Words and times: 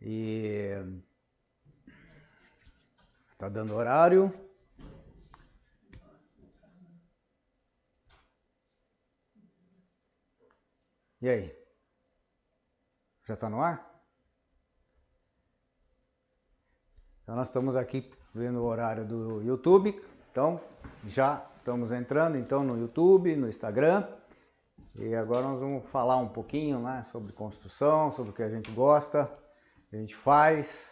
E 0.00 0.70
tá 3.38 3.48
dando 3.48 3.74
horário. 3.74 4.32
E 11.20 11.28
aí? 11.28 11.66
Já 13.24 13.34
está 13.34 13.50
no 13.50 13.60
ar? 13.60 13.84
Então 17.22 17.34
nós 17.34 17.48
estamos 17.48 17.74
aqui 17.74 18.08
vendo 18.32 18.60
o 18.60 18.64
horário 18.66 19.04
do 19.04 19.42
YouTube. 19.42 20.00
Então 20.30 20.60
já 21.04 21.44
estamos 21.58 21.90
entrando 21.90 22.38
então 22.38 22.62
no 22.62 22.78
YouTube, 22.78 23.34
no 23.34 23.48
Instagram. 23.48 24.06
E 24.94 25.14
agora 25.14 25.42
nós 25.42 25.60
vamos 25.60 25.84
falar 25.90 26.18
um 26.18 26.28
pouquinho 26.28 26.78
né, 26.78 27.02
sobre 27.10 27.32
construção, 27.32 28.12
sobre 28.12 28.30
o 28.30 28.34
que 28.34 28.42
a 28.42 28.48
gente 28.48 28.70
gosta, 28.70 29.28
que 29.96 29.98
a 29.98 30.00
gente 30.00 30.16
faz. 30.16 30.90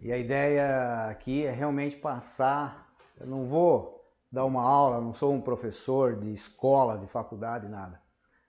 E 0.00 0.12
a 0.12 0.18
ideia 0.18 1.08
aqui 1.08 1.44
é 1.44 1.50
realmente 1.50 1.96
passar. 1.96 2.92
Eu 3.18 3.26
não 3.26 3.46
vou 3.46 4.04
dar 4.30 4.44
uma 4.44 4.62
aula, 4.62 5.00
não 5.00 5.12
sou 5.12 5.32
um 5.32 5.40
professor 5.40 6.16
de 6.16 6.32
escola, 6.32 6.98
de 6.98 7.06
faculdade, 7.06 7.68
nada. 7.68 8.00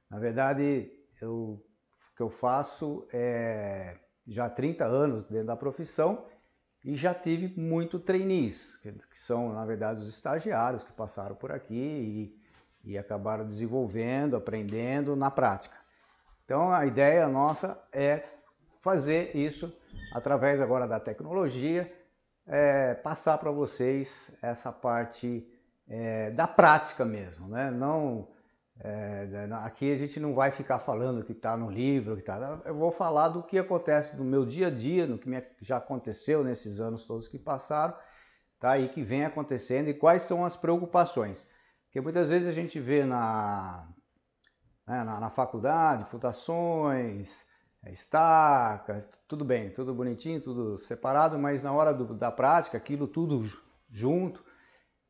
Na 0.09 0.19
verdade, 0.19 0.91
eu, 1.21 1.33
o 1.33 2.15
que 2.15 2.21
eu 2.21 2.29
faço 2.29 3.07
é 3.13 3.97
já 4.27 4.45
há 4.45 4.49
30 4.49 4.85
anos 4.85 5.23
dentro 5.23 5.47
da 5.47 5.55
profissão 5.55 6.25
e 6.83 6.95
já 6.95 7.13
tive 7.13 7.59
muito 7.59 7.99
trainees, 7.99 8.77
que, 8.77 8.91
que 8.91 9.19
são, 9.19 9.53
na 9.53 9.65
verdade, 9.65 10.01
os 10.01 10.07
estagiários 10.07 10.83
que 10.83 10.91
passaram 10.93 11.35
por 11.35 11.51
aqui 11.51 12.33
e, 12.83 12.91
e 12.91 12.97
acabaram 12.97 13.47
desenvolvendo, 13.47 14.35
aprendendo 14.35 15.15
na 15.15 15.31
prática. 15.31 15.77
Então, 16.45 16.71
a 16.71 16.85
ideia 16.85 17.27
nossa 17.27 17.79
é 17.91 18.38
fazer 18.81 19.35
isso 19.35 19.73
através 20.13 20.61
agora 20.61 20.87
da 20.87 20.99
tecnologia, 20.99 21.91
é, 22.47 22.93
passar 22.95 23.37
para 23.37 23.51
vocês 23.51 24.35
essa 24.41 24.71
parte 24.71 25.47
é, 25.87 26.31
da 26.31 26.47
prática 26.47 27.05
mesmo, 27.05 27.47
né? 27.47 27.69
Não 27.69 28.27
é, 28.81 29.49
aqui 29.65 29.91
a 29.91 29.97
gente 29.97 30.21
não 30.21 30.33
vai 30.33 30.51
ficar 30.51 30.79
falando 30.79 31.23
que 31.23 31.33
está 31.33 31.57
no 31.57 31.69
livro, 31.69 32.15
que 32.15 32.23
tá, 32.23 32.61
eu 32.63 32.73
vou 32.73 32.91
falar 32.91 33.27
do 33.27 33.43
que 33.43 33.57
acontece 33.57 34.15
no 34.15 34.23
meu 34.23 34.45
dia 34.45 34.67
a 34.67 34.71
dia, 34.71 35.05
no 35.05 35.17
que 35.17 35.29
já 35.59 35.77
aconteceu 35.77 36.45
nesses 36.45 36.79
anos 36.79 37.03
todos 37.03 37.27
que 37.27 37.37
passaram, 37.37 37.93
tá? 38.57 38.77
E 38.77 38.87
que 38.87 39.03
vem 39.03 39.25
acontecendo 39.25 39.89
e 39.89 39.93
quais 39.93 40.23
são 40.23 40.45
as 40.45 40.55
preocupações. 40.55 41.45
Porque 41.85 41.99
muitas 41.99 42.29
vezes 42.29 42.47
a 42.47 42.53
gente 42.53 42.79
vê 42.79 43.03
na, 43.03 43.89
né, 44.87 45.03
na, 45.03 45.19
na, 45.19 45.29
faculdade 45.29 46.09
fundações, 46.09 47.45
estacas, 47.87 49.09
tudo 49.27 49.45
bem, 49.45 49.69
tudo 49.69 49.93
bonitinho, 49.93 50.41
tudo 50.41 50.77
separado, 50.79 51.37
mas 51.39 51.61
na 51.61 51.71
hora 51.71 51.93
do, 51.93 52.13
da 52.13 52.31
prática, 52.31 52.77
aquilo 52.77 53.07
tudo 53.07 53.41
junto, 53.89 54.43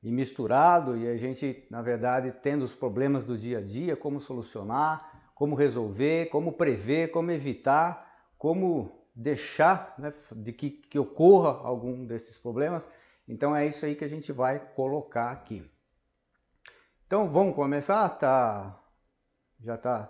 e 0.02 0.12
misturado 0.12 0.98
e 0.98 1.08
a 1.08 1.18
gente, 1.18 1.66
na 1.70 1.82
verdade, 1.82 2.32
tendo 2.32 2.64
os 2.64 2.74
problemas 2.74 3.26
do 3.26 3.38
dia 3.38 3.58
a 3.58 3.62
dia, 3.62 3.96
como 3.96 4.20
solucionar, 4.20 5.32
como 5.36 5.56
resolver, 5.56 6.28
como 6.28 6.54
prever, 6.54 7.12
como 7.12 7.32
evitar, 7.32 8.30
como 8.38 9.06
deixar 9.14 9.94
né, 9.98 10.14
de 10.36 10.54
que, 10.54 10.70
que 10.70 10.98
ocorra 10.98 11.68
algum 11.68 12.06
desses 12.06 12.38
problemas. 12.38 12.88
Então 13.28 13.56
é 13.56 13.68
isso 13.68 13.86
aí 13.86 13.96
que 13.96 14.06
a 14.06 14.10
gente 14.10 14.32
vai 14.32 14.60
colocar 14.60 15.32
aqui. 15.32 15.70
Então 17.06 17.30
vamos 17.30 17.56
começar? 17.56 18.08
Tá, 18.10 18.82
já 19.60 19.78
tá, 19.78 20.10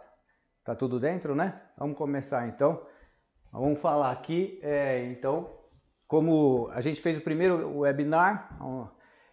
tá 0.70 0.76
tudo 0.76 1.00
dentro, 1.00 1.34
né? 1.34 1.60
Vamos 1.76 1.98
começar 1.98 2.48
então. 2.48 2.86
Vamos 3.52 3.82
falar 3.82 4.12
aqui, 4.12 4.60
é, 4.62 5.04
então, 5.06 5.52
como 6.08 6.70
a 6.72 6.80
gente 6.80 7.02
fez 7.02 7.18
o 7.18 7.22
primeiro 7.22 7.80
webinar, 7.80 8.56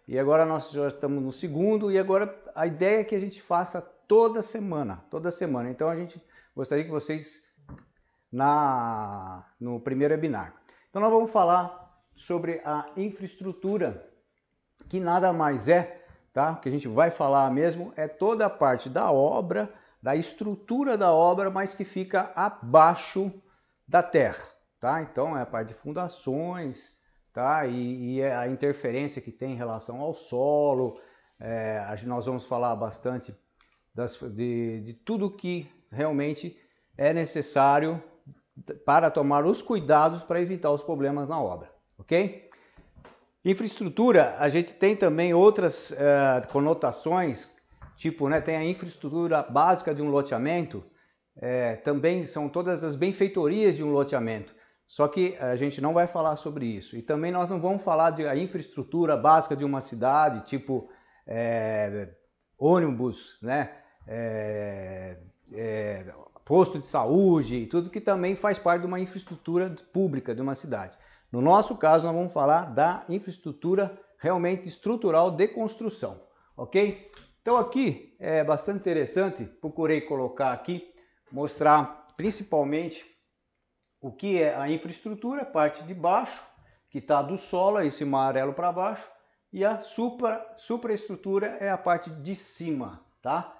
e 0.07 0.17
agora 0.17 0.47
nós 0.47 0.71
já 0.71 0.87
estamos 0.87 1.21
no 1.21 1.31
segundo 1.31 1.91
e 1.91 1.99
agora 1.99 2.35
a 2.55 2.65
ideia 2.65 3.01
é 3.01 3.03
que 3.03 3.13
a 3.13 3.19
gente 3.19 3.39
faça 3.39 3.79
toda 3.79 4.41
semana, 4.41 5.05
toda 5.11 5.29
semana. 5.29 5.69
Então 5.69 5.87
a 5.89 5.95
gente 5.95 6.19
gostaria 6.55 6.83
que 6.83 6.89
vocês 6.89 7.39
na 8.31 9.45
no 9.59 9.79
primeiro 9.79 10.15
webinar. 10.15 10.55
Então 10.89 10.99
nós 10.99 11.11
vamos 11.11 11.31
falar 11.31 12.01
sobre 12.15 12.63
a 12.65 12.89
infraestrutura, 12.97 14.09
que 14.89 14.99
nada 14.99 15.31
mais 15.31 15.67
é, 15.67 16.03
tá? 16.33 16.55
Que 16.55 16.67
a 16.67 16.71
gente 16.71 16.87
vai 16.87 17.11
falar 17.11 17.51
mesmo 17.51 17.93
é 17.95 18.07
toda 18.07 18.47
a 18.47 18.49
parte 18.49 18.89
da 18.89 19.11
obra, 19.11 19.71
da 20.01 20.15
estrutura 20.15 20.97
da 20.97 21.11
obra, 21.11 21.49
mas 21.49 21.75
que 21.75 21.83
fica 21.83 22.31
abaixo 22.35 23.31
da 23.87 24.03
terra, 24.03 24.43
tá? 24.79 25.01
Então 25.01 25.37
é 25.37 25.41
a 25.41 25.45
parte 25.45 25.69
de 25.69 25.73
fundações, 25.73 26.95
tá? 27.33 27.65
E, 27.65 28.17
e, 28.17 28.23
a 28.23 28.47
interferência 28.47 29.21
que 29.21 29.31
tem 29.31 29.53
em 29.53 29.57
relação 29.57 30.01
ao 30.01 30.13
solo. 30.13 30.99
É, 31.39 31.79
nós 32.05 32.25
vamos 32.25 32.45
falar 32.45 32.75
bastante 32.75 33.35
das, 33.93 34.15
de, 34.15 34.81
de 34.81 34.93
tudo 34.93 35.29
que 35.29 35.69
realmente 35.91 36.59
é 36.97 37.13
necessário 37.13 38.01
para 38.85 39.11
tomar 39.11 39.45
os 39.45 39.61
cuidados 39.61 40.23
para 40.23 40.41
evitar 40.41 40.71
os 40.71 40.81
problemas 40.81 41.27
na 41.27 41.39
obra, 41.39 41.71
ok? 41.97 42.49
Infraestrutura, 43.45 44.35
a 44.39 44.49
gente 44.49 44.73
tem 44.73 44.95
também 44.95 45.33
outras 45.33 45.91
uh, 45.91 46.47
conotações, 46.51 47.47
tipo, 47.97 48.29
né, 48.29 48.39
tem 48.39 48.55
a 48.55 48.63
infraestrutura 48.63 49.43
básica 49.43 49.93
de 49.93 50.01
um 50.01 50.09
loteamento, 50.09 50.83
é, 51.35 51.75
também 51.75 52.25
são 52.25 52.47
todas 52.47 52.83
as 52.83 52.95
benfeitorias 52.95 53.75
de 53.75 53.83
um 53.83 53.91
loteamento. 53.91 54.55
Só 54.85 55.07
que 55.07 55.35
a 55.37 55.55
gente 55.57 55.81
não 55.81 55.93
vai 55.93 56.07
falar 56.07 56.37
sobre 56.37 56.65
isso. 56.65 56.95
E 56.95 57.01
também 57.01 57.31
nós 57.31 57.49
não 57.49 57.59
vamos 57.59 57.83
falar 57.83 58.11
da 58.11 58.35
infraestrutura 58.37 59.17
básica 59.17 59.55
de 59.55 59.65
uma 59.65 59.81
cidade, 59.81 60.45
tipo 60.45 60.89
é, 61.27 62.09
ônibus, 62.57 63.37
né? 63.41 63.71
É, 64.07 65.17
é, 65.53 66.05
posto 66.45 66.79
de 66.79 66.87
saúde, 66.87 67.65
tudo 67.65 67.89
que 67.89 67.99
também 67.99 68.33
faz 68.33 68.57
parte 68.57 68.81
de 68.81 68.87
uma 68.87 69.01
infraestrutura 69.01 69.75
pública 69.91 70.33
de 70.33 70.41
uma 70.41 70.55
cidade. 70.55 70.97
No 71.29 71.41
nosso 71.41 71.75
caso, 71.75 72.05
nós 72.05 72.15
vamos 72.15 72.31
falar 72.31 72.73
da 72.73 73.03
infraestrutura 73.09 73.99
realmente 74.17 74.69
estrutural 74.69 75.29
de 75.29 75.49
construção, 75.49 76.21
ok? 76.55 77.11
Então 77.47 77.55
aqui 77.55 78.13
é 78.19 78.43
bastante 78.43 78.79
interessante, 78.79 79.45
procurei 79.45 80.01
colocar 80.01 80.51
aqui, 80.51 80.83
mostrar 81.31 82.05
principalmente 82.17 83.05
o 84.01 84.11
que 84.11 84.43
é 84.43 84.53
a 84.53 84.69
infraestrutura, 84.69 85.45
parte 85.45 85.81
de 85.85 85.93
baixo, 85.93 86.43
que 86.89 86.97
está 86.97 87.21
do 87.21 87.37
solo, 87.37 87.79
esse 87.79 88.03
amarelo 88.03 88.51
para 88.51 88.69
baixo, 88.73 89.09
e 89.53 89.63
a 89.63 89.81
supra, 89.81 90.45
supraestrutura 90.57 91.57
é 91.61 91.69
a 91.69 91.77
parte 91.77 92.09
de 92.09 92.35
cima, 92.35 93.01
tá? 93.21 93.55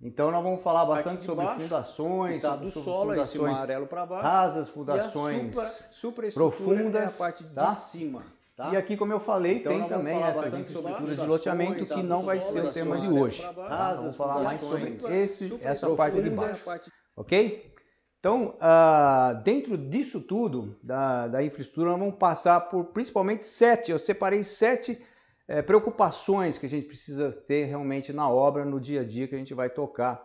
Então 0.00 0.30
nós 0.30 0.44
vamos 0.44 0.62
falar 0.62 0.84
bastante 0.84 1.24
sobre 1.24 1.44
baixo, 1.44 1.60
fundações, 1.62 2.40
tá 2.40 2.54
do 2.54 2.70
solo, 2.70 3.20
esse 3.20 3.36
amarelo 3.36 3.88
para 3.88 4.06
baixo, 4.06 4.22
rasas, 4.22 4.68
fundações 4.68 5.56
supra, 6.00 6.30
profundas, 6.30 7.02
é 7.02 7.06
a 7.06 7.10
parte 7.10 7.42
tá? 7.46 7.72
de 7.72 7.80
cima. 7.80 8.22
Tá? 8.56 8.72
E 8.72 8.76
aqui, 8.76 8.96
como 8.96 9.12
eu 9.12 9.18
falei, 9.18 9.56
então, 9.56 9.72
tem 9.72 9.88
também 9.88 10.22
essa 10.22 10.46
infraestrutura 10.46 11.16
de 11.16 11.26
loteamento 11.26 11.86
que 11.86 12.02
não 12.02 12.22
vai 12.22 12.40
ser 12.40 12.64
o 12.64 12.72
tema 12.72 13.00
de 13.00 13.08
hoje. 13.08 13.42
Tá? 13.42 13.94
Vamos 13.94 14.14
falar 14.14 14.42
mais 14.44 14.60
sobre 14.60 14.96
esse, 15.08 15.58
essa 15.60 15.90
parte 15.96 16.22
de 16.22 16.30
baixo. 16.30 16.70
Ok? 17.16 17.74
Então, 18.20 18.56
uh, 18.56 19.42
dentro 19.42 19.76
disso 19.76 20.20
tudo, 20.20 20.78
da, 20.82 21.26
da, 21.26 21.44
infraestrutura, 21.44 21.90
nós 21.90 21.98
vamos 21.98 22.14
passar 22.14 22.60
por 22.60 22.86
principalmente 22.86 23.44
sete, 23.44 23.90
eu 23.90 23.98
separei 23.98 24.42
sete 24.42 24.98
é, 25.46 25.60
preocupações 25.60 26.56
que 26.56 26.64
a 26.64 26.68
gente 26.68 26.86
precisa 26.86 27.30
ter 27.30 27.66
realmente 27.66 28.14
na 28.14 28.26
obra, 28.26 28.64
no 28.64 28.80
dia 28.80 29.02
a 29.02 29.04
dia 29.04 29.28
que 29.28 29.34
a 29.34 29.38
gente 29.38 29.52
vai 29.52 29.68
tocar, 29.68 30.24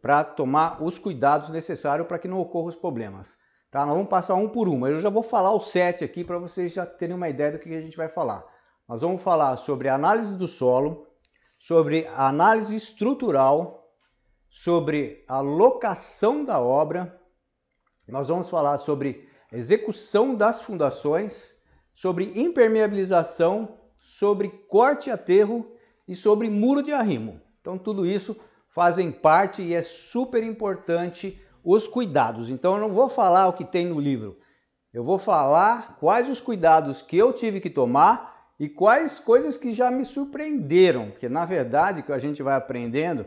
para 0.00 0.24
tomar 0.24 0.82
os 0.82 0.98
cuidados 0.98 1.50
necessários 1.50 2.08
para 2.08 2.18
que 2.18 2.26
não 2.26 2.40
ocorram 2.40 2.66
os 2.66 2.76
problemas. 2.76 3.36
Tá? 3.72 3.86
Nós 3.86 3.96
vamos 3.96 4.10
passar 4.10 4.34
um 4.34 4.48
por 4.48 4.68
um, 4.68 4.78
mas 4.78 4.92
eu 4.92 5.00
já 5.00 5.08
vou 5.08 5.22
falar 5.22 5.54
os 5.54 5.70
sete 5.70 6.04
aqui 6.04 6.22
para 6.22 6.38
vocês 6.38 6.74
já 6.74 6.84
terem 6.84 7.16
uma 7.16 7.30
ideia 7.30 7.52
do 7.52 7.58
que 7.58 7.74
a 7.74 7.80
gente 7.80 7.96
vai 7.96 8.06
falar. 8.06 8.44
Nós 8.86 9.00
vamos 9.00 9.22
falar 9.22 9.56
sobre 9.56 9.88
análise 9.88 10.36
do 10.36 10.46
solo, 10.46 11.06
sobre 11.58 12.06
análise 12.14 12.76
estrutural, 12.76 13.90
sobre 14.50 15.24
a 15.26 15.40
locação 15.40 16.44
da 16.44 16.60
obra, 16.60 17.18
nós 18.06 18.28
vamos 18.28 18.50
falar 18.50 18.76
sobre 18.76 19.26
execução 19.50 20.34
das 20.34 20.60
fundações, 20.60 21.56
sobre 21.94 22.38
impermeabilização, 22.38 23.78
sobre 23.98 24.50
corte 24.68 25.08
e 25.08 25.12
aterro 25.12 25.74
e 26.06 26.14
sobre 26.14 26.50
muro 26.50 26.82
de 26.82 26.92
arrimo. 26.92 27.40
Então 27.62 27.78
tudo 27.78 28.04
isso 28.04 28.36
fazem 28.68 29.10
parte 29.10 29.62
e 29.62 29.74
é 29.74 29.80
super 29.80 30.42
importante 30.42 31.40
os 31.64 31.86
cuidados. 31.86 32.48
Então 32.48 32.74
eu 32.74 32.80
não 32.80 32.94
vou 32.94 33.08
falar 33.08 33.48
o 33.48 33.52
que 33.52 33.64
tem 33.64 33.86
no 33.86 34.00
livro. 34.00 34.38
Eu 34.92 35.04
vou 35.04 35.18
falar 35.18 35.96
quais 35.98 36.28
os 36.28 36.40
cuidados 36.40 37.00
que 37.00 37.16
eu 37.16 37.32
tive 37.32 37.60
que 37.60 37.70
tomar 37.70 38.50
e 38.60 38.68
quais 38.68 39.18
coisas 39.18 39.56
que 39.56 39.72
já 39.72 39.90
me 39.90 40.04
surpreenderam, 40.04 41.10
porque 41.10 41.28
na 41.28 41.44
verdade 41.44 42.02
que 42.02 42.12
a 42.12 42.18
gente 42.18 42.42
vai 42.42 42.54
aprendendo 42.54 43.26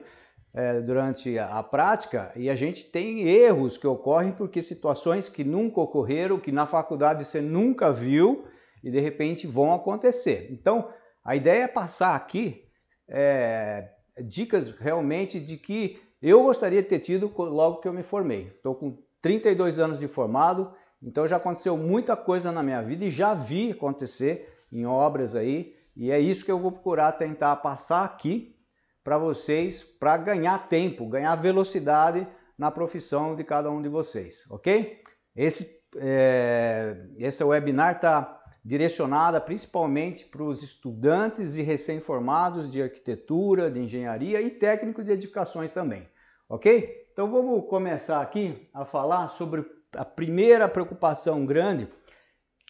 é, 0.54 0.80
durante 0.80 1.38
a, 1.38 1.62
prática 1.62 2.32
e 2.36 2.50
a 2.50 2.56
gente 2.56 2.86
tem 2.86 3.28
erros 3.28 3.78
que 3.78 3.86
ocorrem 3.86 4.32
porque 4.32 4.62
situações 4.62 5.28
que 5.28 5.44
nunca 5.44 5.82
ocorreram, 5.82 6.40
que 6.40 6.52
na 6.52 6.66
faculdade 6.66 7.26
você 7.26 7.42
nunca 7.42 7.92
viu 7.92 8.46
e 8.82 8.90
de 8.90 9.00
repente 9.00 9.48
vão 9.48 9.74
acontecer. 9.74 10.48
Então, 10.52 10.90
a 11.24 11.36
ideia 11.36 11.64
é 11.64 11.68
passar 11.68 12.16
aqui 12.16 12.64
é, 13.10 13.90
dicas 14.24 14.70
realmente 14.80 15.40
de 15.40 15.58
que 15.58 16.00
eu 16.22 16.44
gostaria 16.44 16.82
de 16.82 16.90
ter 16.90 17.00
tido 17.00 17.32
logo 17.38 17.78
que 17.78 17.88
eu 17.88 17.94
me 17.94 18.04
formei. 18.04 18.48
Estou 18.48 18.76
com 18.76 18.98
32 19.22 19.80
anos 19.80 20.00
de 20.00 20.08
formado, 20.08 20.74
então 21.02 21.28
já 21.28 21.38
aconteceu 21.38 21.78
muita 21.78 22.16
coisa 22.16 22.52
na 22.52 22.64
minha 22.64 22.82
vida 22.82 23.06
e 23.06 23.12
já 23.12 23.34
vi 23.34 23.72
acontecer 23.72 24.54
em 24.72 24.86
obras 24.86 25.36
aí, 25.36 25.76
e 25.96 26.12
é 26.12 26.20
isso 26.20 26.44
que 26.44 26.52
eu 26.52 26.60
vou 26.60 26.72
procurar 26.72 27.14
tentar 27.14 27.56
passar 27.58 28.04
aqui 28.04 28.56
para 29.04 29.18
vocês, 29.18 29.84
para 29.84 30.18
ganhar 30.18 30.68
tempo, 30.68 31.08
ganhar 31.08 31.36
velocidade 31.36 32.28
na 32.58 32.72
profissão 32.72 33.36
de 33.36 33.44
cada 33.44 33.70
um 33.70 33.82
de 33.82 33.88
vocês, 33.88 34.44
ok? 34.50 35.02
Esse, 35.36 35.80
é, 35.98 36.98
esse 37.18 37.44
webinar 37.44 37.96
está 37.96 38.42
direcionado 38.66 39.40
principalmente 39.42 40.26
para 40.26 40.42
os 40.42 40.64
estudantes 40.64 41.56
e 41.56 41.62
recém-formados 41.62 42.68
de 42.68 42.82
arquitetura, 42.82 43.70
de 43.70 43.80
engenharia 43.80 44.42
e 44.42 44.50
técnicos 44.50 45.06
de 45.06 45.12
edificações 45.12 45.70
também, 45.70 46.10
ok? 46.50 47.08
Então 47.14 47.30
vamos 47.30 47.70
começar 47.70 48.20
aqui 48.20 48.68
a 48.74 48.84
falar 48.84 49.30
sobre 49.30 49.64
a 49.96 50.04
primeira 50.04 50.68
preocupação 50.68 51.46
grande, 51.46 51.88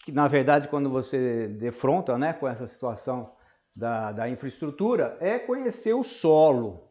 que 0.04 0.12
na 0.12 0.28
verdade 0.28 0.68
quando 0.68 0.90
você 0.90 1.48
defronta 1.48 2.18
né, 2.18 2.34
com 2.34 2.46
essa 2.46 2.68
situação 2.68 3.32
da, 3.74 4.12
da 4.12 4.30
infraestrutura, 4.30 5.18
é 5.22 5.40
conhecer 5.40 5.94
o 5.94 6.04
solo. 6.04 6.90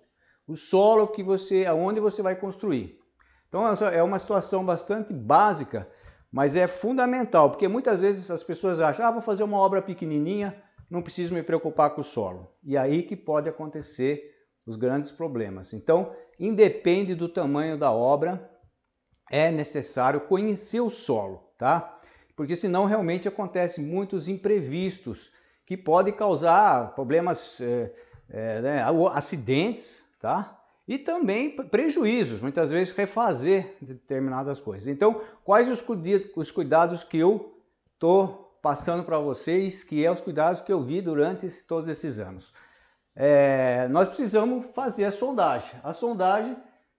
O 0.48 0.56
solo 0.56 1.08
que 1.08 1.22
você, 1.22 1.66
aonde 1.66 2.00
você 2.00 2.22
vai 2.22 2.36
construir. 2.36 2.98
Então 3.48 3.66
é 3.66 4.02
uma 4.02 4.18
situação 4.18 4.64
bastante 4.64 5.12
básica, 5.12 5.86
mas 6.34 6.56
é 6.56 6.66
fundamental, 6.66 7.48
porque 7.48 7.68
muitas 7.68 8.00
vezes 8.00 8.28
as 8.28 8.42
pessoas 8.42 8.80
acham, 8.80 9.06
ah, 9.06 9.10
vou 9.12 9.22
fazer 9.22 9.44
uma 9.44 9.56
obra 9.56 9.80
pequenininha, 9.80 10.60
não 10.90 11.00
preciso 11.00 11.32
me 11.32 11.44
preocupar 11.44 11.90
com 11.90 12.00
o 12.00 12.04
solo. 12.04 12.50
E 12.64 12.76
aí 12.76 13.04
que 13.04 13.14
pode 13.14 13.48
acontecer 13.48 14.34
os 14.66 14.74
grandes 14.74 15.12
problemas. 15.12 15.72
Então, 15.72 16.12
independe 16.36 17.14
do 17.14 17.28
tamanho 17.28 17.78
da 17.78 17.92
obra, 17.92 18.50
é 19.30 19.52
necessário 19.52 20.22
conhecer 20.22 20.80
o 20.80 20.90
solo, 20.90 21.52
tá? 21.56 22.00
Porque 22.34 22.56
senão 22.56 22.84
realmente 22.84 23.28
acontece 23.28 23.80
muitos 23.80 24.26
imprevistos 24.26 25.30
que 25.64 25.76
podem 25.76 26.12
causar 26.12 26.96
problemas, 26.96 27.60
é, 27.60 27.92
é, 28.28 28.60
né, 28.60 28.84
acidentes, 29.12 30.02
tá? 30.18 30.63
E 30.86 30.98
também 30.98 31.50
prejuízos, 31.50 32.40
muitas 32.40 32.70
vezes 32.70 32.92
refazer 32.92 33.74
determinadas 33.80 34.60
coisas. 34.60 34.86
Então, 34.86 35.20
quais 35.42 35.68
os, 35.68 35.82
os 36.36 36.50
cuidados 36.50 37.02
que 37.02 37.18
eu 37.18 37.58
estou 37.94 38.58
passando 38.60 39.02
para 39.02 39.18
vocês, 39.18 39.82
que 39.82 40.04
é 40.04 40.10
os 40.10 40.20
cuidados 40.20 40.60
que 40.60 40.72
eu 40.72 40.82
vi 40.82 41.00
durante 41.00 41.48
todos 41.64 41.88
esses 41.88 42.18
anos? 42.18 42.52
É, 43.16 43.88
nós 43.88 44.08
precisamos 44.08 44.66
fazer 44.74 45.06
a 45.06 45.12
sondagem. 45.12 45.70
A 45.82 45.94
sondagem 45.94 46.56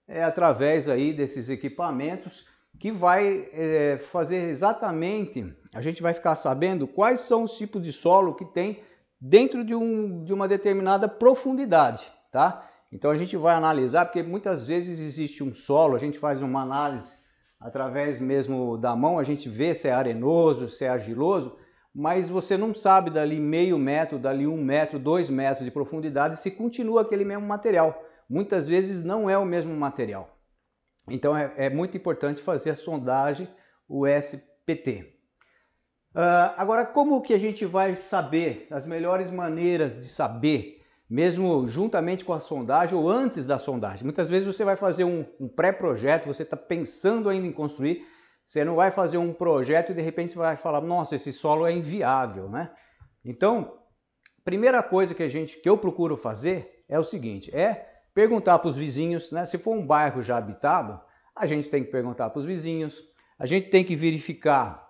é 0.08 0.24
através 0.24 0.90
aí 0.90 1.14
desses 1.14 1.50
equipamentos 1.50 2.48
que 2.80 2.92
vai 2.92 3.50
é, 3.54 3.98
fazer 3.98 4.50
exatamente, 4.50 5.56
a 5.74 5.82
gente 5.82 6.02
vai 6.02 6.14
ficar 6.14 6.36
sabendo 6.36 6.88
quais 6.88 7.22
são 7.22 7.44
os 7.44 7.58
tipos 7.58 7.82
de 7.82 7.94
solo 7.94 8.36
que 8.36 8.46
tem 8.46 8.82
dentro 9.20 9.64
de, 9.64 9.74
um, 9.74 10.24
de 10.24 10.34
uma 10.34 10.48
determinada 10.48 11.08
profundidade, 11.08 12.12
tá? 12.32 12.70
Então 12.92 13.12
a 13.12 13.18
gente 13.18 13.36
vai 13.36 13.56
analisar, 13.56 14.06
porque 14.06 14.24
muitas 14.24 14.66
vezes 14.66 15.00
existe 15.00 15.44
um 15.44 15.54
solo, 15.54 15.96
a 15.96 16.00
gente 16.00 16.18
faz 16.18 16.42
uma 16.42 16.62
análise 16.62 17.14
através 17.60 18.20
mesmo 18.20 18.78
da 18.78 18.96
mão, 18.96 19.18
a 19.18 19.24
gente 19.24 19.50
vê 19.50 19.74
se 19.74 19.88
é 19.88 19.92
arenoso, 19.92 20.70
se 20.70 20.86
é 20.86 20.90
argiloso, 20.90 21.58
mas 21.94 22.30
você 22.30 22.58
não 22.58 22.74
sabe 22.74 23.10
dali 23.10 23.40
meio 23.40 23.78
metro, 23.80 24.20
dali 24.20 24.46
um 24.46 24.62
metro, 24.62 25.00
dois 25.00 25.30
metros 25.30 25.66
de 25.66 25.72
profundidade 25.72 26.40
se 26.40 26.52
continua 26.52 27.02
aquele 27.02 27.26
mesmo 27.26 27.46
material 27.46 28.06
muitas 28.30 28.68
vezes 28.68 29.04
não 29.04 29.30
é 29.30 29.38
o 29.38 29.46
mesmo 29.46 29.76
material. 29.76 30.38
Então 31.08 31.36
é, 31.38 31.54
é 31.58 31.70
muito 31.70 31.96
importante 31.96 32.42
fazer 32.42 32.72
a 32.72 32.76
sondagem 32.76 33.48
USPT. 33.88 35.14
Uh, 36.14 36.56
agora, 36.58 36.86
como 36.86 37.22
que 37.22 37.34
a 37.34 37.38
gente 37.38 37.66
vai 37.66 37.96
saber 37.96 38.68
as 38.72 38.86
melhores 38.86 39.30
maneiras 39.30 39.98
de 39.98 40.06
saber, 40.06 40.75
mesmo 41.10 41.68
juntamente 41.68 42.26
com 42.26 42.34
a 42.34 42.40
sondagem 42.40 42.98
ou 42.98 43.10
antes 43.10 43.46
da 43.46 43.60
sondagem? 43.60 44.04
Muitas 44.04 44.30
vezes 44.30 44.48
você 44.48 44.64
vai 44.64 44.76
fazer 44.76 45.04
um, 45.04 45.26
um 45.40 45.48
pré-projeto, 45.48 46.28
você 46.28 46.44
está 46.44 46.58
pensando 46.58 47.30
ainda 47.30 47.48
em 47.48 47.52
construir, 47.52 48.06
você 48.46 48.64
não 48.64 48.76
vai 48.76 48.92
fazer 48.92 49.18
um 49.18 49.34
projeto 49.34 49.92
e 49.92 49.96
de 49.96 50.02
repente 50.02 50.32
você 50.32 50.38
vai 50.38 50.56
falar, 50.58 50.82
nossa, 50.82 51.16
esse 51.16 51.34
solo 51.34 51.66
é 51.66 51.72
inviável, 51.72 52.50
né? 52.50 52.72
Então, 53.24 53.80
primeira 54.44 54.84
coisa 54.84 55.16
que 55.16 55.24
a 55.24 55.28
gente, 55.28 55.58
que 55.58 55.68
eu 55.68 55.78
procuro 55.78 56.16
fazer 56.16 56.84
é 56.88 57.00
o 57.00 57.04
seguinte, 57.04 57.56
é 57.56 57.88
perguntar 58.14 58.60
para 58.60 58.70
os 58.70 58.78
vizinhos, 58.78 59.32
né? 59.32 59.46
Se 59.46 59.58
for 59.58 59.76
um 59.76 59.86
bairro 59.86 60.22
já 60.22 60.38
habitado, 60.38 61.02
a 61.36 61.46
gente 61.46 61.70
tem 61.70 61.84
que 61.84 61.92
perguntar 61.92 62.30
para 62.30 62.40
os 62.40 62.46
vizinhos, 62.46 63.04
a 63.38 63.46
gente 63.46 63.70
tem 63.70 63.84
que 63.84 63.96
verificar 63.96 64.88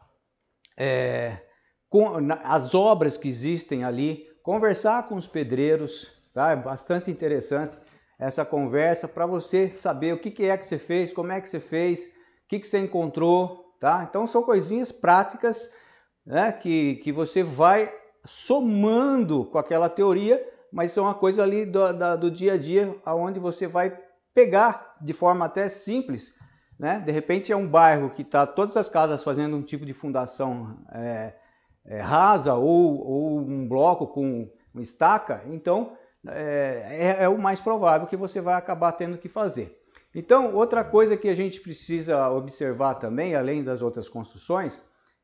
é, 0.77 1.41
com, 1.89 2.19
na, 2.19 2.35
as 2.43 2.75
obras 2.75 3.17
que 3.17 3.27
existem 3.27 3.83
ali, 3.83 4.27
conversar 4.45 5.09
com 5.09 5.15
os 5.15 5.27
pedreiros, 5.27 6.09
tá? 6.33 6.51
É 6.51 6.55
bastante 6.55 7.11
interessante 7.11 7.77
essa 8.17 8.45
conversa 8.45 9.07
para 9.07 9.25
você 9.25 9.69
saber 9.71 10.13
o 10.13 10.19
que, 10.19 10.31
que, 10.31 10.45
é 10.45 10.57
que 10.57 10.65
você 10.65 10.77
fez, 10.77 11.11
como 11.11 11.33
é 11.33 11.41
que 11.41 11.49
você 11.49 11.59
fez, 11.59 12.05
o 12.05 12.47
que, 12.47 12.59
que 12.59 12.67
você 12.67 12.79
encontrou, 12.79 13.75
tá? 13.79 14.05
Então 14.07 14.25
são 14.25 14.41
coisinhas 14.41 14.91
práticas 14.91 15.73
né, 16.25 16.51
que, 16.53 16.95
que 16.97 17.11
você 17.11 17.43
vai 17.43 17.93
somando 18.23 19.45
com 19.45 19.57
aquela 19.57 19.89
teoria 19.89 20.41
mas 20.75 20.91
são 20.91 21.05
uma 21.05 21.13
coisa 21.13 21.41
ali 21.41 21.65
do, 21.65 21.93
da, 21.93 22.17
do 22.17 22.29
dia 22.29 22.55
a 22.55 22.57
dia, 22.57 22.93
aonde 23.05 23.39
você 23.39 23.65
vai 23.65 23.97
pegar 24.33 24.97
de 24.99 25.13
forma 25.13 25.45
até 25.45 25.69
simples, 25.69 26.35
né? 26.77 26.99
De 26.99 27.13
repente 27.13 27.49
é 27.49 27.55
um 27.55 27.65
bairro 27.65 28.09
que 28.09 28.23
está 28.23 28.45
todas 28.45 28.75
as 28.75 28.89
casas 28.89 29.23
fazendo 29.23 29.55
um 29.55 29.61
tipo 29.61 29.85
de 29.85 29.93
fundação 29.93 30.77
é, 30.91 31.33
é, 31.85 31.99
rasa 31.99 32.55
ou, 32.55 33.05
ou, 33.05 33.39
um 33.39 33.67
bloco 33.67 34.07
com 34.07 34.49
estaca, 34.75 35.43
então 35.47 35.95
é, 36.27 37.15
é, 37.19 37.23
é 37.23 37.29
o 37.29 37.37
mais 37.37 37.61
provável 37.61 38.07
que 38.07 38.17
você 38.17 38.41
vai 38.41 38.55
acabar 38.55 38.91
tendo 38.93 39.17
que 39.17 39.29
fazer. 39.29 39.81
Então, 40.13 40.55
outra 40.55 40.83
coisa 40.83 41.17
que 41.17 41.27
a 41.27 41.35
gente 41.35 41.59
precisa 41.59 42.29
observar 42.29 42.95
também, 42.95 43.35
além 43.35 43.63
das 43.63 43.81
outras 43.81 44.07
construções, 44.07 44.79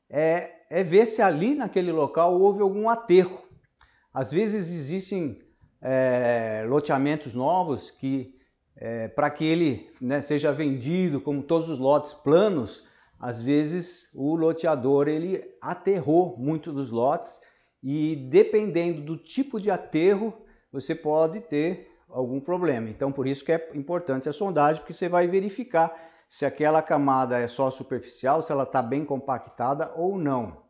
é, 0.09 0.51
é 0.69 0.83
ver 0.83 1.05
se 1.05 1.21
ali 1.21 1.55
naquele 1.55 1.91
local 1.91 2.39
houve 2.39 2.61
algum 2.61 2.89
aterro. 2.89 3.45
Às 4.13 4.29
vezes 4.29 4.69
existem 4.69 5.41
é, 5.81 6.65
loteamentos 6.67 7.33
novos 7.33 7.89
que, 7.89 8.35
é, 8.75 9.07
para 9.07 9.29
que 9.29 9.45
ele 9.45 9.89
né, 9.99 10.21
seja 10.21 10.51
vendido 10.51 11.21
como 11.21 11.41
todos 11.41 11.69
os 11.69 11.77
lotes 11.77 12.13
planos, 12.13 12.85
às 13.21 13.39
vezes 13.39 14.09
o 14.15 14.35
loteador 14.35 15.07
ele 15.07 15.47
aterrou 15.61 16.35
muito 16.39 16.73
dos 16.73 16.89
lotes 16.89 17.39
e 17.83 18.15
dependendo 18.15 19.01
do 19.03 19.15
tipo 19.15 19.61
de 19.61 19.69
aterro, 19.69 20.33
você 20.71 20.95
pode 20.95 21.39
ter 21.41 21.95
algum 22.09 22.39
problema. 22.39 22.89
Então, 22.89 23.11
por 23.11 23.27
isso 23.27 23.45
que 23.45 23.51
é 23.51 23.69
importante 23.75 24.27
a 24.27 24.33
sondagem, 24.33 24.81
porque 24.81 24.93
você 24.93 25.07
vai 25.07 25.27
verificar 25.27 25.95
se 26.27 26.47
aquela 26.47 26.81
camada 26.81 27.37
é 27.37 27.47
só 27.47 27.69
superficial, 27.69 28.41
se 28.41 28.51
ela 28.51 28.63
está 28.63 28.81
bem 28.81 29.05
compactada 29.05 29.91
ou 29.95 30.17
não. 30.17 30.63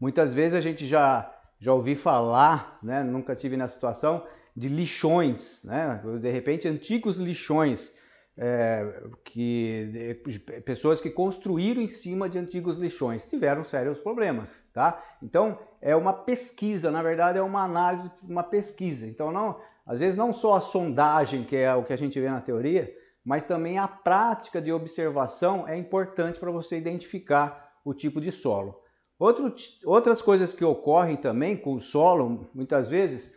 Muitas 0.00 0.34
vezes 0.34 0.54
a 0.54 0.60
gente 0.60 0.84
já 0.84 1.32
já 1.58 1.72
ouvi 1.72 1.94
falar, 1.94 2.78
né, 2.82 3.02
nunca 3.02 3.34
tive 3.34 3.56
na 3.56 3.66
situação, 3.66 4.26
de 4.54 4.68
lixões, 4.68 5.64
né, 5.64 6.02
de 6.20 6.30
repente 6.30 6.68
antigos 6.68 7.16
lixões, 7.16 7.94
é, 8.38 9.02
que 9.24 10.20
pessoas 10.64 11.00
que 11.00 11.08
construíram 11.08 11.80
em 11.80 11.88
cima 11.88 12.28
de 12.28 12.38
antigos 12.38 12.76
lixões 12.76 13.24
tiveram 13.26 13.64
sérios 13.64 13.98
problemas, 13.98 14.62
tá? 14.74 15.02
Então 15.22 15.58
é 15.80 15.96
uma 15.96 16.12
pesquisa, 16.12 16.90
na 16.90 17.02
verdade 17.02 17.38
é 17.38 17.42
uma 17.42 17.64
análise, 17.64 18.10
uma 18.22 18.42
pesquisa. 18.42 19.06
Então 19.06 19.32
não, 19.32 19.58
às 19.86 20.00
vezes 20.00 20.16
não 20.16 20.32
só 20.32 20.54
a 20.54 20.60
sondagem 20.60 21.44
que 21.44 21.56
é 21.56 21.74
o 21.74 21.82
que 21.82 21.92
a 21.92 21.98
gente 21.98 22.20
vê 22.20 22.28
na 22.28 22.40
teoria, 22.40 22.94
mas 23.24 23.44
também 23.44 23.78
a 23.78 23.88
prática 23.88 24.60
de 24.60 24.70
observação 24.70 25.66
é 25.66 25.76
importante 25.76 26.38
para 26.38 26.50
você 26.50 26.76
identificar 26.76 27.72
o 27.84 27.94
tipo 27.94 28.20
de 28.20 28.30
solo. 28.30 28.82
Outro, 29.18 29.54
outras 29.84 30.20
coisas 30.20 30.52
que 30.52 30.64
ocorrem 30.64 31.16
também 31.16 31.56
com 31.56 31.74
o 31.74 31.80
solo, 31.80 32.50
muitas 32.54 32.86
vezes, 32.86 33.35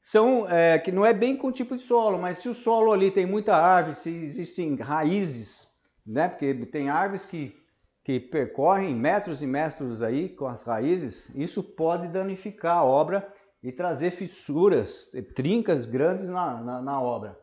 são 0.00 0.48
é, 0.48 0.78
que 0.78 0.90
não 0.90 1.04
é 1.04 1.12
bem 1.12 1.36
com 1.36 1.48
o 1.48 1.52
tipo 1.52 1.76
de 1.76 1.82
solo, 1.82 2.18
mas 2.18 2.38
se 2.38 2.48
o 2.48 2.54
solo 2.54 2.92
ali 2.92 3.10
tem 3.10 3.26
muita 3.26 3.54
árvore, 3.54 3.96
se 3.96 4.10
existem 4.10 4.76
raízes, 4.76 5.68
né? 6.06 6.28
Porque 6.28 6.54
tem 6.66 6.88
árvores 6.88 7.26
que, 7.26 7.54
que 8.02 8.18
percorrem 8.18 8.94
metros 8.94 9.42
e 9.42 9.46
metros 9.46 10.02
aí 10.02 10.30
com 10.30 10.46
as 10.46 10.62
raízes, 10.62 11.28
isso 11.34 11.62
pode 11.62 12.08
danificar 12.08 12.78
a 12.78 12.84
obra 12.84 13.30
e 13.62 13.70
trazer 13.70 14.10
fissuras, 14.10 15.10
trincas 15.34 15.84
grandes 15.84 16.30
na, 16.30 16.62
na, 16.62 16.82
na 16.82 17.00
obra. 17.00 17.38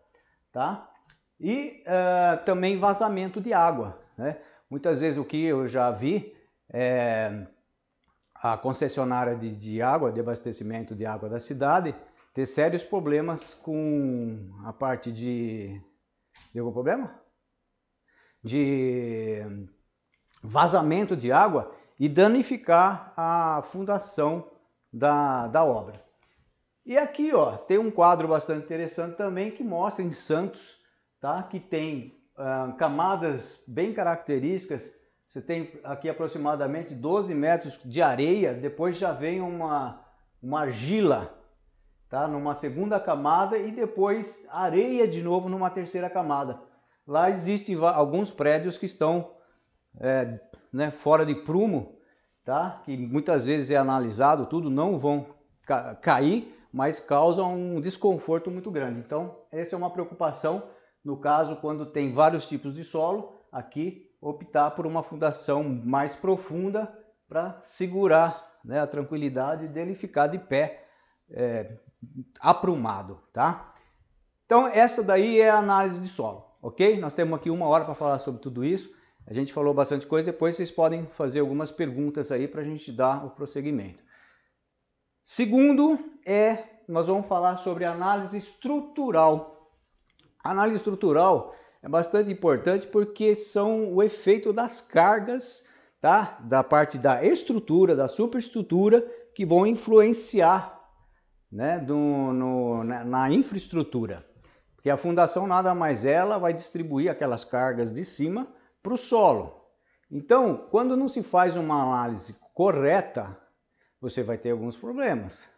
tá? 0.51 0.89
E 1.39 1.83
uh, 1.85 2.43
também 2.43 2.77
vazamento 2.77 3.39
de 3.39 3.53
água, 3.53 4.01
né? 4.17 4.37
Muitas 4.69 4.99
vezes 4.99 5.17
o 5.17 5.23
que 5.23 5.45
eu 5.45 5.67
já 5.67 5.91
vi 5.91 6.35
é 6.73 7.47
a 8.35 8.57
concessionária 8.57 9.35
de, 9.35 9.55
de 9.55 9.81
água, 9.81 10.11
de 10.11 10.19
abastecimento 10.19 10.95
de 10.95 11.05
água 11.05 11.29
da 11.29 11.39
cidade, 11.39 11.95
ter 12.38 12.46
sérios 12.46 12.84
problemas 12.84 13.56
com 13.56 14.51
a 14.63 14.72
parte 14.72 15.12
de. 15.12 15.82
Deu 16.53 16.65
algum 16.65 16.72
problema? 16.72 17.20
De 18.44 19.41
vazamento 20.44 21.17
de 21.17 21.32
água 21.32 21.75
e 22.00 22.08
danificar 22.08 23.12
a 23.17 23.63
fundação 23.63 24.51
da, 24.94 25.48
da 25.48 25.65
obra. 25.65 26.06
E 26.86 26.96
aqui 26.96 27.34
ó, 27.34 27.58
tem 27.58 27.79
um 27.79 27.89
quadro 27.89 28.27
bastante 28.27 28.65
interessante 28.65 29.17
também 29.17 29.50
que 29.50 29.63
mostra 29.63 30.06
em 30.06 30.12
Santos 30.12 30.77
tá, 31.20 31.41
que 31.41 31.60
tem 31.60 32.22
uh, 32.38 32.77
camadas 32.77 33.63
bem 33.67 33.96
características. 33.96 34.84
Você 35.25 35.41
tem 35.41 35.74
aqui 35.84 36.08
aproximadamente 36.08 36.94
12 36.94 37.34
metros 37.34 37.79
de 37.84 38.00
areia, 38.00 38.53
depois 38.53 38.96
já 38.96 39.12
vem 39.12 39.41
uma, 39.41 40.06
uma 40.39 40.62
argila 40.62 41.37
tá, 42.09 42.27
numa 42.27 42.55
segunda 42.55 42.99
camada 42.99 43.57
e 43.57 43.71
depois 43.71 44.45
areia 44.49 45.07
de 45.07 45.21
novo 45.23 45.49
numa 45.49 45.69
terceira 45.69 46.09
camada. 46.09 46.59
Lá 47.05 47.29
existem 47.29 47.77
alguns 47.81 48.31
prédios 48.31 48.77
que 48.77 48.85
estão 48.85 49.31
é, 49.99 50.39
né, 50.71 50.91
fora 50.91 51.25
de 51.25 51.35
prumo, 51.35 51.97
tá? 52.43 52.81
que 52.83 52.95
muitas 52.97 53.45
vezes 53.45 53.71
é 53.71 53.77
analisado, 53.77 54.45
tudo 54.45 54.69
não 54.69 54.99
vão 54.99 55.25
ca 55.65 55.95
cair, 55.95 56.53
mas 56.71 56.99
causam 56.99 57.53
um 57.55 57.81
desconforto 57.81 58.51
muito 58.51 58.69
grande. 58.69 58.99
Então, 58.99 59.37
essa 59.51 59.75
é 59.75 59.77
uma 59.77 59.89
preocupação 59.89 60.63
no 61.03 61.17
caso 61.17 61.55
quando 61.55 61.85
tem 61.85 62.11
vários 62.11 62.45
tipos 62.45 62.75
de 62.75 62.83
solo, 62.83 63.41
aqui 63.51 64.11
optar 64.19 64.71
por 64.71 64.85
uma 64.85 65.01
fundação 65.01 65.63
mais 65.63 66.15
profunda 66.15 66.91
para 67.29 67.59
segurar 67.63 68.59
né, 68.63 68.79
a 68.79 68.87
tranquilidade 68.87 69.67
dele 69.69 69.95
ficar 69.95 70.27
de 70.27 70.37
pé 70.37 70.85
é, 71.29 71.77
aprumado, 72.39 73.21
tá? 73.33 73.73
Então 74.45 74.67
essa 74.67 75.03
daí 75.03 75.39
é 75.39 75.49
a 75.49 75.57
análise 75.57 76.01
de 76.01 76.07
solo, 76.07 76.45
ok? 76.61 76.99
Nós 76.99 77.13
temos 77.13 77.37
aqui 77.37 77.49
uma 77.49 77.67
hora 77.67 77.85
para 77.85 77.95
falar 77.95 78.19
sobre 78.19 78.41
tudo 78.41 78.63
isso. 78.63 78.89
A 79.25 79.33
gente 79.33 79.51
falou 79.51 79.73
bastante 79.73 80.07
coisa, 80.07 80.25
depois 80.25 80.55
vocês 80.55 80.71
podem 80.71 81.05
fazer 81.07 81.41
algumas 81.41 81.69
perguntas 81.69 82.31
aí 82.31 82.47
para 82.47 82.61
a 82.61 82.63
gente 82.63 82.91
dar 82.91 83.25
o 83.25 83.31
prosseguimento. 83.31 84.01
Segundo 85.21 85.99
é, 86.25 86.63
nós 86.87 87.07
vamos 87.07 87.27
falar 87.27 87.57
sobre 87.57 87.83
análise 87.83 88.37
estrutural. 88.37 89.73
Análise 90.41 90.77
estrutural 90.77 91.53
é 91.81 91.89
bastante 91.89 92.31
importante 92.31 92.87
porque 92.87 93.35
são 93.35 93.93
o 93.93 94.01
efeito 94.01 94.53
das 94.53 94.79
cargas, 94.79 95.67
tá? 95.99 96.37
Da 96.41 96.63
parte 96.63 96.97
da 96.97 97.21
estrutura, 97.21 97.93
da 97.93 98.07
superestrutura, 98.07 99.01
que 99.35 99.45
vão 99.45 99.67
influenciar 99.67 100.76
né? 101.51 101.79
Do, 101.79 101.95
no, 101.95 102.83
na, 102.83 103.03
na 103.03 103.31
infraestrutura. 103.31 104.25
Porque 104.75 104.89
a 104.89 104.97
fundação 104.97 105.47
nada 105.47 105.73
mais 105.73 106.05
ela 106.05 106.37
vai 106.37 106.53
distribuir 106.53 107.09
aquelas 107.09 107.43
cargas 107.43 107.91
de 107.91 108.03
cima 108.05 108.47
para 108.81 108.93
o 108.93 108.97
solo. 108.97 109.65
Então, 110.09 110.67
quando 110.71 110.95
não 110.95 111.07
se 111.07 111.21
faz 111.21 111.57
uma 111.57 111.81
análise 111.81 112.35
correta, 112.53 113.37
você 113.99 114.23
vai 114.23 114.37
ter 114.37 114.51
alguns 114.51 114.77
problemas. 114.77 115.49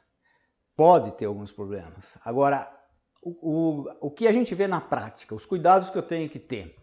Pode 0.76 1.12
ter 1.12 1.26
alguns 1.26 1.52
problemas. 1.52 2.18
Agora, 2.24 2.72
o, 3.22 3.84
o, 3.84 4.08
o 4.08 4.12
que 4.12 4.28
a 4.28 4.34
gente 4.34 4.56
vê 4.56 4.66
na 4.66 4.82
prática, 4.82 5.36
os 5.36 5.46
cuidados 5.46 5.90
que 5.90 5.98
eu 5.98 6.04
tenho 6.04 6.30
que 6.30 6.40
ter, 6.40 6.76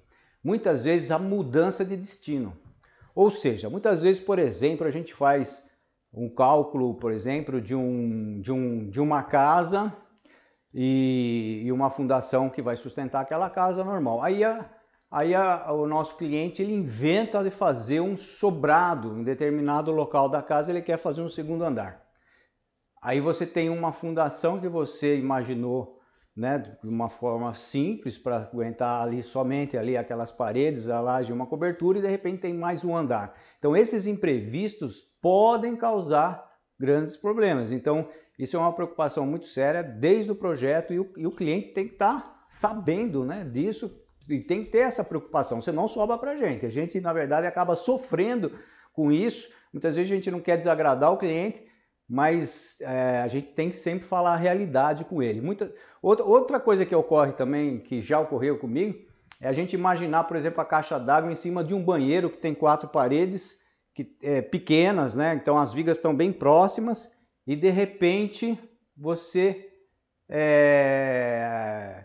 muitas 0.44 0.84
vezes 0.84 1.10
a 1.10 1.18
mudança 1.18 1.84
de 1.84 1.96
destino. 1.96 2.56
Ou 3.14 3.30
seja, 3.30 3.70
muitas 3.70 4.02
vezes, 4.02 4.20
por 4.22 4.38
exemplo, 4.38 4.86
a 4.86 4.90
gente 4.90 5.14
faz 5.14 5.66
um 6.16 6.28
cálculo, 6.28 6.94
por 6.94 7.12
exemplo, 7.12 7.60
de, 7.60 7.74
um, 7.74 8.40
de, 8.40 8.50
um, 8.50 8.88
de 8.88 9.00
uma 9.00 9.22
casa 9.22 9.94
e, 10.72 11.62
e 11.64 11.70
uma 11.70 11.90
fundação 11.90 12.48
que 12.48 12.62
vai 12.62 12.74
sustentar 12.74 13.20
aquela 13.20 13.50
casa 13.50 13.84
normal. 13.84 14.22
Aí 14.22 14.42
a, 14.42 14.68
Aí 15.10 15.34
a, 15.34 15.72
o 15.72 15.86
nosso 15.86 16.16
cliente 16.16 16.62
ele 16.62 16.74
inventa 16.74 17.42
de 17.42 17.50
fazer 17.50 18.00
um 18.00 18.16
sobrado 18.16 19.18
em 19.18 19.22
determinado 19.22 19.92
local 19.92 20.28
da 20.28 20.42
casa, 20.42 20.70
ele 20.70 20.82
quer 20.82 20.98
fazer 20.98 21.22
um 21.22 21.28
segundo 21.28 21.64
andar. 21.64 22.02
Aí 23.00 23.20
você 23.20 23.46
tem 23.46 23.70
uma 23.70 23.92
fundação 23.92 24.60
que 24.60 24.68
você 24.68 25.16
imaginou, 25.16 25.95
né, 26.36 26.58
de 26.58 26.88
uma 26.88 27.08
forma 27.08 27.54
simples 27.54 28.18
para 28.18 28.36
aguentar 28.36 29.02
ali 29.02 29.22
somente 29.22 29.76
ali 29.76 29.96
aquelas 29.96 30.30
paredes, 30.30 30.88
a 30.88 31.00
laje, 31.00 31.32
uma 31.32 31.46
cobertura 31.46 31.98
e 31.98 32.02
de 32.02 32.08
repente 32.08 32.42
tem 32.42 32.52
mais 32.52 32.84
um 32.84 32.94
andar. 32.94 33.34
Então 33.58 33.74
esses 33.74 34.06
imprevistos 34.06 35.00
podem 35.22 35.74
causar 35.74 36.52
grandes 36.78 37.16
problemas. 37.16 37.72
Então 37.72 38.08
isso 38.38 38.56
é 38.56 38.60
uma 38.60 38.72
preocupação 38.72 39.24
muito 39.24 39.46
séria 39.46 39.82
desde 39.82 40.30
o 40.30 40.36
projeto 40.36 40.92
e 40.92 41.00
o, 41.00 41.10
e 41.16 41.26
o 41.26 41.32
cliente 41.32 41.72
tem 41.72 41.86
que 41.86 41.94
estar 41.94 42.20
tá 42.20 42.46
sabendo, 42.50 43.24
né, 43.24 43.42
disso 43.42 44.04
e 44.28 44.40
tem 44.40 44.64
que 44.64 44.70
ter 44.70 44.78
essa 44.78 45.04
preocupação, 45.04 45.62
você 45.62 45.70
não 45.70 45.86
sobra 45.86 46.18
para 46.18 46.32
a 46.32 46.36
gente. 46.36 46.66
A 46.66 46.68
gente, 46.68 47.00
na 47.00 47.12
verdade, 47.12 47.46
acaba 47.46 47.76
sofrendo 47.76 48.52
com 48.92 49.12
isso. 49.12 49.50
Muitas 49.72 49.94
vezes 49.94 50.10
a 50.10 50.14
gente 50.14 50.30
não 50.30 50.40
quer 50.40 50.56
desagradar 50.56 51.12
o 51.12 51.16
cliente, 51.16 51.62
mas 52.08 52.80
é, 52.80 53.20
a 53.20 53.28
gente 53.28 53.52
tem 53.52 53.70
que 53.70 53.76
sempre 53.76 54.06
falar 54.06 54.34
a 54.34 54.36
realidade 54.36 55.04
com 55.04 55.22
ele. 55.22 55.40
Muita, 55.40 55.72
outra, 56.00 56.24
outra 56.24 56.60
coisa 56.60 56.86
que 56.86 56.94
ocorre 56.94 57.32
também, 57.32 57.78
que 57.80 58.00
já 58.00 58.20
ocorreu 58.20 58.58
comigo, 58.58 58.98
é 59.40 59.48
a 59.48 59.52
gente 59.52 59.74
imaginar, 59.74 60.24
por 60.24 60.36
exemplo, 60.36 60.60
a 60.60 60.64
caixa 60.64 60.98
d'água 60.98 61.30
em 61.30 61.36
cima 61.36 61.62
de 61.62 61.74
um 61.74 61.82
banheiro 61.82 62.30
que 62.30 62.38
tem 62.38 62.54
quatro 62.54 62.88
paredes 62.88 63.56
que, 63.94 64.16
é, 64.22 64.40
pequenas, 64.40 65.14
né? 65.14 65.34
Então 65.34 65.58
as 65.58 65.72
vigas 65.72 65.96
estão 65.96 66.14
bem 66.14 66.32
próximas 66.32 67.10
e 67.46 67.56
de 67.56 67.70
repente 67.70 68.58
você 68.96 69.68
é, 70.28 72.04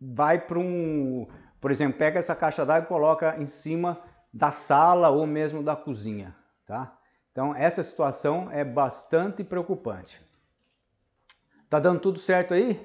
vai 0.00 0.38
para 0.40 0.58
um 0.58 1.26
por 1.60 1.70
exemplo, 1.70 1.98
pega 1.98 2.18
essa 2.18 2.34
caixa 2.34 2.64
d'água 2.64 2.84
e 2.84 2.88
coloca 2.88 3.36
em 3.40 3.46
cima 3.46 4.00
da 4.32 4.52
sala 4.52 5.08
ou 5.08 5.26
mesmo 5.26 5.64
da 5.64 5.74
cozinha, 5.74 6.32
tá? 6.64 6.96
Então, 7.36 7.54
essa 7.54 7.82
situação 7.82 8.50
é 8.50 8.64
bastante 8.64 9.44
preocupante. 9.44 10.22
Tá 11.68 11.78
dando 11.78 12.00
tudo 12.00 12.18
certo 12.18 12.54
aí? 12.54 12.80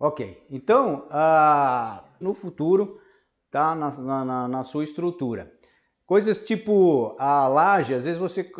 Ok. 0.00 0.44
Então, 0.50 1.06
ah, 1.08 2.02
no 2.18 2.34
futuro, 2.34 3.00
tá 3.52 3.72
na, 3.76 4.24
na, 4.24 4.48
na, 4.48 4.62
sua 4.64 4.82
estrutura. 4.82 5.48
Coisas 6.04 6.40
tipo 6.40 7.14
a 7.20 7.46
laje, 7.46 7.94
às 7.94 8.04
vezes 8.04 8.18
você 8.18 8.50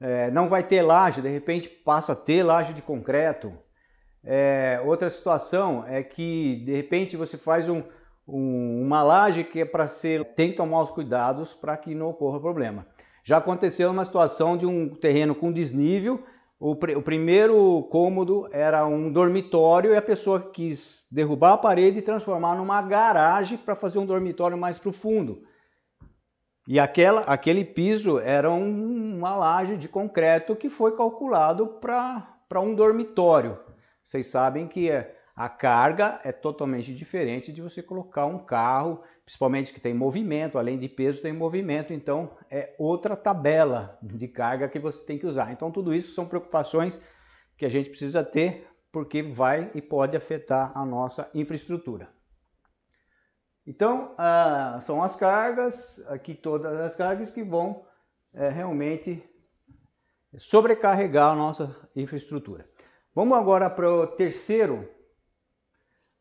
é, 0.00 0.30
não 0.30 0.48
vai 0.48 0.62
ter 0.62 0.80
laje, 0.80 1.20
de 1.20 1.28
repente 1.28 1.68
passa 1.68 2.14
a 2.14 2.16
ter 2.16 2.42
laje 2.42 2.72
de 2.72 2.80
concreto, 2.80 3.52
é, 4.24 4.80
outra 4.86 5.10
situação 5.10 5.84
é 5.86 6.02
que 6.02 6.64
de 6.64 6.74
repente 6.74 7.14
você 7.14 7.36
faz 7.36 7.68
um, 7.68 7.82
um, 8.26 8.80
uma 8.86 9.02
laje 9.02 9.44
que 9.44 9.60
é 9.60 9.66
para 9.66 9.86
ser. 9.86 10.24
tem 10.34 10.52
que 10.52 10.56
tomar 10.56 10.80
os 10.80 10.90
cuidados 10.90 11.52
para 11.52 11.76
que 11.76 11.94
não 11.94 12.08
ocorra 12.08 12.40
problema. 12.40 12.86
Já 13.26 13.38
aconteceu 13.38 13.90
uma 13.90 14.04
situação 14.04 14.56
de 14.56 14.64
um 14.66 14.88
terreno 14.88 15.34
com 15.34 15.50
desnível. 15.50 16.24
O, 16.60 16.70
o 16.70 17.02
primeiro 17.02 17.82
cômodo 17.90 18.48
era 18.52 18.86
um 18.86 19.10
dormitório 19.10 19.92
e 19.92 19.96
a 19.96 20.00
pessoa 20.00 20.40
quis 20.40 21.08
derrubar 21.10 21.54
a 21.54 21.58
parede 21.58 21.98
e 21.98 22.02
transformar 22.02 22.54
numa 22.54 22.80
garagem 22.80 23.58
para 23.58 23.74
fazer 23.74 23.98
um 23.98 24.06
dormitório 24.06 24.56
mais 24.56 24.78
profundo. 24.78 25.42
E 26.68 26.78
aquela, 26.78 27.22
aquele 27.22 27.64
piso 27.64 28.20
era 28.20 28.48
um, 28.48 29.16
uma 29.16 29.36
laje 29.36 29.76
de 29.76 29.88
concreto 29.88 30.54
que 30.54 30.68
foi 30.68 30.96
calculado 30.96 31.66
para 31.80 32.60
um 32.60 32.76
dormitório. 32.76 33.58
Vocês 34.04 34.28
sabem 34.28 34.68
que 34.68 34.88
é, 34.88 35.15
a 35.36 35.50
carga 35.50 36.18
é 36.24 36.32
totalmente 36.32 36.94
diferente 36.94 37.52
de 37.52 37.60
você 37.60 37.82
colocar 37.82 38.24
um 38.24 38.38
carro, 38.38 39.02
principalmente 39.22 39.72
que 39.72 39.80
tem 39.80 39.92
movimento, 39.92 40.58
além 40.58 40.78
de 40.78 40.88
peso 40.88 41.20
tem 41.20 41.32
movimento, 41.32 41.92
então 41.92 42.34
é 42.50 42.74
outra 42.78 43.14
tabela 43.14 43.98
de 44.02 44.26
carga 44.26 44.68
que 44.68 44.78
você 44.78 45.04
tem 45.04 45.18
que 45.18 45.26
usar. 45.26 45.52
Então 45.52 45.70
tudo 45.70 45.94
isso 45.94 46.14
são 46.14 46.26
preocupações 46.26 47.02
que 47.56 47.66
a 47.66 47.68
gente 47.68 47.90
precisa 47.90 48.24
ter 48.24 48.66
porque 48.90 49.22
vai 49.22 49.70
e 49.74 49.82
pode 49.82 50.16
afetar 50.16 50.72
a 50.74 50.84
nossa 50.86 51.30
infraestrutura. 51.34 52.08
Então, 53.66 54.14
ah, 54.16 54.78
são 54.86 55.02
as 55.02 55.16
cargas, 55.16 56.02
aqui 56.08 56.34
todas 56.34 56.72
as 56.80 56.96
cargas 56.96 57.30
que 57.30 57.42
vão 57.42 57.84
é, 58.32 58.48
realmente 58.48 59.22
sobrecarregar 60.38 61.32
a 61.32 61.34
nossa 61.34 61.88
infraestrutura. 61.94 62.66
Vamos 63.14 63.36
agora 63.36 63.68
para 63.68 63.90
o 63.90 64.06
terceiro. 64.06 64.88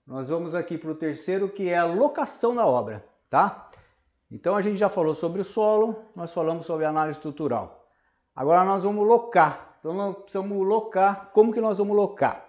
Nós 0.05 0.29
vamos 0.29 0.53
aqui 0.53 0.77
para 0.77 0.91
o 0.91 0.95
terceiro, 0.95 1.49
que 1.49 1.67
é 1.67 1.77
a 1.77 1.85
locação 1.85 2.53
da 2.53 2.63
obra, 2.63 3.03
tá? 3.27 3.71
Então 4.29 4.55
a 4.55 4.61
gente 4.61 4.77
já 4.77 4.87
falou 4.87 5.15
sobre 5.15 5.41
o 5.41 5.45
solo, 5.45 6.03
nós 6.15 6.31
falamos 6.31 6.67
sobre 6.67 6.85
análise 6.85 7.17
estrutural. 7.17 7.87
Agora 8.35 8.63
nós 8.63 8.83
vamos 8.83 9.07
locar. 9.07 9.77
Então 9.79 9.93
nós 9.93 10.15
precisamos 10.17 10.67
locar. 10.67 11.31
Como 11.33 11.51
que 11.51 11.59
nós 11.59 11.79
vamos 11.79 11.95
locar? 11.95 12.45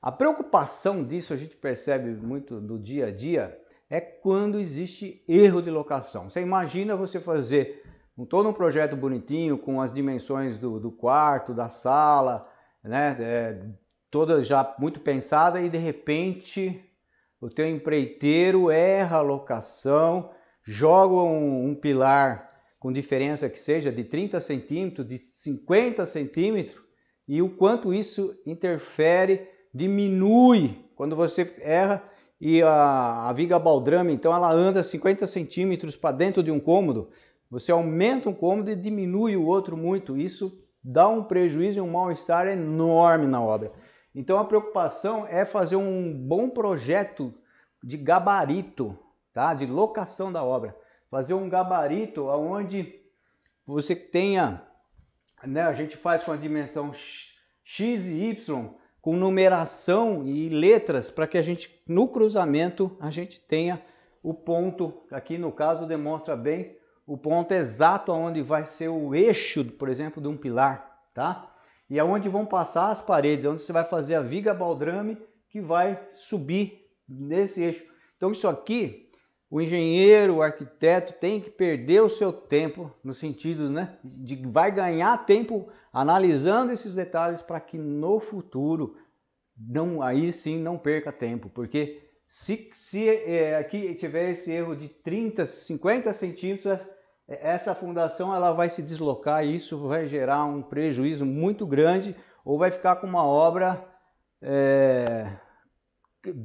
A 0.00 0.12
preocupação 0.12 1.02
disso 1.02 1.34
a 1.34 1.36
gente 1.36 1.56
percebe 1.56 2.10
muito 2.10 2.60
do 2.60 2.78
dia 2.78 3.06
a 3.06 3.10
dia 3.10 3.60
é 3.90 4.00
quando 4.00 4.60
existe 4.60 5.24
erro 5.26 5.60
de 5.60 5.70
locação. 5.70 6.30
Você 6.30 6.40
imagina 6.40 6.94
você 6.94 7.18
fazer 7.18 7.82
um, 8.16 8.24
todo 8.24 8.48
um 8.48 8.52
projeto 8.52 8.94
bonitinho 8.94 9.58
com 9.58 9.80
as 9.80 9.92
dimensões 9.92 10.56
do, 10.56 10.78
do 10.78 10.92
quarto, 10.92 11.52
da 11.52 11.68
sala, 11.68 12.48
né, 12.82 13.16
é, 13.18 13.60
toda 14.08 14.40
já 14.40 14.74
muito 14.78 15.00
pensada 15.00 15.60
e 15.60 15.68
de 15.68 15.78
repente 15.78 16.91
o 17.42 17.50
teu 17.50 17.68
empreiteiro 17.68 18.70
erra 18.70 19.16
a 19.16 19.20
locação, 19.20 20.30
joga 20.62 21.16
um, 21.16 21.70
um 21.70 21.74
pilar 21.74 22.48
com 22.78 22.92
diferença 22.92 23.50
que 23.50 23.58
seja 23.58 23.90
de 23.90 24.04
30 24.04 24.38
centímetros, 24.38 25.08
de 25.08 25.18
50 25.18 26.06
centímetros, 26.06 26.80
e 27.26 27.42
o 27.42 27.50
quanto 27.50 27.92
isso 27.92 28.32
interfere, 28.46 29.48
diminui 29.74 30.84
quando 30.94 31.16
você 31.16 31.52
erra 31.58 32.04
e 32.40 32.62
a, 32.62 33.28
a 33.28 33.32
viga 33.32 33.58
baldrame, 33.58 34.12
então 34.12 34.32
ela 34.32 34.52
anda 34.52 34.80
50 34.80 35.26
centímetros 35.26 35.96
para 35.96 36.14
dentro 36.14 36.44
de 36.44 36.50
um 36.52 36.60
cômodo, 36.60 37.10
você 37.50 37.72
aumenta 37.72 38.30
um 38.30 38.34
cômodo 38.34 38.70
e 38.70 38.76
diminui 38.76 39.36
o 39.36 39.46
outro 39.46 39.76
muito, 39.76 40.16
isso 40.16 40.56
dá 40.82 41.08
um 41.08 41.24
prejuízo 41.24 41.80
e 41.80 41.82
um 41.82 41.90
mal-estar 41.90 42.46
enorme 42.46 43.26
na 43.26 43.42
obra. 43.42 43.72
Então 44.14 44.38
a 44.38 44.44
preocupação 44.44 45.26
é 45.26 45.44
fazer 45.44 45.76
um 45.76 46.12
bom 46.12 46.48
projeto 46.48 47.34
de 47.82 47.96
gabarito, 47.96 48.98
tá? 49.32 49.54
de 49.54 49.66
locação 49.66 50.30
da 50.30 50.44
obra 50.44 50.76
fazer 51.12 51.34
um 51.34 51.46
gabarito 51.46 52.24
onde 52.24 52.98
você 53.66 53.94
tenha, 53.94 54.62
né, 55.44 55.60
a 55.60 55.74
gente 55.74 55.94
faz 55.94 56.24
com 56.24 56.32
a 56.32 56.38
dimensão 56.38 56.90
x 57.62 58.06
e 58.06 58.30
y 58.30 58.70
com 59.02 59.14
numeração 59.14 60.26
e 60.26 60.48
letras 60.48 61.10
para 61.10 61.26
que 61.26 61.36
a 61.36 61.42
gente 61.42 61.82
no 61.86 62.08
cruzamento 62.08 62.96
a 62.98 63.10
gente 63.10 63.38
tenha 63.38 63.84
o 64.22 64.32
ponto, 64.32 65.02
aqui 65.10 65.36
no 65.36 65.52
caso 65.52 65.84
demonstra 65.84 66.34
bem 66.34 66.74
o 67.06 67.18
ponto 67.18 67.52
exato 67.52 68.10
aonde 68.10 68.40
vai 68.40 68.64
ser 68.64 68.88
o 68.88 69.14
eixo, 69.14 69.66
por 69.66 69.90
exemplo, 69.90 70.22
de 70.22 70.28
um 70.28 70.36
pilar, 70.36 70.98
tá? 71.12 71.51
E 71.92 72.00
aonde 72.00 72.26
vão 72.26 72.46
passar 72.46 72.90
as 72.90 73.02
paredes, 73.02 73.44
onde 73.44 73.60
você 73.60 73.70
vai 73.70 73.84
fazer 73.84 74.14
a 74.14 74.22
viga 74.22 74.54
baldrame 74.54 75.18
que 75.50 75.60
vai 75.60 76.02
subir 76.08 76.86
nesse 77.06 77.62
eixo. 77.62 77.86
Então 78.16 78.32
isso 78.32 78.48
aqui 78.48 79.10
o 79.50 79.60
engenheiro, 79.60 80.36
o 80.36 80.42
arquiteto 80.42 81.12
tem 81.12 81.38
que 81.38 81.50
perder 81.50 82.00
o 82.00 82.08
seu 82.08 82.32
tempo 82.32 82.90
no 83.04 83.12
sentido, 83.12 83.68
né, 83.68 83.98
de 84.02 84.36
vai 84.36 84.72
ganhar 84.72 85.26
tempo 85.26 85.68
analisando 85.92 86.72
esses 86.72 86.94
detalhes 86.94 87.42
para 87.42 87.60
que 87.60 87.76
no 87.76 88.18
futuro 88.18 88.96
não 89.54 90.00
aí 90.00 90.32
sim 90.32 90.58
não 90.58 90.78
perca 90.78 91.12
tempo, 91.12 91.50
porque 91.50 92.00
se, 92.26 92.70
se 92.72 93.06
é, 93.06 93.58
aqui 93.58 93.94
tiver 93.96 94.30
esse 94.30 94.50
erro 94.50 94.74
de 94.74 94.88
30, 94.88 95.44
50 95.44 96.10
centímetros, 96.14 96.80
essa 97.28 97.74
fundação 97.74 98.34
ela 98.34 98.52
vai 98.52 98.68
se 98.68 98.82
deslocar 98.82 99.44
e 99.44 99.56
isso 99.56 99.78
vai 99.88 100.06
gerar 100.06 100.44
um 100.44 100.62
prejuízo 100.62 101.24
muito 101.24 101.66
grande 101.66 102.16
ou 102.44 102.58
vai 102.58 102.70
ficar 102.70 102.96
com 102.96 103.06
uma 103.06 103.24
obra 103.24 103.84
é, 104.40 105.36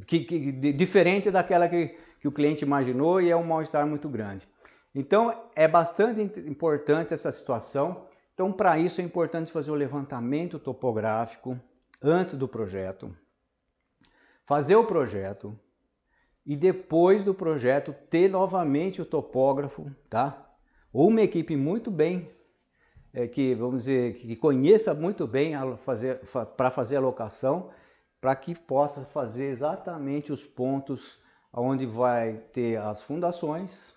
que, 0.05 0.19
que, 0.19 0.51
diferente 0.73 1.31
daquela 1.31 1.67
que 1.67 1.97
que 2.19 2.27
o 2.27 2.31
cliente 2.31 2.63
imaginou 2.63 3.21
e 3.21 3.29
é 3.29 3.35
um 3.35 3.43
mal-estar 3.43 3.85
muito 3.85 4.09
grande. 4.09 4.47
Então 4.93 5.49
é 5.55 5.67
bastante 5.67 6.21
importante 6.41 7.13
essa 7.13 7.31
situação. 7.31 8.05
Então, 8.33 8.51
para 8.51 8.77
isso 8.77 9.01
é 9.01 9.03
importante 9.03 9.51
fazer 9.51 9.71
o 9.71 9.75
levantamento 9.75 10.59
topográfico 10.59 11.59
antes 12.01 12.33
do 12.33 12.47
projeto, 12.47 13.15
fazer 14.45 14.75
o 14.75 14.85
projeto 14.85 15.57
e 16.45 16.55
depois 16.55 17.23
do 17.23 17.33
projeto 17.33 17.95
ter 18.09 18.29
novamente 18.29 19.01
o 19.01 19.05
topógrafo, 19.05 19.91
tá? 20.09 20.46
Uma 20.99 21.21
equipe 21.21 21.55
muito 21.55 21.91
bem 21.91 22.27
é, 23.13 23.27
que 23.27 23.53
vamos 23.53 23.83
dizer 23.83 24.15
que 24.15 24.35
conheça 24.35 24.95
muito 24.95 25.27
bem 25.27 25.51
para 25.51 25.77
fazer, 25.77 26.25
fazer 26.71 26.95
a 26.95 26.99
locação, 26.99 27.69
para 28.19 28.35
que 28.35 28.55
possa 28.55 29.05
fazer 29.05 29.45
exatamente 29.51 30.33
os 30.33 30.43
pontos 30.43 31.21
onde 31.53 31.85
vai 31.85 32.37
ter 32.51 32.77
as 32.77 33.03
fundações, 33.03 33.93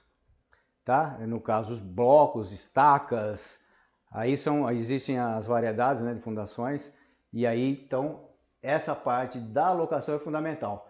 tá? 0.85 1.17
No 1.27 1.41
caso 1.41 1.73
os 1.73 1.81
blocos, 1.81 2.53
estacas, 2.53 3.59
aí 4.11 4.37
são 4.37 4.71
existem 4.71 5.19
as 5.19 5.47
variedades 5.47 6.03
né, 6.03 6.13
de 6.13 6.21
fundações 6.21 6.93
e 7.33 7.47
aí 7.47 7.83
então 7.83 8.29
essa 8.63 8.95
parte 8.95 9.39
da 9.39 9.69
alocação 9.69 10.17
é 10.17 10.19
fundamental. 10.19 10.87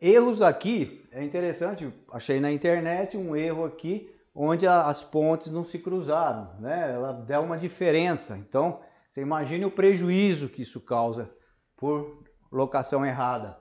Erros 0.00 0.42
aqui 0.42 1.08
é 1.12 1.22
interessante, 1.22 1.94
achei 2.10 2.40
na 2.40 2.50
internet 2.50 3.16
um 3.16 3.36
erro 3.36 3.64
aqui 3.64 4.12
onde 4.34 4.66
as 4.66 5.02
pontes 5.02 5.52
não 5.52 5.64
se 5.64 5.78
cruzaram, 5.78 6.54
né? 6.58 6.92
Ela 6.92 7.12
dá 7.12 7.40
uma 7.40 7.56
diferença. 7.56 8.36
Então 8.36 8.80
você 9.10 9.20
imagine 9.20 9.64
o 9.64 9.70
prejuízo 9.70 10.48
que 10.48 10.62
isso 10.62 10.80
causa 10.80 11.30
por 11.76 12.24
locação 12.50 13.06
errada. 13.06 13.56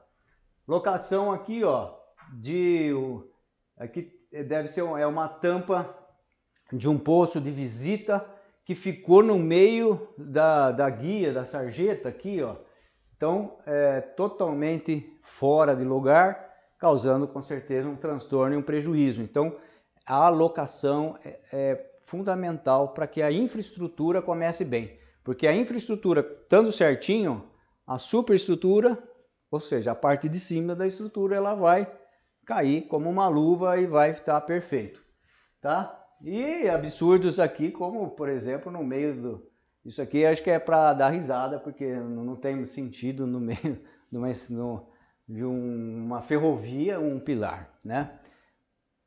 Locação 0.67 1.31
aqui, 1.31 1.63
ó, 1.63 1.93
de 2.33 2.91
aqui 3.77 4.11
deve 4.31 4.69
ser 4.69 4.81
é 4.81 5.05
uma 5.05 5.27
tampa 5.27 5.95
de 6.71 6.89
um 6.89 6.97
poço 6.97 7.39
de 7.39 7.51
visita 7.51 8.25
que 8.65 8.73
ficou 8.73 9.21
no 9.21 9.37
meio 9.37 10.07
da, 10.17 10.71
da 10.71 10.89
guia 10.89 11.31
da 11.31 11.45
sarjeta 11.45 12.09
aqui, 12.09 12.41
ó. 12.41 12.55
Então 13.15 13.57
é 13.65 14.01
totalmente 14.01 15.17
fora 15.21 15.75
de 15.75 15.83
lugar, 15.83 16.51
causando 16.79 17.27
com 17.27 17.43
certeza 17.43 17.87
um 17.87 17.95
transtorno 17.95 18.55
e 18.55 18.57
um 18.57 18.63
prejuízo. 18.63 19.21
Então 19.21 19.55
a 20.05 20.25
alocação 20.27 21.17
é, 21.23 21.39
é 21.51 21.93
fundamental 22.01 22.89
para 22.89 23.07
que 23.07 23.21
a 23.21 23.31
infraestrutura 23.31 24.21
comece 24.21 24.65
bem, 24.65 24.97
porque 25.23 25.47
a 25.47 25.55
infraestrutura 25.55 26.19
estando 26.19 26.71
certinho, 26.71 27.47
a 27.87 27.97
superestrutura, 27.97 29.01
ou 29.49 29.59
seja, 29.59 29.91
a 29.91 29.95
parte 29.95 30.27
de 30.27 30.39
cima 30.39 30.75
da 30.75 30.85
estrutura, 30.85 31.35
ela 31.35 31.53
vai 31.53 31.91
cair 32.45 32.83
como 32.87 33.09
uma 33.09 33.27
luva 33.27 33.77
e 33.77 33.87
vai 33.87 34.11
estar 34.11 34.39
perfeito, 34.41 35.01
tá? 35.61 35.99
E 36.21 36.69
absurdos 36.69 37.39
aqui, 37.39 37.71
como 37.71 38.11
por 38.11 38.29
exemplo 38.29 38.71
no 38.71 38.83
meio 38.83 39.21
do, 39.21 39.53
isso 39.85 40.01
aqui 40.01 40.25
acho 40.25 40.41
que 40.41 40.49
é 40.49 40.59
para 40.59 40.93
dar 40.93 41.09
risada 41.09 41.59
porque 41.59 41.85
não 41.93 42.35
tem 42.35 42.65
sentido 42.65 43.27
no 43.27 43.39
meio 43.39 43.81
de 44.11 44.17
uma, 44.17 44.31
de 45.27 45.43
uma 45.43 46.21
ferrovia 46.21 46.99
um 46.99 47.19
pilar, 47.19 47.73
né? 47.83 48.19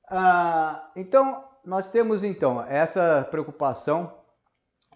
Ah, 0.08 0.90
então 0.94 1.44
nós 1.64 1.90
temos 1.90 2.22
então 2.22 2.62
essa 2.62 3.26
preocupação 3.30 4.12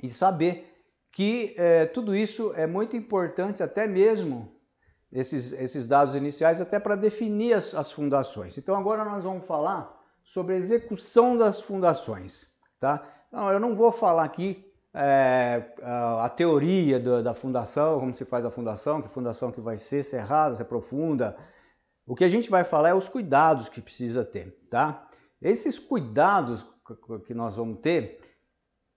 e 0.03 0.09
saber 0.09 0.67
que 1.13 1.55
é, 1.59 1.87
tudo 1.87 2.15
isso 2.15 2.53
é 2.55 2.67
muito 2.67 2.97
importante 2.97 3.63
até 3.63 3.87
mesmo 3.87 4.53
esses, 5.13 5.53
esses 5.53 5.85
dados 5.87 6.15
iniciais 6.15 6.61
até 6.61 6.79
para 6.79 6.95
definir 6.95 7.55
as, 7.55 7.75
as 7.75 7.91
fundações. 7.91 8.57
Então 8.57 8.77
agora 8.77 9.05
nós 9.05 9.25
vamos 9.25 9.45
falar 9.47 10.01
sobre 10.23 10.55
a 10.55 10.59
execução 10.59 11.37
das 11.37 11.61
fundações. 11.61 12.49
Tá? 12.79 13.03
Não, 13.33 13.51
eu 13.51 13.59
não 13.59 13.75
vou 13.75 13.91
falar 13.91 14.25
aqui 14.25 14.65
é, 14.95 15.75
a, 15.83 16.29
teoria 16.29 16.99
da 17.23 17.35
fundação, 17.35 18.01
como 18.01 18.17
se 18.17 18.25
faz 18.25 18.45
a 18.45 18.51
fundação, 18.51 19.03
que 19.03 19.09
fundação 19.09 19.53
que 19.53 19.61
vai 19.61 19.79
ser, 19.79 20.03
se 20.03 20.17
é 20.17 20.21
rasa, 20.21 20.57
se 20.57 20.63
é 20.63 20.65
profunda. 20.65 21.37
O 22.11 22.17
que 22.17 22.25
a 22.25 22.29
gente 22.29 22.51
vai 22.51 22.65
falar 22.65 22.89
é 22.89 22.95
os 22.95 23.09
cuidados 23.09 23.69
que 23.69 23.81
precisa 23.81 24.25
ter. 24.25 24.51
Tá? 24.69 25.09
Esses 25.41 25.79
cuidados 25.79 26.67
que 27.25 27.33
nós 27.33 27.55
vamos 27.55 27.79
ter, 27.79 28.19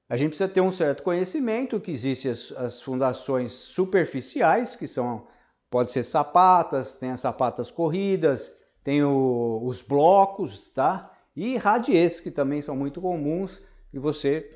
a 0.09 0.17
gente 0.17 0.29
precisa 0.29 0.49
ter 0.49 0.61
um 0.61 0.71
certo 0.71 1.03
conhecimento 1.03 1.79
que 1.79 1.91
existem 1.91 2.31
as, 2.31 2.51
as 2.53 2.81
fundações 2.81 3.51
superficiais, 3.51 4.75
que 4.75 4.87
são 4.87 5.27
Pode 5.69 5.89
ser 5.89 6.03
sapatas, 6.03 6.93
tem 6.93 7.09
as 7.09 7.19
sapatas 7.19 7.71
corridas, 7.71 8.53
tem 8.83 9.03
o, 9.03 9.59
os 9.63 9.81
blocos, 9.81 10.69
tá? 10.69 11.11
E 11.35 11.57
radies, 11.57 12.19
que 12.19 12.29
também 12.29 12.61
são 12.61 12.75
muito 12.75 13.01
comuns, 13.01 13.59
e 13.91 13.97
você 13.97 14.51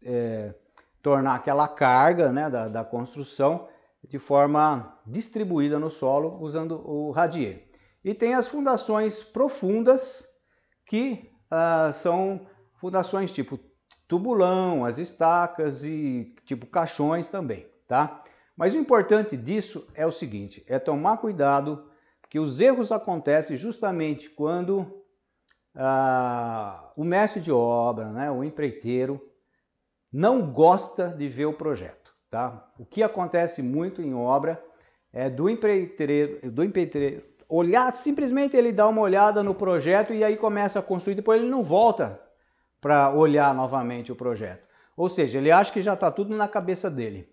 é, 0.00 0.54
tornar 1.02 1.34
aquela 1.34 1.66
carga 1.66 2.32
né, 2.32 2.48
da, 2.48 2.68
da, 2.68 2.84
construção 2.84 3.66
de 4.08 4.16
forma 4.16 4.96
distribuída 5.04 5.76
no 5.76 5.90
solo 5.90 6.38
usando 6.40 6.80
o 6.88 7.10
radier. 7.10 7.63
E 8.04 8.12
tem 8.12 8.34
as 8.34 8.46
fundações 8.46 9.22
profundas, 9.22 10.28
que 10.86 11.32
ah, 11.50 11.90
são 11.92 12.46
fundações 12.74 13.32
tipo 13.32 13.58
tubulão, 14.06 14.84
as 14.84 14.98
estacas 14.98 15.84
e 15.84 16.34
tipo 16.44 16.66
caixões 16.66 17.28
também, 17.28 17.66
tá? 17.88 18.22
Mas 18.56 18.74
o 18.74 18.78
importante 18.78 19.36
disso 19.36 19.88
é 19.94 20.06
o 20.06 20.12
seguinte: 20.12 20.62
é 20.68 20.78
tomar 20.78 21.16
cuidado 21.16 21.88
que 22.28 22.38
os 22.38 22.60
erros 22.60 22.92
acontecem 22.92 23.56
justamente 23.56 24.28
quando 24.28 25.02
ah, 25.74 26.92
o 26.96 27.04
mestre 27.04 27.40
de 27.40 27.50
obra, 27.50 28.10
né, 28.12 28.30
o 28.30 28.44
empreiteiro, 28.44 29.20
não 30.12 30.52
gosta 30.52 31.08
de 31.08 31.26
ver 31.28 31.46
o 31.46 31.54
projeto. 31.54 32.14
Tá? 32.28 32.68
O 32.78 32.84
que 32.84 33.02
acontece 33.02 33.62
muito 33.62 34.02
em 34.02 34.12
obra 34.12 34.62
é 35.12 35.30
do 35.30 35.48
empreiteiro, 35.48 36.50
do 36.50 36.64
empreiteiro 36.64 37.22
olhar, 37.48 37.92
simplesmente 37.92 38.56
ele 38.56 38.72
dá 38.72 38.88
uma 38.88 39.00
olhada 39.00 39.42
no 39.42 39.54
projeto 39.54 40.12
e 40.12 40.22
aí 40.22 40.36
começa 40.36 40.78
a 40.78 40.82
construir, 40.82 41.14
depois 41.14 41.40
ele 41.40 41.50
não 41.50 41.62
volta 41.62 42.20
para 42.80 43.12
olhar 43.14 43.54
novamente 43.54 44.12
o 44.12 44.16
projeto. 44.16 44.66
Ou 44.96 45.08
seja, 45.08 45.38
ele 45.38 45.50
acha 45.50 45.72
que 45.72 45.82
já 45.82 45.94
está 45.94 46.10
tudo 46.10 46.36
na 46.36 46.46
cabeça 46.46 46.90
dele. 46.90 47.28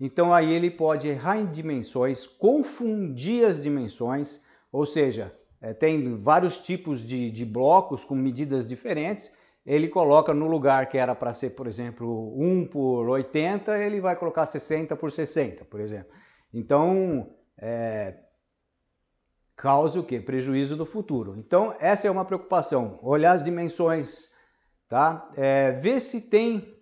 Então 0.00 0.32
aí 0.32 0.52
ele 0.52 0.70
pode 0.70 1.08
errar 1.08 1.38
em 1.38 1.46
dimensões, 1.46 2.26
confundir 2.26 3.44
as 3.44 3.60
dimensões, 3.60 4.40
ou 4.72 4.86
seja, 4.86 5.32
é, 5.60 5.74
tem 5.74 6.16
vários 6.16 6.56
tipos 6.58 7.04
de, 7.04 7.30
de 7.30 7.44
blocos 7.44 8.04
com 8.04 8.14
medidas 8.14 8.66
diferentes. 8.66 9.32
Ele 9.66 9.88
coloca 9.88 10.32
no 10.32 10.46
lugar 10.46 10.88
que 10.88 10.96
era 10.96 11.14
para 11.14 11.32
ser, 11.32 11.50
por 11.50 11.66
exemplo, 11.66 12.32
1 12.40 12.68
por 12.68 13.08
80, 13.08 13.76
ele 13.78 14.00
vai 14.00 14.16
colocar 14.16 14.46
60 14.46 14.96
por 14.96 15.10
60, 15.10 15.64
por 15.64 15.80
exemplo. 15.80 16.12
Então, 16.54 17.34
é, 17.58 18.14
causa 19.58 19.98
o 19.98 20.04
que? 20.04 20.20
Prejuízo 20.20 20.76
do 20.76 20.86
futuro. 20.86 21.34
Então, 21.36 21.74
essa 21.80 22.06
é 22.06 22.10
uma 22.10 22.24
preocupação. 22.24 23.00
Olhar 23.02 23.32
as 23.32 23.42
dimensões, 23.42 24.30
tá? 24.88 25.28
É, 25.36 25.72
ver 25.72 25.98
se 25.98 26.20
tem, 26.20 26.76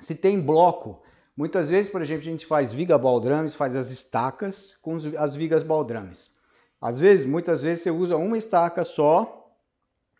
se 0.00 0.16
tem 0.16 0.40
bloco. 0.40 1.00
Muitas 1.36 1.68
vezes, 1.68 1.90
por 1.90 2.02
exemplo, 2.02 2.22
a 2.22 2.24
gente 2.24 2.44
faz 2.44 2.72
viga 2.72 2.98
baldrames, 2.98 3.54
faz 3.54 3.76
as 3.76 3.88
estacas 3.90 4.76
com 4.82 4.96
as 5.16 5.36
vigas 5.36 5.62
baldrames. 5.62 6.28
Às 6.80 6.98
vezes, 6.98 7.24
muitas 7.24 7.62
vezes 7.62 7.84
você 7.84 7.92
usa 7.92 8.16
uma 8.16 8.36
estaca 8.36 8.82
só 8.82 9.48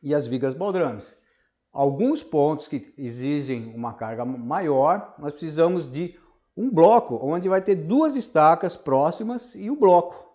e 0.00 0.14
as 0.14 0.24
vigas 0.24 0.54
baldrames. 0.54 1.16
Alguns 1.72 2.22
pontos 2.22 2.68
que 2.68 2.94
exigem 2.96 3.74
uma 3.74 3.94
carga 3.94 4.24
maior, 4.24 5.16
nós 5.18 5.32
precisamos 5.32 5.90
de 5.90 6.16
um 6.56 6.70
bloco 6.70 7.18
onde 7.20 7.48
vai 7.48 7.60
ter 7.60 7.74
duas 7.74 8.14
estacas 8.14 8.76
próximas 8.76 9.56
e 9.56 9.68
o 9.68 9.74
bloco. 9.74 10.31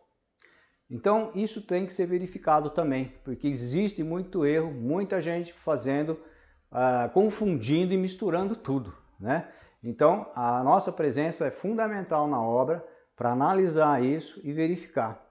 Então, 0.89 1.32
isso 1.36 1.62
tem 1.62 1.86
que 1.86 1.93
ser 1.93 2.06
verificado 2.06 2.69
também, 2.69 3.13
porque 3.23 3.47
existe 3.47 4.04
muito 4.04 4.45
erro, 4.45 4.71
muita 4.71 5.21
gente 5.21 5.52
fazendo, 5.52 6.19
uh, 6.71 7.10
confundindo 7.13 7.93
e 7.93 7.97
misturando 7.97 8.56
tudo, 8.56 8.95
né? 9.19 9.50
Então, 9.84 10.32
a 10.34 10.63
nossa 10.63 10.91
presença 10.91 11.45
é 11.45 11.52
fundamental 11.52 12.28
na 12.28 12.41
obra 12.41 12.86
para 13.15 13.32
analisar 13.32 14.04
isso 14.04 14.39
e 14.43 14.54
verificar. 14.54 15.26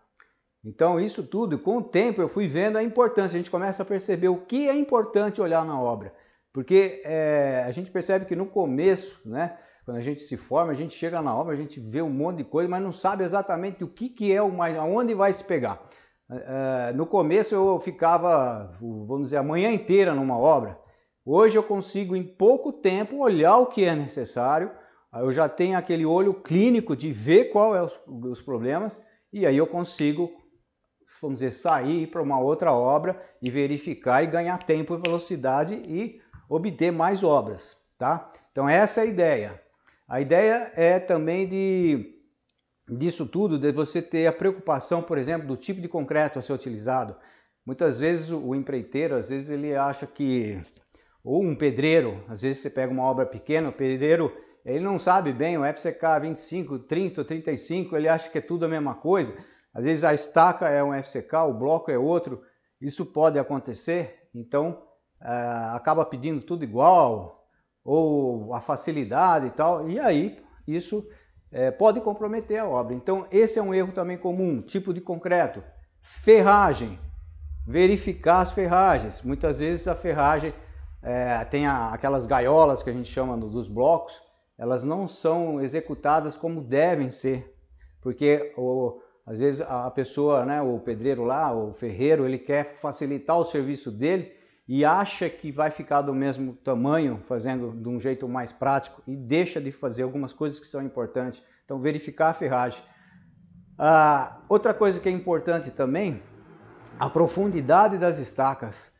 Então, 0.65 1.01
isso 1.01 1.23
tudo, 1.23 1.59
com 1.59 1.79
o 1.79 1.83
tempo, 1.83 2.21
eu 2.21 2.29
fui 2.29 2.49
vendo 2.49 2.77
a 2.77 2.83
importância. 2.83 3.37
A 3.37 3.39
gente 3.39 3.51
começa 3.51 3.83
a 3.83 3.87
perceber 3.87 4.29
o 4.29 4.45
que 4.45 4.69
é 4.69 4.75
importante 4.75 5.41
olhar 5.41 5.65
na 5.65 5.81
obra. 5.81 6.13
Porque 6.53 7.03
é, 7.05 7.63
a 7.65 7.71
gente 7.71 7.91
percebe 7.91 8.25
que 8.25 8.35
no 8.35 8.47
começo, 8.47 9.21
né, 9.25 9.57
quando 9.87 9.99
a 9.99 10.01
gente 10.01 10.21
se 10.21 10.37
forma, 10.37 10.73
a 10.73 10.75
gente 10.75 10.93
chega 10.93 11.23
na 11.23 11.33
obra, 11.33 11.55
a 11.55 11.57
gente 11.57 11.79
vê 11.79 12.03
um 12.03 12.11
monte 12.11 12.39
de 12.39 12.45
coisa, 12.45 12.69
mas 12.69 12.83
não 12.83 12.91
sabe 12.91 13.23
exatamente 13.23 13.85
o 13.85 13.89
que, 13.89 14.09
que 14.09 14.33
é 14.33 14.43
o 14.43 14.51
mais, 14.51 14.77
aonde 14.77 15.15
vai 15.15 15.33
se 15.33 15.45
pegar. 15.45 15.81
É, 16.29 16.93
no 16.93 17.07
começo 17.07 17.55
eu 17.55 17.79
ficava, 17.79 18.73
vamos 18.81 19.29
dizer, 19.29 19.37
a 19.37 19.45
manhã 19.45 19.71
inteira 19.71 20.13
numa 20.13 20.37
obra. 20.37 20.77
Hoje 21.25 21.57
eu 21.57 21.63
consigo, 21.63 22.17
em 22.17 22.25
pouco 22.25 22.73
tempo, 22.73 23.19
olhar 23.19 23.59
o 23.59 23.67
que 23.67 23.85
é 23.85 23.95
necessário. 23.95 24.73
Eu 25.15 25.31
já 25.31 25.49
tenho 25.49 25.79
aquele 25.79 26.05
olho 26.05 26.35
clínico 26.35 26.97
de 26.97 27.13
ver 27.13 27.51
qual 27.51 27.77
é 27.77 27.81
os, 27.81 27.97
os 28.09 28.43
problemas 28.43 29.01
e 29.33 29.47
aí 29.47 29.57
eu 29.57 29.69
consigo, 29.69 30.33
vamos 31.23 31.39
dizer, 31.39 31.53
sair 31.53 32.09
para 32.09 32.21
uma 32.21 32.41
outra 32.41 32.73
obra 32.73 33.23
e 33.41 33.49
verificar 33.49 34.25
e 34.25 34.27
ganhar 34.27 34.59
tempo 34.65 34.95
e 34.95 35.01
velocidade 35.01 35.75
e 35.75 36.21
obter 36.51 36.91
mais 36.91 37.23
obras, 37.23 37.77
tá? 37.97 38.33
Então 38.51 38.69
essa 38.69 39.01
é 39.01 39.05
a 39.05 39.07
ideia. 39.07 39.66
A 40.09 40.21
ideia 40.21 40.73
é 40.77 41.01
também 41.01 41.49
de 41.49 42.15
disso 42.89 43.27
tudo, 43.27 43.59
de 43.59 43.73
você 43.73 44.01
ter 44.01 44.27
a 44.27 44.33
preocupação, 44.33 45.03
por 45.03 45.19
exemplo, 45.19 45.49
do 45.49 45.57
tipo 45.57 45.81
de 45.81 45.89
concreto 45.89 46.39
a 46.39 46.43
ser 46.43 46.53
utilizado. 46.53 47.17
Muitas 47.65 47.99
vezes 47.99 48.31
o 48.31 48.55
empreiteiro, 48.55 49.17
às 49.17 49.29
vezes 49.29 49.51
ele 49.51 49.75
acha 49.75 50.07
que 50.07 50.63
ou 51.25 51.43
um 51.43 51.57
pedreiro, 51.57 52.25
às 52.29 52.43
vezes 52.43 52.63
você 52.63 52.71
pega 52.71 52.93
uma 52.93 53.03
obra 53.03 53.27
pequena, 53.27 53.71
o 53.71 53.73
pedreiro 53.73 54.33
ele 54.65 54.81
não 54.81 54.99
sabe 54.99 55.33
bem 55.33 55.59
o 55.59 55.65
FCK 55.65 56.21
25, 56.23 56.81
30, 56.81 57.25
35, 57.25 57.97
ele 57.97 58.09
acha 58.09 58.31
que 58.31 58.39
é 58.39 58.41
tudo 58.41 58.65
a 58.65 58.69
mesma 58.69 58.95
coisa. 58.95 59.37
Às 59.75 59.85
vezes 59.85 60.05
a 60.05 60.15
estaca 60.15 60.69
é 60.69 60.83
um 60.83 60.95
FCK, 60.95 61.35
o 61.49 61.55
bloco 61.55 61.91
é 61.91 61.99
outro. 61.99 62.43
Isso 62.81 63.05
pode 63.07 63.39
acontecer, 63.39 64.29
então 64.35 64.83
uh, 65.21 65.75
acaba 65.75 66.05
pedindo 66.05 66.43
tudo 66.43 66.65
igual, 66.65 67.46
ou 67.87 68.53
a 68.53 68.61
facilidade 68.61 69.47
e 69.47 69.51
tal, 69.51 69.89
e 69.89 70.01
aí 70.01 70.43
isso 70.67 71.07
é, 71.53 71.71
pode 71.71 72.01
comprometer 72.01 72.59
a 72.59 72.69
obra. 72.69 72.93
Então, 72.93 73.27
esse 73.31 73.59
é 73.59 73.63
um 73.63 73.73
erro 73.73 73.93
também 73.93 74.19
comum. 74.19 74.61
Tipo 74.61 74.93
de 74.93 75.01
concreto, 75.01 75.63
ferragem, 76.03 76.99
verificar 77.65 78.41
as 78.41 78.51
ferragens. 78.51 79.23
Muitas 79.23 79.61
vezes 79.61 79.87
a 79.87 79.95
ferragem 79.95 80.53
é, 81.01 81.45
tem 81.45 81.67
a, 81.67 81.91
aquelas 81.91 82.27
gaiolas 82.27 82.83
que 82.83 82.91
a 82.91 82.93
gente 82.93 83.09
chama 83.09 83.37
dos 83.37 83.69
blocos, 83.69 84.21
elas 84.59 84.83
não 84.83 85.07
são 85.07 85.61
executadas 85.61 86.37
como 86.37 86.63
devem 86.63 87.11
ser, 87.11 87.55
porque 88.01 88.53
o, 88.57 89.01
às 89.25 89.39
vezes 89.39 89.61
a 89.61 89.91
pessoa, 89.91 90.45
né, 90.45 90.61
o 90.61 90.81
pedreiro 90.81 91.23
lá, 91.23 91.55
o 91.55 91.73
ferreiro, 91.73 92.25
ele 92.25 92.39
quer 92.39 92.75
facilitar 92.77 93.39
o 93.39 93.45
serviço 93.45 93.93
dele 93.93 94.33
e 94.69 94.85
acha 94.85 95.31
que 95.31 95.53
vai 95.53 95.71
ficar 95.71 96.03
do 96.03 96.13
mesmo 96.13 96.53
tamanho, 96.55 97.23
fazendo 97.27 97.71
de 97.71 97.89
um 97.89 98.01
jeito 98.01 98.29
mais 98.29 98.51
prático 98.53 99.01
e 99.07 99.15
deixa 99.15 99.61
de 99.61 99.71
fazer 99.71 100.03
algumas 100.03 100.33
coisas 100.33 100.59
que 100.59 100.67
são 100.67 100.83
importantes. 100.83 101.43
Então, 101.65 101.79
verificar 101.81 102.31
a 102.31 102.35
ferragem. 102.35 102.83
Ah, 103.79 104.39
outra 104.49 104.75
coisa 104.75 105.01
que 105.01 105.09
é 105.09 105.13
importante 105.13 105.71
também, 105.71 106.21
a 106.99 107.09
profundidade 107.09 107.97
das 107.97 108.19
estacas. 108.19 108.93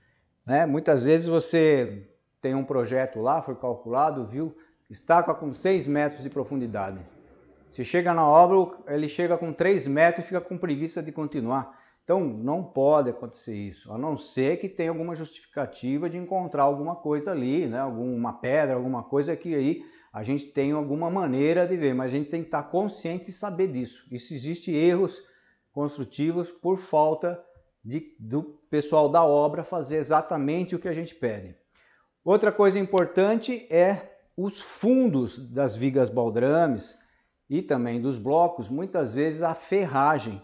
Né? 0.45 0.67
Muitas 0.67 1.03
vezes 1.03 1.27
você 1.27 2.09
tem 2.41 2.55
um 2.55 2.65
projeto 2.65 3.21
lá, 3.21 3.43
foi 3.43 3.57
calculado, 3.57 4.27
viu, 4.27 4.57
estaca 4.89 5.35
com 5.35 5.53
6 5.53 5.89
metros 5.89 6.23
de 6.23 6.31
profundidade. 6.31 7.01
Se 7.69 7.85
chega 7.85 8.15
na 8.15 8.25
obra, 8.25 8.79
ele 8.87 9.09
chega 9.09 9.37
com 9.37 9.53
3 9.53 9.89
metros 9.89 10.25
e 10.25 10.29
fica 10.29 10.41
com 10.41 10.57
preguiça 10.57 11.03
de 11.03 11.11
continuar. 11.11 11.86
Então 12.07 12.21
não 12.21 12.63
pode 12.63 13.11
acontecer 13.11 13.57
isso, 13.57 13.93
a 13.93 13.99
não 13.99 14.17
ser 14.17 14.59
que 14.59 14.69
tenha 14.69 14.91
alguma 14.91 15.17
justificativa 15.17 16.09
de 16.09 16.17
encontrar 16.17 16.63
alguma 16.63 16.95
coisa 16.95 17.33
ali, 17.33 17.67
né? 17.67 17.81
alguma 17.81 18.33
pedra, 18.35 18.77
alguma 18.77 19.03
coisa 19.03 19.35
que 19.35 19.53
aí 19.53 19.85
a 20.13 20.23
gente 20.23 20.47
tem 20.47 20.71
alguma 20.71 21.11
maneira 21.11 21.67
de 21.67 21.77
ver, 21.77 21.97
mas 21.97 22.13
a 22.13 22.17
gente 22.17 22.31
tem 22.31 22.43
que 22.43 22.47
estar 22.47 22.63
consciente 22.63 23.31
e 23.31 23.33
saber 23.33 23.67
disso. 23.67 24.07
Isso 24.09 24.33
existe 24.33 24.71
erros 24.73 25.21
construtivos 25.73 26.49
por 26.49 26.79
falta 26.79 27.45
de, 27.85 28.15
do 28.21 28.57
pessoal 28.71 29.09
da 29.09 29.25
obra 29.25 29.65
fazer 29.65 29.97
exatamente 29.97 30.77
o 30.77 30.79
que 30.79 30.87
a 30.87 30.95
gente 30.95 31.13
pede. 31.13 31.57
Outra 32.25 32.53
coisa 32.53 32.79
importante 32.79 33.67
é 33.69 34.17
os 34.37 34.61
fundos 34.61 35.41
das 35.51 35.75
vigas 35.75 36.09
baldrames 36.09 36.97
e 37.51 37.63
também 37.63 38.01
dos 38.01 38.17
blocos, 38.17 38.69
muitas 38.69 39.13
vezes 39.13 39.43
a 39.43 39.57
ferragem 39.57 40.41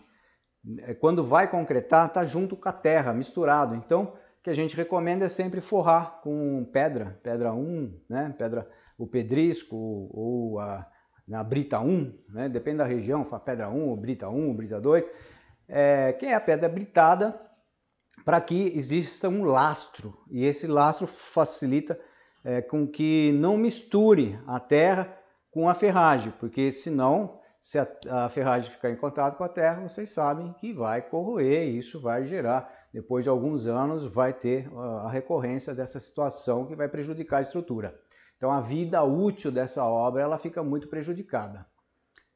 quando 1.00 1.24
vai 1.24 1.50
concretar, 1.50 2.06
está 2.06 2.24
junto 2.24 2.56
com 2.56 2.68
a 2.68 2.72
terra, 2.72 3.12
misturado. 3.12 3.74
Então, 3.74 4.04
o 4.04 4.42
que 4.42 4.50
a 4.50 4.54
gente 4.54 4.76
recomenda 4.76 5.24
é 5.24 5.28
sempre 5.28 5.60
forrar 5.60 6.20
com 6.22 6.64
pedra, 6.72 7.18
pedra 7.22 7.52
1, 7.52 8.00
né? 8.08 8.34
pedra, 8.36 8.68
o 8.98 9.06
pedrisco 9.06 9.76
ou 9.76 10.58
a, 10.58 10.86
a 11.32 11.44
brita 11.44 11.80
1, 11.80 12.18
né? 12.28 12.48
depende 12.48 12.78
da 12.78 12.84
região, 12.84 13.24
pedra 13.24 13.68
1, 13.68 13.88
ou 13.88 13.96
brita 13.96 14.28
1, 14.28 14.48
ou 14.48 14.54
brita 14.54 14.80
2, 14.80 15.08
é, 15.68 16.12
que 16.12 16.26
é 16.26 16.34
a 16.34 16.40
pedra 16.40 16.68
britada 16.68 17.40
para 18.24 18.40
que 18.40 18.76
exista 18.76 19.28
um 19.28 19.44
lastro, 19.44 20.16
e 20.30 20.44
esse 20.44 20.66
lastro 20.66 21.08
facilita 21.08 21.98
é, 22.44 22.60
com 22.60 22.86
que 22.86 23.32
não 23.32 23.56
misture 23.56 24.38
a 24.46 24.60
terra 24.60 25.16
com 25.50 25.68
a 25.68 25.74
ferragem, 25.74 26.32
porque 26.38 26.70
senão 26.70 27.40
se 27.62 27.78
a, 27.78 27.86
a, 28.10 28.28
ferragem 28.28 28.68
ficar 28.68 28.90
em 28.90 28.96
contato 28.96 29.36
com 29.36 29.44
a 29.44 29.48
terra, 29.48 29.88
vocês 29.88 30.10
sabem 30.10 30.52
que 30.54 30.72
vai 30.72 31.00
corroer 31.00 31.68
e 31.68 31.78
isso 31.78 32.00
vai 32.00 32.24
gerar, 32.24 32.68
depois 32.92 33.22
de 33.22 33.30
alguns 33.30 33.68
anos, 33.68 34.04
vai 34.04 34.32
ter 34.32 34.68
a 35.04 35.08
recorrência 35.08 35.72
dessa 35.72 36.00
situação 36.00 36.66
que 36.66 36.74
vai 36.74 36.88
prejudicar 36.88 37.36
a 37.36 37.42
estrutura. 37.42 37.96
Então 38.36 38.50
a 38.50 38.60
vida 38.60 39.00
útil 39.04 39.52
dessa 39.52 39.84
obra 39.84 40.20
ela 40.20 40.38
fica 40.38 40.60
muito 40.60 40.88
prejudicada. 40.88 41.64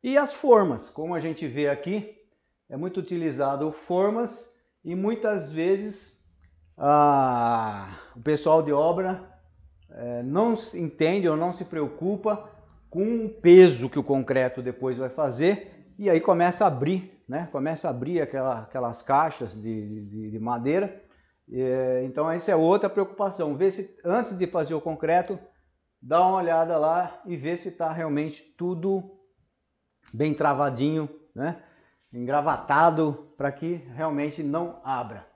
E 0.00 0.16
as 0.16 0.32
formas, 0.32 0.90
como 0.90 1.12
a 1.12 1.18
gente 1.18 1.48
vê 1.48 1.68
aqui, 1.68 2.16
é 2.68 2.76
muito 2.76 3.00
utilizado 3.00 3.72
formas 3.72 4.56
e 4.84 4.94
muitas 4.94 5.50
vezes 5.50 6.24
ah, 6.78 7.98
o 8.14 8.20
pessoal 8.20 8.62
de 8.62 8.72
obra 8.72 9.28
é, 9.90 10.22
não 10.22 10.54
entende 10.72 11.28
ou 11.28 11.36
não 11.36 11.52
se 11.52 11.64
preocupa 11.64 12.48
com 12.90 13.27
o 13.27 13.29
peso 13.29 13.90
que 13.90 13.99
o 13.99 14.05
concreto 14.05 14.62
depois 14.62 14.96
vai 14.96 15.09
fazer 15.09 15.94
e 15.99 16.11
aí 16.11 16.20
começa 16.20 16.64
a 16.64 16.68
abrir, 16.68 17.22
né? 17.29 17.49
Começa 17.51 17.88
a 17.88 17.90
abrir 17.90 18.20
aquela, 18.20 18.61
aquelas 18.61 19.03
caixas 19.03 19.55
de, 19.55 20.05
de, 20.05 20.31
de 20.31 20.38
madeira. 20.38 21.03
E, 21.49 21.62
então 22.05 22.31
essa 22.31 22.53
é 22.53 22.57
outra 22.57 22.88
preocupação. 22.88 23.57
Ver 23.57 23.72
se 23.72 23.96
antes 24.05 24.37
de 24.37 24.46
fazer 24.46 24.75
o 24.75 24.81
concreto, 24.81 25.38
dá 26.01 26.20
uma 26.20 26.38
olhada 26.38 26.77
lá 26.79 27.20
e 27.25 27.37
ver 27.37 27.59
se 27.59 27.68
está 27.68 27.92
realmente 27.92 28.42
tudo 28.57 29.03
bem 30.12 30.35
travadinho, 30.35 31.09
né? 31.35 31.62
engravatado 32.12 33.33
para 33.37 33.51
que 33.53 33.75
realmente 33.94 34.42
não 34.42 34.81
abra. 34.85 35.27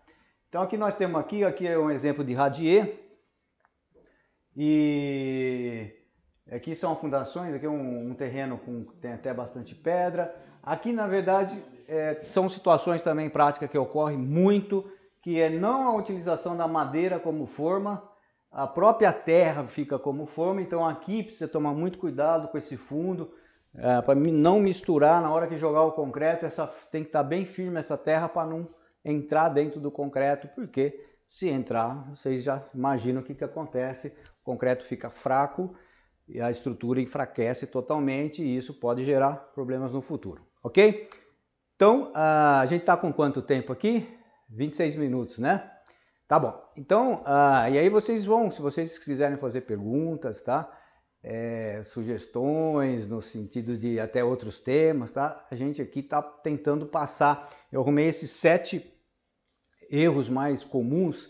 Então 0.49 0.63
aqui 0.63 0.77
nós 0.77 0.97
temos 0.97 1.21
aqui, 1.21 1.45
aqui 1.45 1.67
é 1.67 1.79
um 1.79 1.91
exemplo 1.91 2.25
de 2.25 2.33
radier 2.33 2.99
e 4.57 6.00
aqui 6.51 6.75
são 6.75 6.97
fundações, 6.97 7.55
aqui 7.55 7.67
é 7.67 7.71
um, 7.71 8.11
um 8.11 8.15
terreno 8.15 8.59
com 8.59 8.85
tem 9.01 9.13
até 9.13 9.33
bastante 9.33 9.75
pedra. 9.75 10.35
Aqui 10.63 10.93
na 10.93 11.07
verdade 11.07 11.63
é, 11.89 12.21
são 12.23 12.49
situações 12.49 13.03
também 13.03 13.31
práticas 13.31 13.71
que 13.71 13.79
ocorrem 13.79 14.19
muito, 14.19 14.85
que 15.23 15.41
é 15.41 15.51
não 15.51 15.89
a 15.89 15.97
utilização 15.97 16.57
da 16.57 16.67
madeira 16.67 17.19
como 17.19 17.47
forma, 17.47 18.03
a 18.51 18.67
própria 18.67 19.13
terra 19.13 19.65
fica 19.65 19.99
como 19.99 20.27
forma, 20.27 20.61
então 20.61 20.87
aqui 20.87 21.23
precisa 21.23 21.47
tomar 21.47 21.73
muito 21.73 21.99
cuidado 21.99 22.49
com 22.49 22.59
esse 22.59 22.77
fundo, 22.77 23.33
é, 23.75 24.03
para 24.03 24.15
não 24.17 24.59
misturar 24.59 25.23
na 25.23 25.31
hora 25.31 25.47
que 25.47 25.57
jogar 25.57 25.83
o 25.83 25.93
concreto, 25.93 26.45
essa, 26.45 26.67
tem 26.91 27.03
que 27.03 27.11
estar 27.11 27.23
tá 27.23 27.29
bem 27.29 27.45
firme 27.45 27.79
essa 27.79 27.97
terra 27.97 28.29
para 28.29 28.49
não 28.49 28.69
entrar 29.05 29.49
dentro 29.49 29.81
do 29.81 29.91
concreto, 29.91 30.49
porque 30.49 31.07
se 31.27 31.49
entrar, 31.49 32.09
vocês 32.11 32.43
já 32.43 32.65
imaginam 32.75 33.21
o 33.21 33.25
que, 33.25 33.35
que 33.35 33.45
acontece, 33.45 34.09
o 34.09 34.45
concreto 34.45 34.85
fica 34.85 35.09
fraco 35.09 35.75
e 36.33 36.41
a 36.41 36.51
estrutura 36.51 37.01
enfraquece 37.01 37.67
totalmente 37.67 38.43
e 38.43 38.57
isso 38.57 38.75
pode 38.75 39.05
gerar 39.05 39.37
problemas 39.55 39.93
no 39.93 40.01
futuro, 40.01 40.45
ok? 40.63 41.09
Então, 41.77 42.13
a 42.15 42.65
gente 42.67 42.83
está 42.83 42.97
com 42.97 43.13
quanto 43.13 43.41
tempo 43.41 43.73
aqui? 43.73 44.09
26 44.51 44.97
minutos, 44.97 45.39
né? 45.39 45.71
Tá 46.29 46.39
bom. 46.39 46.61
Então, 46.77 47.25
e 47.73 47.79
aí 47.79 47.89
vocês 47.89 48.25
vão, 48.25 48.51
se 48.51 48.61
vocês 48.61 48.99
quiserem 48.99 49.39
fazer 49.39 49.63
perguntas, 49.63 50.43
tá? 50.43 50.71
é, 51.23 51.83
sugestões 51.83 53.07
no 53.07 53.21
sentido 53.21 53.77
de 53.77 54.01
até 54.01 54.25
outros 54.25 54.59
temas, 54.59 55.11
tá? 55.11 55.47
A 55.51 55.55
gente 55.55 55.83
aqui 55.83 56.01
está 56.01 56.23
tentando 56.23 56.87
passar. 56.87 57.51
Eu 57.71 57.81
arrumei 57.83 58.09
esses 58.09 58.31
sete 58.31 58.93
erros 59.91 60.29
mais 60.29 60.65
comuns, 60.65 61.29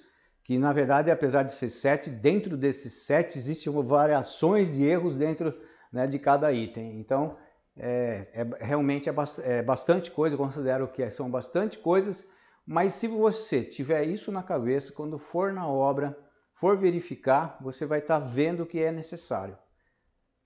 que 0.51 0.59
na 0.59 0.73
verdade, 0.73 1.13
apesar 1.13 1.45
de 1.45 1.53
ser 1.53 1.69
sete, 1.69 2.11
dentro 2.11 2.57
desses 2.57 3.05
sete 3.05 3.39
existem 3.39 3.73
variações 3.85 4.73
de 4.73 4.83
erros 4.83 5.15
dentro 5.15 5.55
né, 5.93 6.09
de 6.09 6.19
cada 6.19 6.53
item. 6.53 6.99
Então, 6.99 7.37
é, 7.77 8.27
é 8.33 8.65
realmente 8.65 9.09
é, 9.09 9.13
é 9.45 9.63
bastante 9.63 10.11
coisa, 10.11 10.35
eu 10.35 10.39
considero 10.39 10.89
que 10.89 11.09
são 11.11 11.31
bastante 11.31 11.79
coisas, 11.79 12.27
mas 12.67 12.95
se 12.95 13.07
você 13.07 13.63
tiver 13.63 14.05
isso 14.09 14.33
na 14.33 14.43
cabeça, 14.43 14.93
quando 14.93 15.19
for 15.21 15.53
na 15.53 15.69
obra, 15.69 16.19
for 16.53 16.77
verificar, 16.77 17.57
você 17.61 17.87
vai 17.87 18.01
estar 18.01 18.19
tá 18.21 18.27
vendo 18.27 18.65
o 18.65 18.67
que 18.67 18.83
é 18.83 18.91
necessário 18.91 19.57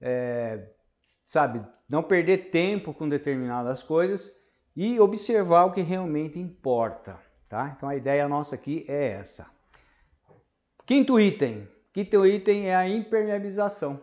é, 0.07 0.69
sabe, 1.25 1.65
não 1.89 2.03
perder 2.03 2.51
tempo 2.51 2.93
com 2.93 3.09
determinadas 3.09 3.83
coisas 3.83 4.31
e 4.77 5.01
observar 5.01 5.65
o 5.65 5.73
que 5.73 5.81
realmente 5.81 6.39
importa, 6.39 7.19
tá? 7.49 7.73
Então 7.75 7.89
a 7.89 7.97
ideia 7.97 8.29
nossa 8.29 8.55
aqui 8.55 8.85
é 8.87 9.13
essa. 9.13 9.54
Quinto 10.87 11.19
item, 11.19 11.67
quinto 11.95 12.27
item 12.27 12.69
é 12.69 12.77
a 12.77 12.87
impermeabilização. 12.87 13.99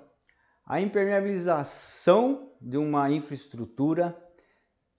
A 0.66 0.82
impermeabilização 0.82 2.50
de 2.60 2.76
uma 2.76 3.12
infraestrutura, 3.12 4.18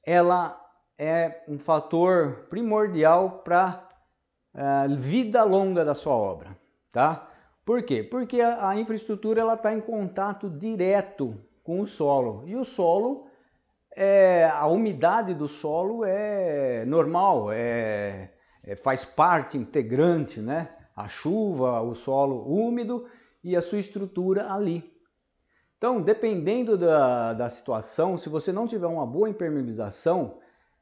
ela 0.06 0.60
é 0.96 1.42
um 1.48 1.58
fator 1.58 2.46
primordial 2.48 3.42
para 3.42 3.88
a 4.54 4.86
uh, 4.86 4.96
vida 4.96 5.42
longa 5.42 5.84
da 5.84 5.94
sua 5.94 6.14
obra, 6.14 6.56
tá? 6.92 7.28
Por 7.64 7.82
quê? 7.82 8.02
Porque 8.02 8.40
a, 8.40 8.68
a 8.68 8.76
infraestrutura 8.78 9.40
ela 9.40 9.54
está 9.54 9.72
em 9.72 9.80
contato 9.80 10.48
direto 10.48 11.36
com 11.64 11.80
o 11.80 11.86
solo 11.86 12.44
e 12.46 12.54
o 12.54 12.64
solo 12.64 13.26
é, 13.96 14.48
a 14.52 14.66
umidade 14.68 15.34
do 15.34 15.48
solo 15.48 16.04
é 16.04 16.84
normal, 16.84 17.50
é, 17.52 18.30
é, 18.62 18.76
faz 18.76 19.04
parte 19.04 19.58
integrante, 19.58 20.40
né? 20.40 20.68
A 20.94 21.08
chuva, 21.08 21.80
o 21.80 21.94
solo 21.94 22.44
úmido 22.46 23.06
e 23.42 23.56
a 23.56 23.62
sua 23.62 23.78
estrutura 23.78 24.52
ali. 24.52 24.92
Então, 25.78 26.00
dependendo 26.00 26.78
da, 26.78 27.32
da 27.32 27.50
situação, 27.50 28.16
se 28.16 28.28
você 28.28 28.52
não 28.52 28.68
tiver 28.68 28.86
uma 28.86 29.06
boa 29.06 29.28
impermeabilização, 29.28 30.38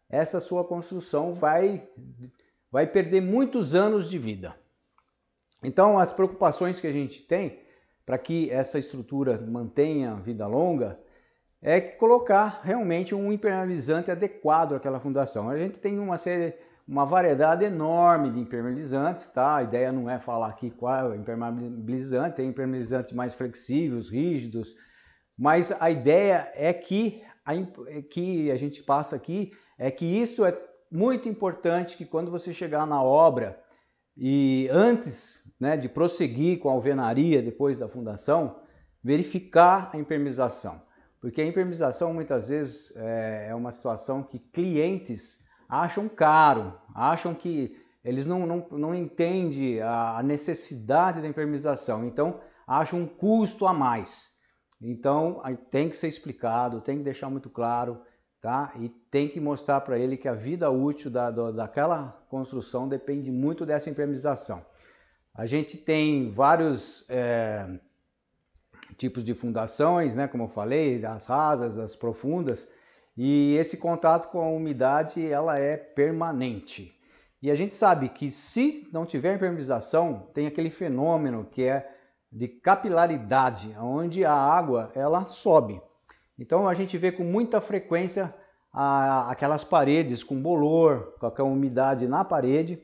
essa 0.08 0.40
sua 0.40 0.64
construção 0.64 1.34
vai, 1.34 1.88
vai 2.70 2.86
perder 2.86 3.22
muitos 3.22 3.74
anos 3.74 4.10
de 4.10 4.18
vida. 4.18 4.54
Então, 5.62 5.98
as 5.98 6.12
preocupações 6.12 6.80
que 6.80 6.86
a 6.86 6.92
gente 6.92 7.22
tem 7.22 7.60
para 8.04 8.18
que 8.18 8.50
essa 8.50 8.78
estrutura 8.78 9.40
mantenha 9.40 10.16
vida 10.16 10.46
longa 10.46 10.98
é 11.62 11.80
colocar 11.80 12.60
realmente 12.62 13.14
um 13.14 13.32
impermeabilizante 13.32 14.10
adequado 14.10 14.74
àquela 14.74 14.98
fundação. 14.98 15.48
A 15.48 15.56
gente 15.56 15.78
tem 15.78 15.98
uma 15.98 16.16
série, 16.16 16.54
uma 16.86 17.04
variedade 17.04 17.64
enorme 17.64 18.30
de 18.30 18.40
impermeabilizantes, 18.40 19.28
tá? 19.28 19.56
A 19.56 19.62
ideia 19.62 19.92
não 19.92 20.08
é 20.08 20.18
falar 20.18 20.48
aqui 20.48 20.70
qual 20.70 21.12
é 21.12 21.16
impermeabilizante, 21.16 22.36
tem 22.36 22.48
impermeabilizantes 22.48 23.12
mais 23.12 23.34
flexíveis, 23.34 24.08
rígidos, 24.08 24.74
mas 25.38 25.72
a 25.80 25.90
ideia 25.90 26.50
é 26.54 26.72
que 26.72 27.22
a, 27.44 27.54
é 27.54 28.02
que 28.02 28.50
a 28.50 28.56
gente 28.56 28.82
passa 28.82 29.16
aqui 29.16 29.52
é 29.78 29.90
que 29.90 30.04
isso 30.04 30.44
é 30.44 30.56
muito 30.90 31.28
importante 31.28 31.96
que 31.96 32.04
quando 32.04 32.30
você 32.30 32.52
chegar 32.52 32.86
na 32.86 33.02
obra 33.02 33.58
e 34.16 34.68
antes 34.70 35.50
né, 35.58 35.76
de 35.76 35.88
prosseguir 35.88 36.58
com 36.58 36.68
a 36.68 36.72
alvenaria 36.72 37.40
depois 37.40 37.76
da 37.76 37.88
fundação, 37.88 38.60
verificar 39.02 39.90
a 39.94 39.96
impermeabilização. 39.96 40.82
Porque 41.20 41.40
a 41.40 41.44
impermeabilização 41.44 42.12
muitas 42.12 42.48
vezes 42.48 42.94
é, 42.96 43.48
é 43.50 43.54
uma 43.54 43.72
situação 43.72 44.22
que 44.22 44.38
clientes 44.38 45.44
acham 45.70 46.08
caro, 46.08 46.74
acham 46.92 47.32
que 47.32 47.76
eles 48.04 48.26
não, 48.26 48.46
não, 48.46 48.66
não 48.72 48.94
entendem 48.94 49.80
a 49.80 50.20
necessidade 50.22 51.20
da 51.20 51.28
impermeabilização, 51.28 52.04
então 52.04 52.40
acham 52.66 53.00
um 53.00 53.06
custo 53.06 53.66
a 53.66 53.72
mais. 53.72 54.30
Então 54.80 55.40
tem 55.70 55.88
que 55.88 55.96
ser 55.96 56.08
explicado, 56.08 56.80
tem 56.80 56.98
que 56.98 57.04
deixar 57.04 57.28
muito 57.28 57.50
claro, 57.50 58.00
tá? 58.40 58.72
E 58.80 58.88
tem 58.88 59.28
que 59.28 59.38
mostrar 59.38 59.82
para 59.82 59.98
ele 59.98 60.16
que 60.16 60.26
a 60.26 60.34
vida 60.34 60.70
útil 60.70 61.10
da, 61.10 61.30
da, 61.30 61.50
daquela 61.50 62.24
construção 62.28 62.88
depende 62.88 63.30
muito 63.30 63.66
dessa 63.66 63.90
impermeabilização. 63.90 64.64
A 65.34 65.44
gente 65.46 65.76
tem 65.76 66.32
vários 66.32 67.04
é, 67.08 67.78
tipos 68.96 69.22
de 69.22 69.34
fundações, 69.34 70.14
né, 70.14 70.26
como 70.26 70.44
eu 70.44 70.48
falei, 70.48 71.04
as 71.04 71.26
rasas, 71.26 71.78
as 71.78 71.94
profundas, 71.94 72.66
e 73.16 73.56
esse 73.56 73.76
contato 73.76 74.28
com 74.28 74.40
a 74.40 74.48
umidade 74.48 75.26
ela 75.26 75.58
é 75.58 75.76
permanente. 75.76 76.92
E 77.42 77.50
a 77.50 77.54
gente 77.54 77.74
sabe 77.74 78.08
que 78.08 78.30
se 78.30 78.88
não 78.92 79.06
tiver 79.06 79.34
impermeabilização, 79.34 80.28
tem 80.34 80.46
aquele 80.46 80.70
fenômeno 80.70 81.44
que 81.44 81.64
é 81.64 81.90
de 82.30 82.46
capilaridade, 82.46 83.74
onde 83.78 84.24
a 84.24 84.34
água 84.34 84.92
ela 84.94 85.26
sobe. 85.26 85.80
Então 86.38 86.68
a 86.68 86.74
gente 86.74 86.96
vê 86.96 87.10
com 87.10 87.24
muita 87.24 87.60
frequência 87.60 88.34
a, 88.72 89.30
aquelas 89.30 89.64
paredes 89.64 90.22
com 90.22 90.40
bolor, 90.40 91.14
a 91.20 91.42
umidade 91.42 92.06
na 92.06 92.24
parede, 92.24 92.80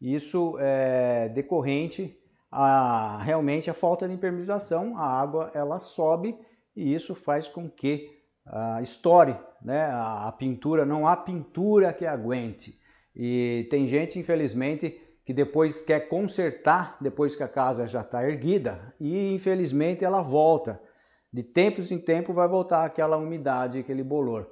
isso 0.00 0.56
é 0.58 1.28
decorrente 1.28 2.16
a 2.50 3.18
realmente 3.22 3.70
a 3.70 3.74
falta 3.74 4.08
de 4.08 4.14
impermeabilização, 4.14 4.96
a 4.96 5.04
água 5.04 5.50
ela 5.54 5.78
sobe 5.78 6.38
e 6.74 6.94
isso 6.94 7.14
faz 7.14 7.46
com 7.46 7.68
que 7.68 8.10
a 8.46 8.80
estoure, 8.80 9.36
né? 9.62 9.86
A, 9.86 10.28
a 10.28 10.32
pintura 10.32 10.84
não 10.84 11.06
há 11.06 11.16
pintura 11.16 11.92
que 11.92 12.06
aguente. 12.06 12.78
E 13.14 13.66
tem 13.70 13.86
gente, 13.86 14.18
infelizmente, 14.18 15.00
que 15.28 15.34
depois 15.34 15.80
quer 15.80 16.08
consertar 16.08 16.96
depois 17.00 17.36
que 17.36 17.42
a 17.42 17.48
casa 17.48 17.86
já 17.86 18.00
está 18.00 18.26
erguida 18.26 18.94
e 18.98 19.34
infelizmente 19.34 20.02
ela 20.02 20.22
volta. 20.22 20.80
De 21.30 21.42
tempos 21.42 21.90
em 21.90 21.98
tempo 21.98 22.32
vai 22.32 22.48
voltar 22.48 22.84
aquela 22.84 23.18
umidade, 23.18 23.78
aquele 23.78 24.02
bolor. 24.02 24.50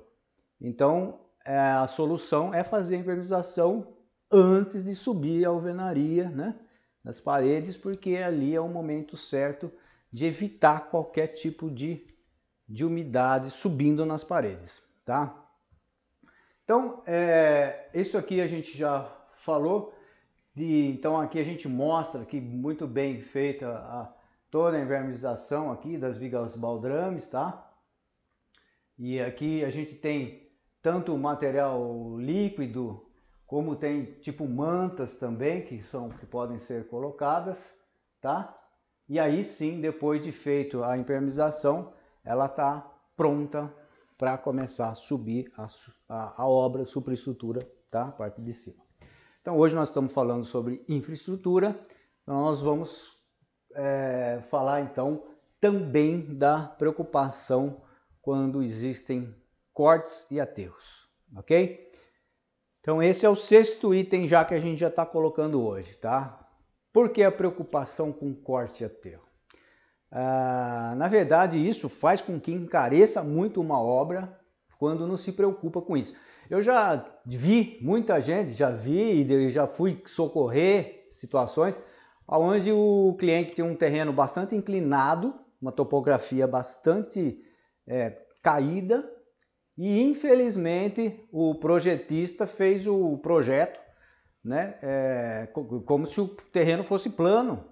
Então 0.61 1.21
é, 1.47 1.57
a 1.57 1.87
solução 1.87 2.53
é 2.53 2.63
fazer 2.63 2.97
a 2.97 2.99
impermeabilização 2.99 3.97
antes 4.31 4.85
de 4.85 4.95
subir 4.95 5.47
a 5.47 5.49
alvenaria 5.49 6.29
né, 6.29 6.55
nas 7.03 7.21
paredes, 7.21 7.75
porque 7.75 8.17
ali 8.17 8.55
é 8.55 8.61
o 8.61 8.69
momento 8.69 9.17
certo 9.17 9.73
de 10.13 10.27
evitar 10.27 10.91
qualquer 10.91 11.29
tipo 11.29 11.71
de, 11.71 12.07
de 12.69 12.85
umidade 12.85 13.51
subindo 13.51 14.05
nas 14.05 14.23
paredes. 14.23 14.83
Tá? 15.07 15.41
Então, 16.65 17.01
é, 17.07 17.89
isso 17.95 18.19
aqui 18.19 18.41
a 18.41 18.47
gente 18.49 18.77
já 18.77 19.09
falou. 19.37 19.95
De, 20.53 20.89
então 20.91 21.21
aqui 21.21 21.39
a 21.39 21.45
gente 21.45 21.69
mostra 21.69 22.25
que 22.25 22.41
muito 22.41 22.89
bem 22.89 23.23
feita 23.23 23.69
a, 23.69 24.13
toda 24.51 24.77
a 24.77 24.81
envermização 24.81 25.71
aqui 25.71 25.97
das 25.97 26.19
vigas 26.19 26.57
baldrames, 26.57 27.29
tá? 27.29 27.71
E 28.99 29.21
aqui 29.21 29.65
a 29.65 29.71
gente 29.71 29.95
tem 29.95 30.51
tanto 30.83 31.17
material 31.17 32.19
líquido 32.19 33.07
como 33.47 33.77
tem 33.77 34.05
tipo 34.21 34.49
mantas 34.49 35.15
também 35.15 35.65
que 35.65 35.85
são 35.85 36.09
que 36.09 36.27
podem 36.27 36.59
ser 36.59 36.89
colocadas, 36.89 37.79
tá? 38.21 38.59
E 39.09 39.21
aí 39.21 39.45
sim, 39.45 39.81
depois 39.81 40.25
de 40.25 40.33
feito 40.33 40.83
a 40.83 40.99
impermeabilização, 40.99 41.93
ela 42.25 42.47
está 42.47 42.93
pronta 43.17 43.73
para 44.19 44.39
começar 44.39 44.91
a 44.91 44.95
subir 44.95 45.53
a, 45.57 45.67
a, 46.09 46.43
a 46.43 46.49
obra, 46.49 46.83
a 46.83 46.87
superestrutura, 46.87 47.69
tá? 47.91 48.09
A 48.09 48.13
parte 48.13 48.41
de 48.41 48.53
cima. 48.53 48.83
Então 49.41 49.57
hoje 49.57 49.75
nós 49.75 49.89
estamos 49.89 50.13
falando 50.13 50.45
sobre 50.45 50.85
infraestrutura, 50.89 51.79
nós 52.27 52.61
vamos 52.61 53.17
é, 53.75 54.43
falar 54.51 54.81
então 54.81 55.23
também 55.61 56.35
da 56.35 56.67
preocupação 56.67 57.83
quando 58.21 58.63
existem 58.63 59.35
cortes 59.73 60.27
e 60.31 60.41
aterros, 60.41 61.09
ok? 61.37 61.91
Então 62.81 63.03
esse 63.03 63.27
é 63.27 63.29
o 63.29 63.37
sexto 63.37 63.95
item 63.95 64.27
já 64.27 64.45
que 64.45 64.55
a 64.55 64.61
gente 64.61 64.79
já 64.79 64.89
está 64.89 65.05
colocando 65.05 65.63
hoje, 65.63 65.95
tá? 65.97 66.49
Por 66.93 67.11
que 67.11 67.23
a 67.23 67.31
preocupação 67.31 68.13
com 68.13 68.35
corte 68.35 68.83
e 68.83 68.87
aterro? 68.87 69.26
Ah, 70.19 70.95
na 70.97 71.09
verdade, 71.09 71.59
isso 71.59 71.91
faz 71.91 72.23
com 72.23 72.41
que 72.41 72.51
encareça 72.51 73.23
muito 73.23 73.61
uma 73.61 73.79
obra 73.79 74.35
quando 74.79 75.07
não 75.07 75.19
se 75.19 75.31
preocupa 75.31 75.83
com 75.83 75.95
isso. 75.95 76.17
Eu 76.49 76.63
já 76.63 77.05
vi 77.27 77.79
muita 77.83 78.19
gente, 78.19 78.55
já 78.55 78.71
vi 78.71 79.31
e 79.31 79.51
já 79.51 79.67
fui 79.67 80.03
socorrer 80.07 81.07
situações 81.11 81.79
onde 82.27 82.73
o 82.73 83.15
cliente 83.19 83.53
tem 83.53 83.63
um 83.63 83.77
terreno 83.77 84.11
bastante 84.11 84.57
inclinado, 84.57 85.35
uma 85.61 85.71
topografia 85.71 86.47
bastante 86.47 87.39
é, 87.87 88.17
caída 88.43 89.07
e 89.77 90.03
infelizmente 90.03 91.29
o 91.31 91.57
projetista 91.57 92.47
fez 92.47 92.87
o 92.87 93.19
projeto 93.19 93.79
né, 94.43 94.79
é, 94.81 95.49
como 95.85 96.07
se 96.07 96.23
o 96.23 96.27
terreno 96.27 96.85
fosse 96.85 97.11
plano, 97.11 97.63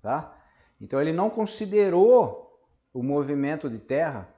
tá? 0.00 0.39
Então 0.80 1.00
ele 1.00 1.12
não 1.12 1.28
considerou 1.28 2.58
o 2.92 3.02
movimento 3.02 3.68
de 3.68 3.78
terra. 3.78 4.28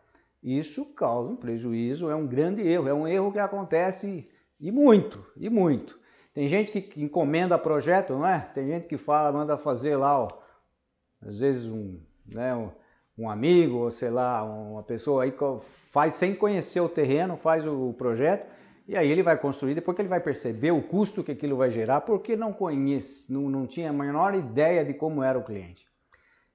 Isso 0.43 0.85
causa 0.87 1.31
um 1.31 1.37
prejuízo, 1.37 2.11
é 2.11 2.17
um 2.17 2.27
grande 2.27 2.67
erro, 2.67 2.89
é 2.89 2.95
um 2.95 3.07
erro 3.07 3.33
que 3.33 3.39
acontece 3.39 4.29
e 4.59 4.73
muito, 4.73 5.25
e 5.37 5.49
muito. 5.49 5.99
Tem 6.35 6.49
gente 6.49 6.73
que 6.73 7.03
encomenda 7.03 7.59
projeto, 7.59 8.15
não 8.15 8.27
é? 8.27 8.41
Tem 8.41 8.67
gente 8.67 8.87
que 8.87 8.97
fala, 8.97 9.31
manda 9.31 9.57
fazer 9.57 9.97
lá, 9.97 10.19
ó, 10.19 10.29
às 11.21 11.41
vezes 11.41 11.67
um, 11.67 12.01
né, 12.27 12.55
um, 12.55 12.71
um 13.17 13.31
amigo, 13.31 13.77
ou 13.79 13.91
sei 13.91 14.11
lá, 14.11 14.43
uma 14.43 14.83
pessoa 14.83 15.25
aí 15.25 15.35
faz 15.61 16.15
sem 16.15 16.35
conhecer 16.35 16.81
o 16.81 16.89
terreno, 16.89 17.37
faz 17.37 17.67
o 17.67 17.93
projeto 17.93 18.47
e 18.87 18.97
aí 18.97 19.11
ele 19.11 19.23
vai 19.23 19.39
construir, 19.39 19.75
depois 19.75 19.95
que 19.95 20.03
ele 20.03 20.09
vai 20.09 20.21
perceber 20.21 20.73
o 20.73 20.83
custo 20.83 21.23
que 21.23 21.33
aquilo 21.33 21.57
vai 21.57 21.71
gerar, 21.71 22.01
porque 22.01 22.35
não 22.35 22.53
conhece, 22.53 23.33
não, 23.33 23.49
não 23.49 23.67
tinha 23.67 23.91
a 23.91 23.93
menor 23.93 24.35
ideia 24.35 24.85
de 24.85 24.93
como 24.93 25.23
era 25.23 25.39
o 25.39 25.45
cliente. 25.45 25.87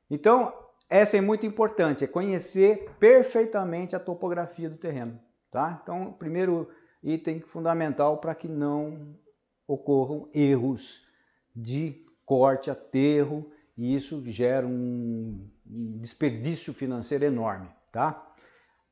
Então, 0.10 0.54
essa 0.90 1.18
é 1.18 1.22
muito 1.22 1.46
importante, 1.46 2.04
é 2.04 2.08
conhecer 2.08 2.90
perfeitamente 3.00 3.96
a 3.96 4.00
topografia 4.00 4.70
do 4.70 4.78
terreno. 4.78 5.20
Tá? 5.52 5.80
Então, 5.82 6.14
primeiro 6.14 6.70
item 7.04 7.42
fundamental 7.42 8.18
para 8.18 8.36
que 8.36 8.48
não 8.48 9.16
ocorram 9.68 10.30
erros 10.34 11.06
de 11.56 12.06
corte, 12.26 12.72
aterro, 12.72 13.50
e 13.78 13.96
isso 13.96 14.24
gera 14.26 14.66
um 14.66 15.50
desperdício 15.66 16.74
financeiro 16.74 17.26
enorme. 17.26 17.70
Tá? 17.92 18.34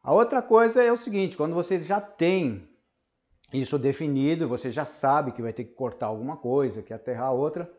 A 0.03 0.13
outra 0.13 0.41
coisa 0.41 0.83
é 0.83 0.91
o 0.91 0.97
seguinte, 0.97 1.37
quando 1.37 1.53
você 1.53 1.81
já 1.81 1.99
tem 1.99 2.67
isso 3.53 3.79
definido, 3.79 4.47
você 4.47 4.69
já 4.69 4.85
sabe 4.85 5.31
que 5.31 5.41
vai 5.41 5.53
ter 5.53 5.63
que 5.63 5.73
cortar 5.73 6.07
alguma 6.07 6.37
coisa, 6.37 6.81
que 6.81 6.93
aterrar 6.93 7.33
outra, 7.33 7.71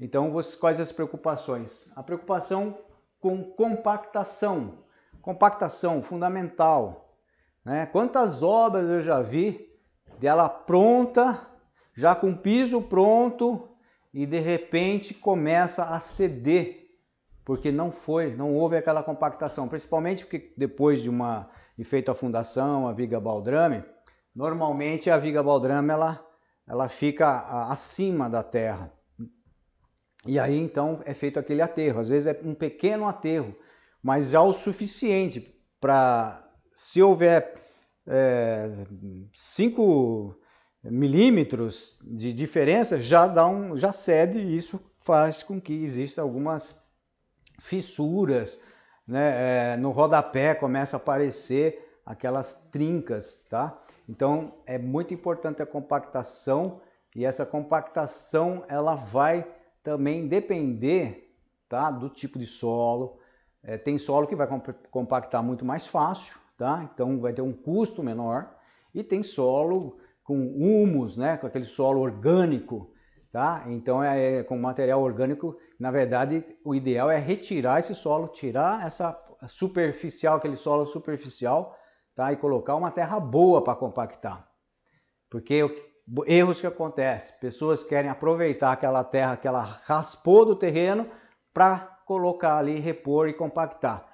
então, 0.00 0.32
quais 0.58 0.80
as 0.80 0.90
preocupações? 0.90 1.92
A 1.94 2.02
preocupação 2.02 2.78
com 3.20 3.44
compactação. 3.44 4.78
Compactação 5.20 6.02
fundamental. 6.02 7.14
Né? 7.64 7.84
Quantas 7.86 8.42
obras 8.42 8.88
eu 8.88 9.00
já 9.00 9.20
vi 9.20 9.68
dela 10.18 10.48
pronta, 10.48 11.46
já 11.94 12.14
com 12.14 12.34
piso 12.34 12.80
pronto 12.80 13.68
e 14.12 14.24
de 14.24 14.38
repente 14.38 15.12
começa 15.12 15.84
a 15.84 16.00
ceder 16.00 16.80
porque 17.44 17.72
não 17.72 17.90
foi, 17.90 18.34
não 18.36 18.54
houve 18.54 18.76
aquela 18.76 19.02
compactação, 19.02 19.66
principalmente 19.66 20.24
porque 20.24 20.52
depois 20.56 21.02
de 21.02 21.10
uma 21.10 21.50
de 21.76 21.82
feita 21.82 22.12
a 22.12 22.14
fundação, 22.14 22.86
a 22.86 22.92
viga 22.92 23.18
baldrame, 23.18 23.82
normalmente 24.34 25.10
a 25.10 25.16
viga 25.16 25.42
baldrame 25.42 25.90
ela, 25.90 26.24
ela 26.68 26.88
fica 26.88 27.40
acima 27.70 28.30
da 28.30 28.42
terra. 28.42 28.92
E 30.26 30.38
aí 30.38 30.58
então 30.58 31.00
é 31.04 31.14
feito 31.14 31.38
aquele 31.38 31.62
aterro. 31.62 32.00
Às 32.00 32.08
vezes 32.08 32.26
é 32.26 32.40
um 32.44 32.54
pequeno 32.54 33.06
aterro, 33.06 33.56
mas 34.02 34.30
já 34.30 34.42
o 34.42 34.52
suficiente 34.52 35.54
para, 35.80 36.46
se 36.74 37.02
houver 37.02 37.54
5 39.32 40.36
é, 40.84 40.90
milímetros 40.90 41.98
de 42.02 42.32
diferença, 42.32 43.00
já 43.00 43.26
dá 43.26 43.46
um, 43.46 43.76
já 43.76 43.92
cede 43.92 44.38
e 44.38 44.56
isso 44.56 44.80
faz 45.00 45.42
com 45.42 45.60
que 45.60 45.84
existam 45.84 46.22
algumas 46.22 46.78
fissuras, 47.60 48.60
né? 49.06 49.72
É, 49.72 49.76
no 49.76 49.90
rodapé 49.90 50.54
começa 50.54 50.96
a 50.96 50.98
aparecer 50.98 52.00
aquelas 52.04 52.54
trincas, 52.70 53.44
tá? 53.48 53.78
Então 54.08 54.54
é 54.66 54.78
muito 54.78 55.14
importante 55.14 55.62
a 55.62 55.66
compactação 55.66 56.80
e 57.14 57.24
essa 57.24 57.44
compactação 57.44 58.64
ela 58.68 58.94
vai 58.94 59.46
também 59.82 60.26
depender 60.26 61.34
tá, 61.68 61.90
do 61.90 62.08
tipo 62.08 62.38
de 62.38 62.46
solo. 62.46 63.18
É, 63.62 63.76
tem 63.76 63.98
solo 63.98 64.26
que 64.26 64.36
vai 64.36 64.48
compactar 64.90 65.42
muito 65.42 65.64
mais 65.64 65.86
fácil, 65.86 66.38
tá? 66.56 66.88
então 66.92 67.20
vai 67.20 67.32
ter 67.32 67.42
um 67.42 67.52
custo 67.52 68.02
menor. 68.02 68.54
E 68.94 69.04
tem 69.04 69.22
solo 69.22 69.98
com 70.24 70.34
humus, 70.34 71.16
né? 71.16 71.36
com 71.36 71.46
aquele 71.46 71.64
solo 71.64 72.00
orgânico. 72.00 72.92
Tá? 73.30 73.64
Então, 73.68 74.02
é, 74.02 74.38
é, 74.38 74.42
com 74.42 74.58
material 74.58 75.00
orgânico, 75.00 75.56
na 75.78 75.92
verdade, 75.92 76.44
o 76.64 76.74
ideal 76.74 77.08
é 77.08 77.16
retirar 77.16 77.78
esse 77.78 77.94
solo, 77.94 78.26
tirar 78.26 78.84
essa 78.84 79.16
superficial, 79.46 80.36
aquele 80.36 80.56
solo 80.56 80.84
superficial, 80.84 81.76
tá? 82.14 82.32
e 82.32 82.36
colocar 82.36 82.74
uma 82.74 82.90
terra 82.90 83.20
boa 83.20 83.62
para 83.62 83.76
compactar. 83.76 84.50
Porque 85.30 85.89
erros 86.26 86.60
que 86.60 86.66
acontecem. 86.66 87.38
Pessoas 87.38 87.84
querem 87.84 88.10
aproveitar 88.10 88.72
aquela 88.72 89.04
terra 89.04 89.36
que 89.36 89.46
ela 89.46 89.62
raspou 89.62 90.44
do 90.44 90.56
terreno 90.56 91.08
para 91.52 91.78
colocar 92.04 92.56
ali, 92.56 92.78
repor 92.78 93.28
e 93.28 93.32
compactar. 93.32 94.06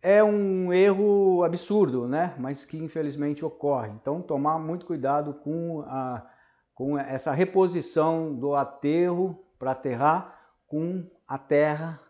É 0.00 0.22
um 0.24 0.72
erro 0.72 1.44
absurdo, 1.44 2.08
né? 2.08 2.34
Mas 2.38 2.64
que 2.64 2.76
infelizmente 2.76 3.44
ocorre. 3.44 3.90
Então, 3.90 4.20
tomar 4.20 4.58
muito 4.58 4.84
cuidado 4.84 5.34
com, 5.34 5.82
a, 5.86 6.26
com 6.74 6.98
essa 6.98 7.30
reposição 7.32 8.34
do 8.34 8.56
aterro 8.56 9.44
para 9.58 9.70
aterrar 9.70 10.40
com 10.66 11.08
a 11.28 11.38
terra 11.38 12.00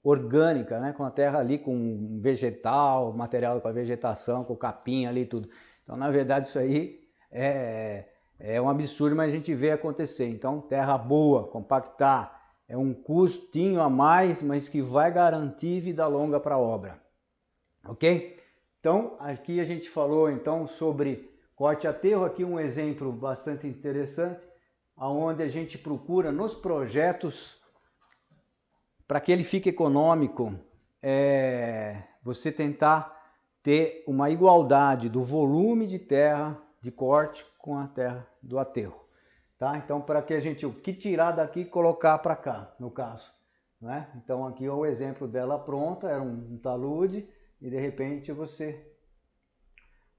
orgânica, 0.00 0.78
né? 0.78 0.92
Com 0.92 1.04
a 1.04 1.10
terra 1.10 1.40
ali 1.40 1.58
com 1.58 2.20
vegetal, 2.22 3.12
material 3.12 3.60
com 3.60 3.66
a 3.66 3.72
vegetação, 3.72 4.44
com 4.44 4.54
capim 4.54 5.06
ali 5.06 5.26
tudo. 5.26 5.48
Então, 5.82 5.96
na 5.96 6.08
verdade, 6.08 6.46
isso 6.46 6.58
aí 6.58 7.00
é, 7.32 8.06
é 8.40 8.60
um 8.60 8.70
absurdo, 8.70 9.14
mas 9.14 9.32
a 9.32 9.36
gente 9.36 9.54
vê 9.54 9.70
acontecer. 9.70 10.26
Então, 10.26 10.62
terra 10.62 10.96
boa, 10.96 11.46
compactar, 11.46 12.40
é 12.66 12.76
um 12.76 12.94
custinho 12.94 13.82
a 13.82 13.90
mais, 13.90 14.42
mas 14.42 14.66
que 14.66 14.80
vai 14.80 15.12
garantir 15.12 15.80
vida 15.80 16.06
longa 16.06 16.40
para 16.40 16.54
a 16.54 16.58
obra. 16.58 16.98
Ok? 17.86 18.40
Então, 18.80 19.14
aqui 19.20 19.60
a 19.60 19.64
gente 19.64 19.90
falou 19.90 20.30
então 20.30 20.66
sobre 20.66 21.30
corte 21.54 21.86
aterro, 21.86 22.24
aqui 22.24 22.42
um 22.42 22.58
exemplo 22.58 23.12
bastante 23.12 23.66
interessante, 23.66 24.40
aonde 24.96 25.42
a 25.42 25.48
gente 25.48 25.76
procura 25.76 26.32
nos 26.32 26.54
projetos 26.54 27.60
para 29.06 29.20
que 29.20 29.32
ele 29.32 29.44
fique 29.44 29.68
econômico, 29.68 30.54
é, 31.02 32.04
você 32.22 32.50
tentar 32.50 33.20
ter 33.62 34.02
uma 34.06 34.30
igualdade 34.30 35.10
do 35.10 35.22
volume 35.22 35.86
de 35.86 35.98
terra 35.98 36.58
de 36.80 36.90
corte 36.90 37.44
com 37.58 37.76
a 37.76 37.86
terra 37.86 38.29
do 38.42 38.58
aterro. 38.58 39.04
Tá? 39.58 39.76
Então, 39.76 40.00
para 40.00 40.22
que 40.22 40.32
a 40.32 40.40
gente 40.40 40.64
o 40.64 40.72
que 40.72 40.92
tirar 40.92 41.32
daqui 41.32 41.60
e 41.60 41.64
colocar 41.64 42.18
para 42.18 42.34
cá, 42.34 42.74
no 42.78 42.90
caso. 42.90 43.30
Né? 43.80 44.08
Então, 44.16 44.46
aqui 44.46 44.64
é 44.64 44.72
o 44.72 44.86
exemplo 44.86 45.28
dela 45.28 45.58
pronta, 45.58 46.08
era 46.08 46.22
um, 46.22 46.54
um 46.54 46.58
talude, 46.58 47.28
e 47.60 47.68
de 47.68 47.78
repente 47.78 48.32
você 48.32 48.86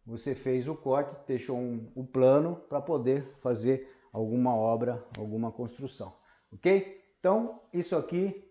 você 0.05 0.33
fez 0.33 0.67
o 0.67 0.75
corte, 0.75 1.15
deixou 1.27 1.57
um, 1.57 1.91
o 1.95 2.03
plano 2.03 2.55
para 2.67 2.81
poder 2.81 3.23
fazer 3.41 3.87
alguma 4.11 4.55
obra, 4.55 5.03
alguma 5.17 5.51
construção. 5.51 6.13
Ok? 6.51 6.99
Então, 7.19 7.61
isso 7.71 7.95
aqui, 7.95 8.43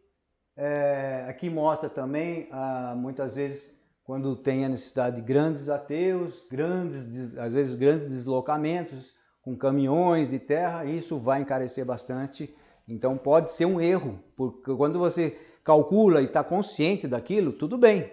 é, 0.56 1.26
aqui 1.28 1.50
mostra 1.50 1.90
também, 1.90 2.48
ah, 2.52 2.94
muitas 2.96 3.34
vezes, 3.34 3.76
quando 4.04 4.36
tem 4.36 4.64
a 4.64 4.68
necessidade 4.68 5.16
de 5.16 5.22
grandes 5.22 5.68
aterros, 5.68 6.46
grandes, 6.50 7.36
às 7.36 7.54
vezes 7.54 7.74
grandes 7.74 8.08
deslocamentos 8.08 9.14
com 9.42 9.56
caminhões 9.56 10.28
de 10.28 10.38
terra, 10.38 10.84
isso 10.84 11.18
vai 11.18 11.40
encarecer 11.40 11.84
bastante. 11.84 12.54
Então 12.86 13.16
pode 13.16 13.50
ser 13.50 13.66
um 13.66 13.80
erro, 13.80 14.18
porque 14.36 14.74
quando 14.74 14.98
você 14.98 15.38
calcula 15.64 16.20
e 16.20 16.26
está 16.26 16.42
consciente 16.42 17.06
daquilo, 17.06 17.52
tudo 17.52 17.78
bem. 17.78 18.10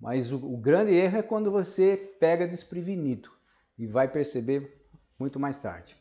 Mas 0.00 0.32
o, 0.32 0.36
o 0.36 0.56
grande 0.56 0.94
erro 0.94 1.18
é 1.18 1.22
quando 1.22 1.50
você 1.50 1.96
pega 2.20 2.46
desprevenido 2.46 3.30
e 3.76 3.86
vai 3.86 4.08
perceber 4.08 4.86
muito 5.18 5.40
mais 5.40 5.58
tarde. 5.58 5.96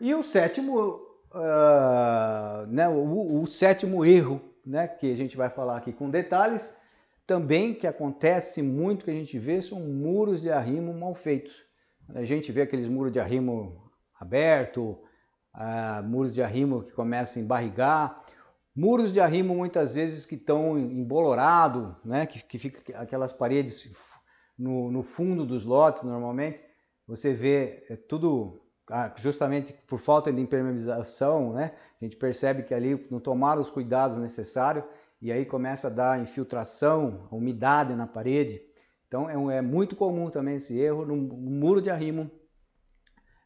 E 0.00 0.14
o 0.14 0.22
sétimo, 0.22 1.00
uh, 1.32 2.66
né, 2.68 2.88
o, 2.88 3.42
o, 3.42 3.46
sétimo 3.46 4.04
erro, 4.04 4.40
né, 4.64 4.86
que 4.86 5.10
a 5.10 5.16
gente 5.16 5.36
vai 5.36 5.48
falar 5.48 5.78
aqui 5.78 5.92
com 5.92 6.10
detalhes, 6.10 6.74
também 7.26 7.74
que 7.74 7.86
acontece 7.86 8.62
muito 8.62 9.04
que 9.04 9.10
a 9.10 9.14
gente 9.14 9.38
vê 9.38 9.60
são 9.60 9.80
muros 9.80 10.42
de 10.42 10.50
arrimo 10.50 10.94
mal 10.94 11.14
feitos. 11.14 11.67
A 12.14 12.24
gente 12.24 12.50
vê 12.50 12.62
aqueles 12.62 12.88
muros 12.88 13.12
de 13.12 13.20
arrimo 13.20 13.90
aberto, 14.18 14.98
uh, 15.54 16.02
muros 16.04 16.34
de 16.34 16.42
arrimo 16.42 16.82
que 16.82 16.92
começam 16.92 17.40
a 17.40 17.44
embarrigar, 17.44 18.24
muros 18.74 19.12
de 19.12 19.20
arrimo 19.20 19.54
muitas 19.54 19.94
vezes 19.94 20.24
que 20.24 20.34
estão 20.34 20.78
embolorados, 20.78 21.94
né, 22.04 22.26
que, 22.26 22.42
que 22.42 22.58
fica 22.58 22.98
aquelas 22.98 23.32
paredes 23.32 23.90
no, 24.58 24.90
no 24.90 25.02
fundo 25.02 25.44
dos 25.44 25.64
lotes 25.64 26.02
normalmente, 26.02 26.60
você 27.06 27.32
vê 27.32 27.84
é 27.88 27.96
tudo 27.96 28.60
ah, 28.90 29.12
justamente 29.16 29.72
por 29.86 29.98
falta 29.98 30.32
de 30.32 30.40
impermeabilização, 30.40 31.52
né? 31.52 31.72
A 32.00 32.04
gente 32.04 32.16
percebe 32.16 32.62
que 32.62 32.72
ali 32.72 33.06
não 33.10 33.20
tomaram 33.20 33.60
os 33.60 33.70
cuidados 33.70 34.16
necessários 34.16 34.84
e 35.20 35.32
aí 35.32 35.44
começa 35.44 35.88
a 35.88 35.90
dar 35.90 36.20
infiltração, 36.20 37.28
umidade 37.30 37.94
na 37.94 38.06
parede. 38.06 38.62
Então 39.08 39.28
é, 39.50 39.56
é 39.56 39.62
muito 39.62 39.96
comum 39.96 40.30
também 40.30 40.56
esse 40.56 40.78
erro 40.78 41.04
no, 41.04 41.16
muro 41.16 41.82
de 41.82 41.90
arrimo, 41.90 42.30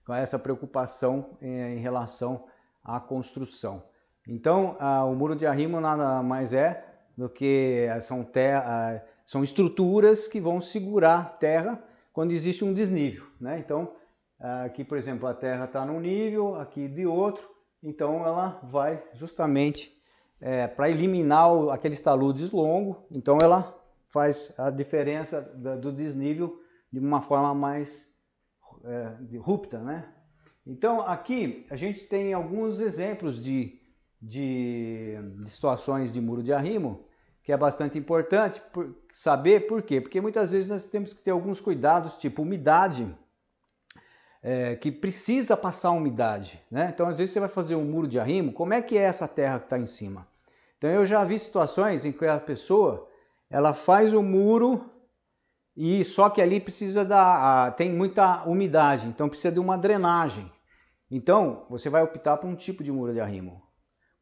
com 0.05 0.13
essa 0.13 0.39
preocupação 0.39 1.39
em, 1.41 1.77
em 1.77 1.79
relação 1.79 2.45
à 2.85 3.01
construção. 3.01 3.83
Então 4.29 4.77
o 5.11 5.15
muro 5.15 5.35
de 5.35 5.47
arrimo 5.47 5.81
nada 5.81 6.23
mais 6.23 6.53
é 6.53 6.85
do 7.17 7.29
que 7.29 7.87
são, 8.01 8.25
terra, 8.25 9.05
são 9.25 9.43
estruturas 9.43 10.29
que 10.29 10.41
vão 10.41 10.61
segurar 10.61 11.39
terra 11.39 11.83
quando 12.13 12.33
existe 12.33 12.65
um 12.65 12.73
desnível. 12.73 13.27
Né? 13.41 13.59
Então, 13.59 13.93
aqui, 14.65 14.85
por 14.85 14.99
exemplo, 14.99 15.27
a 15.27 15.35
Terra 15.35 15.65
está 15.65 15.85
num 15.85 16.01
nível, 16.01 16.57
aqui 16.57 16.89
de 16.89 17.07
outro, 17.07 17.49
então 17.83 18.25
ela 18.27 18.61
vai 18.65 19.03
justamente 19.15 19.93
é, 20.41 20.67
para 20.67 20.91
eliminar 20.91 21.53
o, 21.53 21.71
aqueles 21.71 22.01
taludes 22.01 22.51
longos, 22.51 22.97
então 23.11 23.39
ela 23.41 23.82
faz 24.13 24.53
a 24.59 24.71
diferença 24.71 25.41
do 25.41 25.91
desnível 25.91 26.61
de 26.93 27.01
uma 27.01 27.23
forma 27.23 27.55
mais 27.55 28.07
é, 28.85 29.39
rupta. 29.39 29.79
Né? 29.79 30.07
Então, 30.67 31.01
aqui 31.01 31.67
a 31.71 31.77
gente 31.77 32.05
tem 32.05 32.35
alguns 32.35 32.81
exemplos 32.81 33.41
de, 33.41 33.81
de, 34.21 35.17
de 35.43 35.51
situações 35.51 36.13
de 36.13 36.21
muro 36.21 36.43
de 36.43 36.53
arrimo, 36.53 37.07
que 37.43 37.53
é 37.53 37.57
bastante 37.57 37.99
importante 37.99 38.61
por, 38.73 38.95
saber 39.11 39.67
por 39.67 39.83
quê? 39.83 40.01
Porque 40.01 40.21
muitas 40.21 40.53
vezes 40.53 40.69
nós 40.69 40.87
temos 40.87 41.15
que 41.15 41.23
ter 41.23 41.31
alguns 41.31 41.61
cuidados, 41.61 42.17
tipo 42.17 42.43
umidade, 42.43 43.13
é, 44.43 44.77
que 44.77 44.93
precisa 44.93 45.57
passar 45.57 45.91
umidade. 45.93 46.61
Né? 46.71 46.91
Então, 46.93 47.09
às 47.09 47.17
vezes, 47.17 47.33
você 47.33 47.41
vai 47.41 47.49
fazer 47.49 47.77
um 47.77 47.85
muro 47.85 48.07
de 48.07 48.21
arrimo, 48.21 48.53
como 48.53 48.75
é 48.75 48.83
que 48.83 48.99
é 48.99 49.03
essa 49.03 49.27
terra 49.27 49.59
que 49.59 49.67
está 49.67 49.79
em 49.79 49.87
cima? 49.87 50.29
Então, 50.77 50.91
eu 50.91 51.05
já 51.05 51.25
vi 51.25 51.39
situações 51.39 52.05
em 52.05 52.13
que 52.13 52.27
a 52.27 52.39
pessoa 52.39 53.09
ela 53.53 53.75
faz 53.75 54.15
o 54.15 54.23
muro 54.23 54.91
e 55.77 56.03
só 56.05 56.31
que 56.31 56.41
ali 56.41 56.59
precisa 56.59 57.05
da 57.05 57.71
tem 57.73 57.93
muita 57.93 58.45
umidade, 58.49 59.07
então 59.07 59.29
precisa 59.29 59.53
de 59.53 59.61
uma 59.61 59.77
drenagem. 59.77 60.51
Então, 61.11 61.67
você 61.69 61.91
vai 61.91 62.03
optar 62.03 62.39
por 62.39 62.49
um 62.49 62.57
tipo 62.57 62.83
de 62.83 62.91
muro 62.91 63.13
de 63.13 63.21
arrimo. 63.21 63.63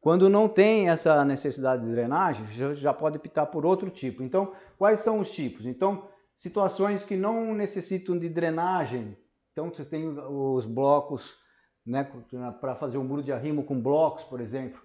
Quando 0.01 0.29
não 0.29 0.49
tem 0.49 0.89
essa 0.89 1.23
necessidade 1.23 1.85
de 1.85 1.91
drenagem, 1.91 2.45
já 2.75 2.93
pode 2.93 3.17
optar 3.17 3.45
por 3.45 3.65
outro 3.65 3.89
tipo. 3.89 4.21
Então, 4.21 4.53
quais 4.77 4.99
são 4.99 5.19
os 5.19 5.31
tipos? 5.31 5.65
Então, 5.65 6.09
situações 6.35 7.05
que 7.05 7.15
não 7.15 7.53
necessitam 7.53 8.17
de 8.17 8.27
drenagem. 8.27 9.15
Então, 9.53 9.69
você 9.69 9.85
tem 9.85 10.09
os 10.09 10.65
blocos 10.65 11.37
né, 11.85 12.03
para 12.59 12.75
fazer 12.75 12.97
um 12.97 13.05
muro 13.05 13.23
de 13.23 13.31
arrimo 13.31 13.63
com 13.63 13.81
blocos, 13.81 14.25
por 14.25 14.41
exemplo. 14.41 14.81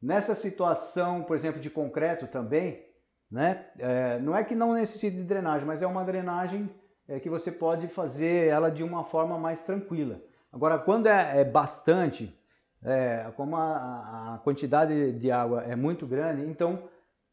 Nessa 0.00 0.34
situação, 0.34 1.22
por 1.24 1.36
exemplo, 1.36 1.60
de 1.60 1.68
concreto 1.68 2.26
também, 2.26 2.82
né, 3.30 3.66
é, 3.78 4.18
não 4.18 4.36
é 4.36 4.44
que 4.44 4.54
não 4.54 4.74
necessite 4.74 5.16
de 5.16 5.24
drenagem, 5.24 5.66
mas 5.66 5.82
é 5.82 5.86
uma 5.86 6.04
drenagem 6.04 6.70
é, 7.08 7.18
que 7.20 7.28
você 7.28 7.50
pode 7.50 7.88
fazer 7.88 8.48
ela 8.48 8.70
de 8.70 8.82
uma 8.82 9.04
forma 9.04 9.38
mais 9.38 9.62
tranquila. 9.62 10.20
Agora, 10.52 10.78
quando 10.78 11.06
é, 11.06 11.40
é 11.40 11.44
bastante, 11.44 12.32
é, 12.82 13.30
como 13.36 13.56
a, 13.56 14.34
a, 14.34 14.38
quantidade 14.38 15.12
de 15.12 15.30
água 15.30 15.62
é 15.62 15.74
muito 15.74 16.06
grande, 16.06 16.42
então 16.42 16.84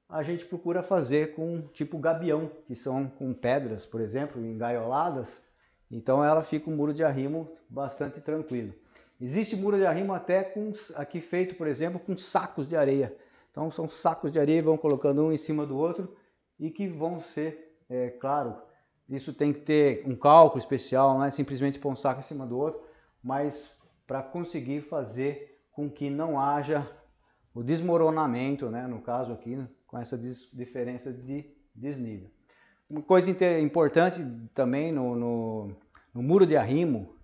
a 0.09 0.23
gente 0.23 0.45
procura 0.45 0.81
fazer 0.81 1.35
com 1.35 1.61
tipo 1.73 1.97
gabião, 1.99 2.49
que 2.65 2.75
são 2.75 3.07
com 3.07 3.33
pedras, 3.33 3.85
por 3.85 4.01
exemplo, 4.01 4.43
engaioladas. 4.43 5.41
Então 5.89 6.23
ela 6.23 6.41
fica 6.41 6.69
um 6.69 6.75
muro 6.75 6.93
de 6.93 7.03
arrimo 7.03 7.49
bastante 7.69 8.19
tranquilo. 8.19 8.73
Existe 9.19 9.55
muro 9.55 9.77
de 9.77 9.85
arrimo 9.85 10.13
até 10.13 10.43
com, 10.43 10.73
aqui 10.95 11.21
feito, 11.21 11.55
por 11.55 11.67
exemplo, 11.67 11.99
com 11.99 12.17
sacos 12.17 12.67
de 12.67 12.75
areia. 12.75 13.15
Então 13.51 13.69
são 13.69 13.87
sacos 13.87 14.31
de 14.31 14.39
areia, 14.39 14.63
vão 14.63 14.77
colocando 14.77 15.23
um 15.23 15.31
em 15.31 15.37
cima 15.37 15.65
do 15.65 15.77
outro 15.77 16.15
e 16.59 16.71
que 16.71 16.87
vão 16.87 17.21
ser, 17.21 17.77
é, 17.89 18.09
claro, 18.09 18.55
isso 19.09 19.33
tem 19.33 19.51
que 19.51 19.59
ter 19.59 20.03
um 20.07 20.15
cálculo 20.15 20.57
especial, 20.57 21.15
não 21.15 21.25
é 21.25 21.29
simplesmente 21.29 21.77
pôr 21.77 21.91
um 21.91 21.95
saco 21.95 22.19
em 22.19 22.23
cima 22.23 22.45
do 22.45 22.57
outro, 22.57 22.81
mas 23.21 23.77
para 24.07 24.23
conseguir 24.23 24.81
fazer 24.81 25.59
com 25.71 25.89
que 25.89 26.09
não 26.09 26.39
haja 26.39 26.89
o 27.53 27.61
desmoronamento, 27.61 28.69
né, 28.69 28.87
no 28.87 29.01
caso 29.01 29.33
aqui, 29.33 29.61
com 29.85 29.97
essa 29.97 30.17
diferença 30.17 31.11
de 31.11 31.45
desnível. 31.75 32.29
Uma 32.89 33.01
coisa 33.01 33.31
importante 33.59 34.25
também 34.53 34.91
no, 34.91 35.15
no, 35.15 35.75
no 36.13 36.23
muro 36.23 36.45
de 36.45 36.55
arrimo, 36.55 37.15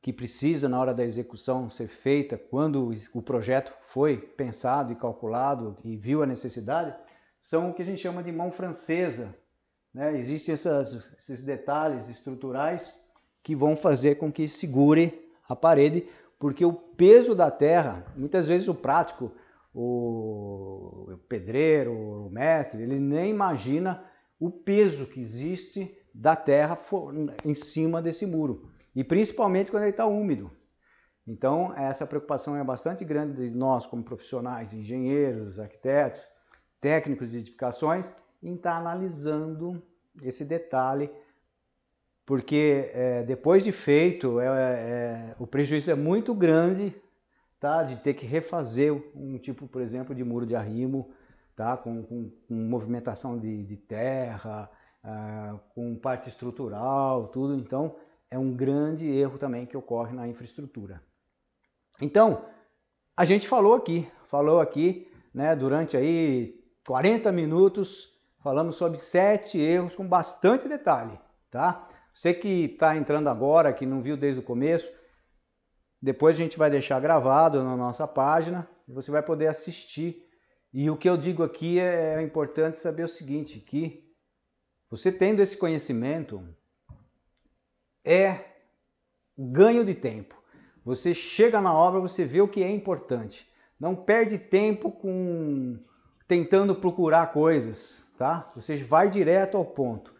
que 0.00 0.12
precisa 0.12 0.68
na 0.68 0.80
hora 0.80 0.94
da 0.94 1.04
execução 1.04 1.68
ser 1.68 1.88
feita 1.88 2.38
quando 2.38 2.90
o 3.12 3.22
projeto 3.22 3.74
foi 3.82 4.16
pensado 4.16 4.92
e 4.92 4.96
calculado 4.96 5.76
e 5.84 5.96
viu 5.96 6.22
a 6.22 6.26
necessidade, 6.26 6.94
são 7.40 7.70
o 7.70 7.74
que 7.74 7.82
a 7.82 7.84
gente 7.84 8.00
chama 8.00 8.22
de 8.22 8.30
mão 8.30 8.50
francesa. 8.52 9.34
Né? 9.92 10.18
Existem 10.18 10.52
essas, 10.52 11.12
esses 11.18 11.42
detalhes 11.42 12.08
estruturais 12.08 12.92
que 13.42 13.56
vão 13.56 13.76
fazer 13.76 14.16
com 14.16 14.30
que 14.30 14.46
segure 14.46 15.28
a 15.48 15.56
parede, 15.56 16.06
porque 16.38 16.64
o 16.64 16.72
peso 16.72 17.34
da 17.34 17.50
terra, 17.50 18.06
muitas 18.16 18.46
vezes 18.46 18.68
o 18.68 18.74
prático, 18.74 19.32
o 19.74 21.18
pedreiro, 21.28 21.92
o 21.92 22.30
mestre, 22.30 22.82
ele 22.82 22.98
nem 22.98 23.30
imagina 23.30 24.04
o 24.38 24.50
peso 24.50 25.06
que 25.06 25.20
existe 25.20 25.96
da 26.18 26.34
terra 26.34 26.76
em 27.44 27.54
cima 27.54 28.02
desse 28.02 28.26
muro, 28.26 28.68
e 28.94 29.04
principalmente 29.04 29.70
quando 29.70 29.84
ele 29.84 29.90
está 29.90 30.04
úmido. 30.06 30.50
Então, 31.24 31.72
essa 31.76 32.06
preocupação 32.06 32.56
é 32.56 32.64
bastante 32.64 33.04
grande 33.04 33.48
de 33.48 33.56
nós, 33.56 33.86
como 33.86 34.02
profissionais, 34.02 34.72
engenheiros, 34.72 35.60
arquitetos, 35.60 36.22
técnicos 36.80 37.30
de 37.30 37.38
edificações, 37.38 38.12
em 38.42 38.54
estar 38.54 38.72
tá 38.72 38.78
analisando 38.78 39.80
esse 40.22 40.44
detalhe 40.44 41.10
porque 42.28 42.90
é, 42.92 43.22
depois 43.22 43.64
de 43.64 43.72
feito, 43.72 44.38
é, 44.38 44.46
é, 44.46 45.34
o 45.38 45.46
prejuízo 45.46 45.90
é 45.90 45.94
muito 45.94 46.34
grande 46.34 46.94
tá, 47.58 47.82
de 47.82 47.96
ter 47.96 48.12
que 48.12 48.26
refazer 48.26 48.92
um 49.14 49.38
tipo, 49.38 49.66
por 49.66 49.80
exemplo, 49.80 50.14
de 50.14 50.22
muro 50.22 50.44
de 50.44 50.54
arrimo, 50.54 51.10
tá, 51.56 51.74
com, 51.74 52.02
com, 52.02 52.30
com 52.46 52.54
movimentação 52.54 53.38
de, 53.38 53.64
de 53.64 53.78
terra, 53.78 54.70
ah, 55.10 55.58
com 55.74 55.96
parte 55.96 56.28
estrutural, 56.28 57.28
tudo. 57.28 57.54
Então, 57.54 57.96
é 58.30 58.38
um 58.38 58.54
grande 58.54 59.06
erro 59.06 59.38
também 59.38 59.64
que 59.64 59.74
ocorre 59.74 60.14
na 60.14 60.28
infraestrutura. 60.28 61.02
Então, 61.98 62.44
a 63.16 63.24
gente 63.24 63.48
falou 63.48 63.74
aqui, 63.74 64.06
falou 64.26 64.60
aqui, 64.60 65.10
né, 65.32 65.56
durante 65.56 65.96
aí 65.96 66.62
40 66.86 67.32
minutos, 67.32 68.20
falamos 68.42 68.76
sobre 68.76 68.98
sete 68.98 69.58
erros 69.58 69.96
com 69.96 70.06
bastante 70.06 70.68
detalhe, 70.68 71.18
tá? 71.50 71.88
Você 72.12 72.34
que 72.34 72.64
está 72.64 72.94
entrando 72.94 73.28
agora, 73.28 73.72
que 73.72 73.86
não 73.86 74.02
viu 74.02 74.16
desde 74.16 74.40
o 74.40 74.44
começo, 74.44 74.92
depois 76.02 76.36
a 76.36 76.38
gente 76.38 76.58
vai 76.58 76.68
deixar 76.68 77.00
gravado 77.00 77.64
na 77.64 77.76
nossa 77.76 78.06
página 78.06 78.68
e 78.86 78.92
você 78.92 79.10
vai 79.10 79.22
poder 79.22 79.46
assistir. 79.46 80.22
E 80.70 80.90
o 80.90 80.98
que 80.98 81.08
eu 81.08 81.16
digo 81.16 81.42
aqui 81.42 81.80
é, 81.80 82.16
é 82.16 82.22
importante 82.22 82.78
saber 82.78 83.04
o 83.04 83.08
seguinte, 83.08 83.58
que 83.58 84.07
você 84.90 85.12
tendo 85.12 85.40
esse 85.40 85.56
conhecimento 85.56 86.42
é 88.04 88.40
ganho 89.36 89.84
de 89.84 89.94
tempo. 89.94 90.34
Você 90.84 91.12
chega 91.12 91.60
na 91.60 91.72
obra, 91.72 92.00
você 92.00 92.24
vê 92.24 92.40
o 92.40 92.48
que 92.48 92.62
é 92.62 92.70
importante. 92.70 93.48
Não 93.78 93.94
perde 93.94 94.38
tempo 94.38 94.90
com 94.90 95.78
tentando 96.26 96.74
procurar 96.74 97.32
coisas, 97.32 98.06
tá? 98.16 98.50
Você 98.54 98.76
vai 98.76 99.08
direto 99.08 99.56
ao 99.56 99.64
ponto. 99.64 100.14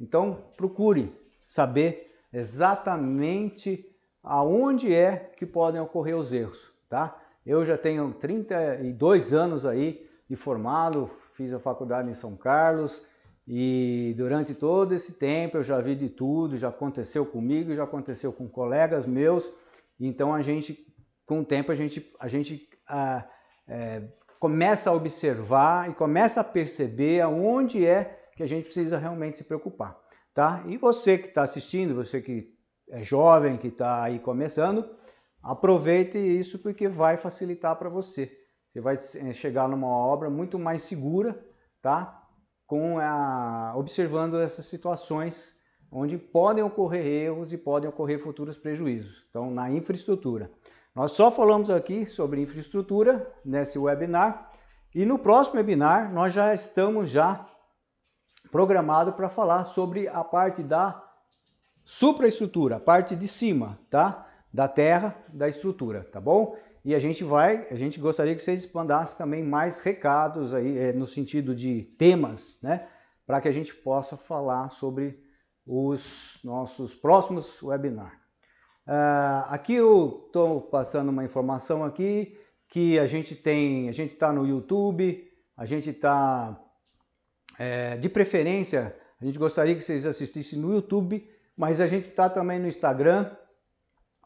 Então, 0.00 0.44
procure 0.56 1.14
saber 1.42 2.14
exatamente 2.32 3.88
aonde 4.22 4.94
é 4.94 5.16
que 5.36 5.46
podem 5.46 5.80
ocorrer 5.80 6.16
os 6.16 6.32
erros, 6.32 6.72
tá? 6.88 7.20
Eu 7.44 7.64
já 7.64 7.76
tenho 7.76 8.12
32 8.14 9.32
anos 9.32 9.66
aí 9.66 10.08
de 10.28 10.34
formado, 10.34 11.10
fiz 11.34 11.52
a 11.52 11.60
faculdade 11.60 12.08
em 12.08 12.14
São 12.14 12.34
Carlos 12.36 13.02
E 13.46 14.14
durante 14.16 14.54
todo 14.54 14.94
esse 14.94 15.12
tempo 15.12 15.58
eu 15.58 15.62
já 15.62 15.80
vi 15.80 15.94
de 15.94 16.08
tudo, 16.08 16.56
já 16.56 16.68
aconteceu 16.68 17.26
comigo, 17.26 17.74
já 17.74 17.84
aconteceu 17.84 18.32
com 18.32 18.48
colegas 18.48 19.06
meus. 19.06 19.52
Então 20.00 20.34
a 20.34 20.40
gente, 20.40 20.86
com 21.26 21.40
o 21.40 21.44
tempo, 21.44 21.70
a 21.70 21.74
gente, 21.74 22.12
a 22.18 22.26
gente 22.26 22.68
ah, 22.88 23.28
é, 23.68 24.02
começa 24.38 24.90
a 24.90 24.94
observar 24.94 25.90
e 25.90 25.94
começa 25.94 26.40
a 26.40 26.44
perceber 26.44 27.20
aonde 27.20 27.86
é 27.86 28.28
que 28.34 28.42
a 28.42 28.46
gente 28.46 28.64
precisa 28.64 28.98
realmente 28.98 29.36
se 29.36 29.44
preocupar, 29.44 29.98
tá? 30.32 30.64
E 30.66 30.76
você 30.76 31.16
que 31.16 31.28
está 31.28 31.42
assistindo, 31.42 31.94
você 31.94 32.20
que 32.20 32.52
é 32.90 33.02
jovem, 33.02 33.56
que 33.56 33.68
está 33.68 34.02
aí 34.02 34.18
começando, 34.18 34.88
aproveite 35.42 36.18
isso 36.18 36.58
porque 36.58 36.88
vai 36.88 37.16
facilitar 37.16 37.76
para 37.76 37.88
você. 37.88 38.30
Você 38.72 38.80
vai 38.80 38.96
eh, 38.96 39.32
chegar 39.32 39.68
numa 39.68 39.86
obra 39.86 40.28
muito 40.28 40.58
mais 40.58 40.82
segura, 40.82 41.40
tá? 41.80 42.23
Com 42.66 42.98
a, 42.98 43.74
observando 43.76 44.40
essas 44.40 44.66
situações 44.66 45.54
onde 45.90 46.18
podem 46.18 46.64
ocorrer 46.64 47.06
erros 47.06 47.52
e 47.52 47.58
podem 47.58 47.88
ocorrer 47.88 48.18
futuros 48.18 48.58
prejuízos. 48.58 49.24
Então, 49.30 49.50
na 49.50 49.70
infraestrutura. 49.70 50.50
Nós 50.94 51.12
só 51.12 51.30
falamos 51.30 51.70
aqui 51.70 52.06
sobre 52.06 52.40
infraestrutura 52.40 53.32
nesse 53.44 53.78
webinar 53.78 54.50
e 54.94 55.04
no 55.04 55.18
próximo 55.18 55.56
webinar 55.56 56.12
nós 56.12 56.32
já 56.32 56.54
estamos 56.54 57.10
já 57.10 57.46
programado 58.50 59.12
para 59.12 59.28
falar 59.28 59.64
sobre 59.64 60.06
a 60.06 60.22
parte 60.22 60.62
da 60.62 61.02
supraestrutura, 61.84 62.76
a 62.76 62.80
parte 62.80 63.16
de 63.16 63.26
cima, 63.26 63.78
tá? 63.90 64.26
Da 64.52 64.68
terra, 64.68 65.16
da 65.28 65.48
estrutura, 65.48 66.04
tá 66.04 66.20
bom? 66.20 66.56
E 66.84 66.94
a 66.94 66.98
gente 66.98 67.24
vai, 67.24 67.66
a 67.70 67.76
gente 67.76 67.98
gostaria 67.98 68.34
que 68.34 68.42
vocês 68.42 68.70
mandassem 68.70 69.16
também 69.16 69.42
mais 69.42 69.78
recados 69.78 70.52
aí, 70.52 70.76
é, 70.76 70.92
no 70.92 71.06
sentido 71.06 71.54
de 71.54 71.82
temas, 71.96 72.58
né? 72.62 72.86
Para 73.26 73.40
que 73.40 73.48
a 73.48 73.52
gente 73.52 73.74
possa 73.74 74.18
falar 74.18 74.68
sobre 74.68 75.18
os 75.66 76.38
nossos 76.44 76.94
próximos 76.94 77.62
webinars. 77.62 78.12
Uh, 78.86 79.48
aqui 79.48 79.74
eu 79.74 80.24
estou 80.26 80.60
passando 80.60 81.08
uma 81.08 81.24
informação 81.24 81.82
aqui 81.82 82.38
que 82.68 82.98
a 82.98 83.06
gente 83.06 83.34
tem, 83.34 83.88
a 83.88 83.92
gente 83.92 84.12
está 84.12 84.30
no 84.30 84.46
YouTube, 84.46 85.26
a 85.56 85.64
gente 85.64 85.88
está 85.88 86.60
é, 87.58 87.96
de 87.96 88.10
preferência, 88.10 88.94
a 89.18 89.24
gente 89.24 89.38
gostaria 89.38 89.74
que 89.74 89.80
vocês 89.80 90.04
assistissem 90.04 90.58
no 90.58 90.74
YouTube, 90.74 91.26
mas 91.56 91.80
a 91.80 91.86
gente 91.86 92.08
está 92.08 92.28
também 92.28 92.58
no 92.58 92.68
Instagram 92.68 93.34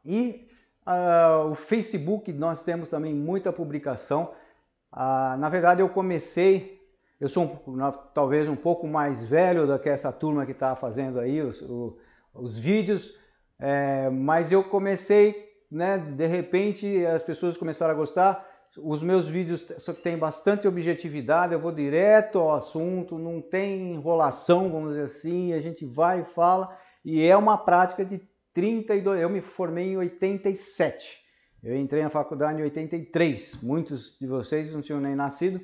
e 0.05 0.48
uh, 0.89 1.51
o 1.51 1.55
Facebook, 1.55 2.32
nós 2.32 2.62
temos 2.62 2.89
também 2.89 3.14
muita 3.14 3.53
publicação. 3.53 4.32
Uh, 4.93 5.36
na 5.39 5.49
verdade, 5.51 5.82
eu 5.82 5.89
comecei, 5.89 6.80
eu 7.20 7.28
sou 7.28 7.62
um, 7.66 7.93
talvez 8.14 8.49
um 8.49 8.57
pouco 8.57 8.86
mais 8.86 9.22
velho 9.22 9.66
do 9.66 9.78
que 9.78 9.89
essa 9.89 10.11
turma 10.11 10.47
que 10.47 10.53
está 10.53 10.74
fazendo 10.74 11.20
aí 11.20 11.43
os, 11.43 11.61
o, 11.61 11.99
os 12.32 12.59
vídeos, 12.59 13.14
é, 13.59 14.09
mas 14.09 14.53
eu 14.53 14.62
comecei, 14.62 15.53
né, 15.70 15.99
de 15.99 16.26
repente 16.26 17.05
as 17.05 17.22
pessoas 17.22 17.57
começaram 17.57 17.93
a 17.93 17.97
gostar, 17.97 18.47
os 18.76 19.03
meus 19.03 19.26
vídeos 19.26 19.66
têm 20.03 20.16
bastante 20.16 20.68
objetividade, 20.68 21.53
eu 21.53 21.59
vou 21.59 21.72
direto 21.72 22.39
ao 22.39 22.55
assunto, 22.55 23.18
não 23.18 23.41
tem 23.41 23.95
enrolação, 23.95 24.70
vamos 24.70 24.91
dizer 24.91 25.05
assim, 25.05 25.53
a 25.53 25.59
gente 25.59 25.84
vai 25.84 26.20
e 26.20 26.24
fala, 26.24 26.76
e 27.05 27.26
é 27.26 27.36
uma 27.36 27.59
prática 27.59 28.05
de 28.05 28.18
32, 28.59 29.23
eu 29.23 29.31
me 29.31 29.41
formei 29.41 29.93
em 29.93 29.97
87, 29.97 31.25
eu 31.63 31.77
entrei 31.77 32.03
na 32.03 32.11
faculdade 32.11 32.61
em 32.61 32.65
83, 32.65 33.63
muitos 33.63 34.19
de 34.19 34.27
vocês 34.27 34.73
não 34.73 34.83
tinham 34.83 35.01
nem 35.01 35.15
nascido, 35.15 35.61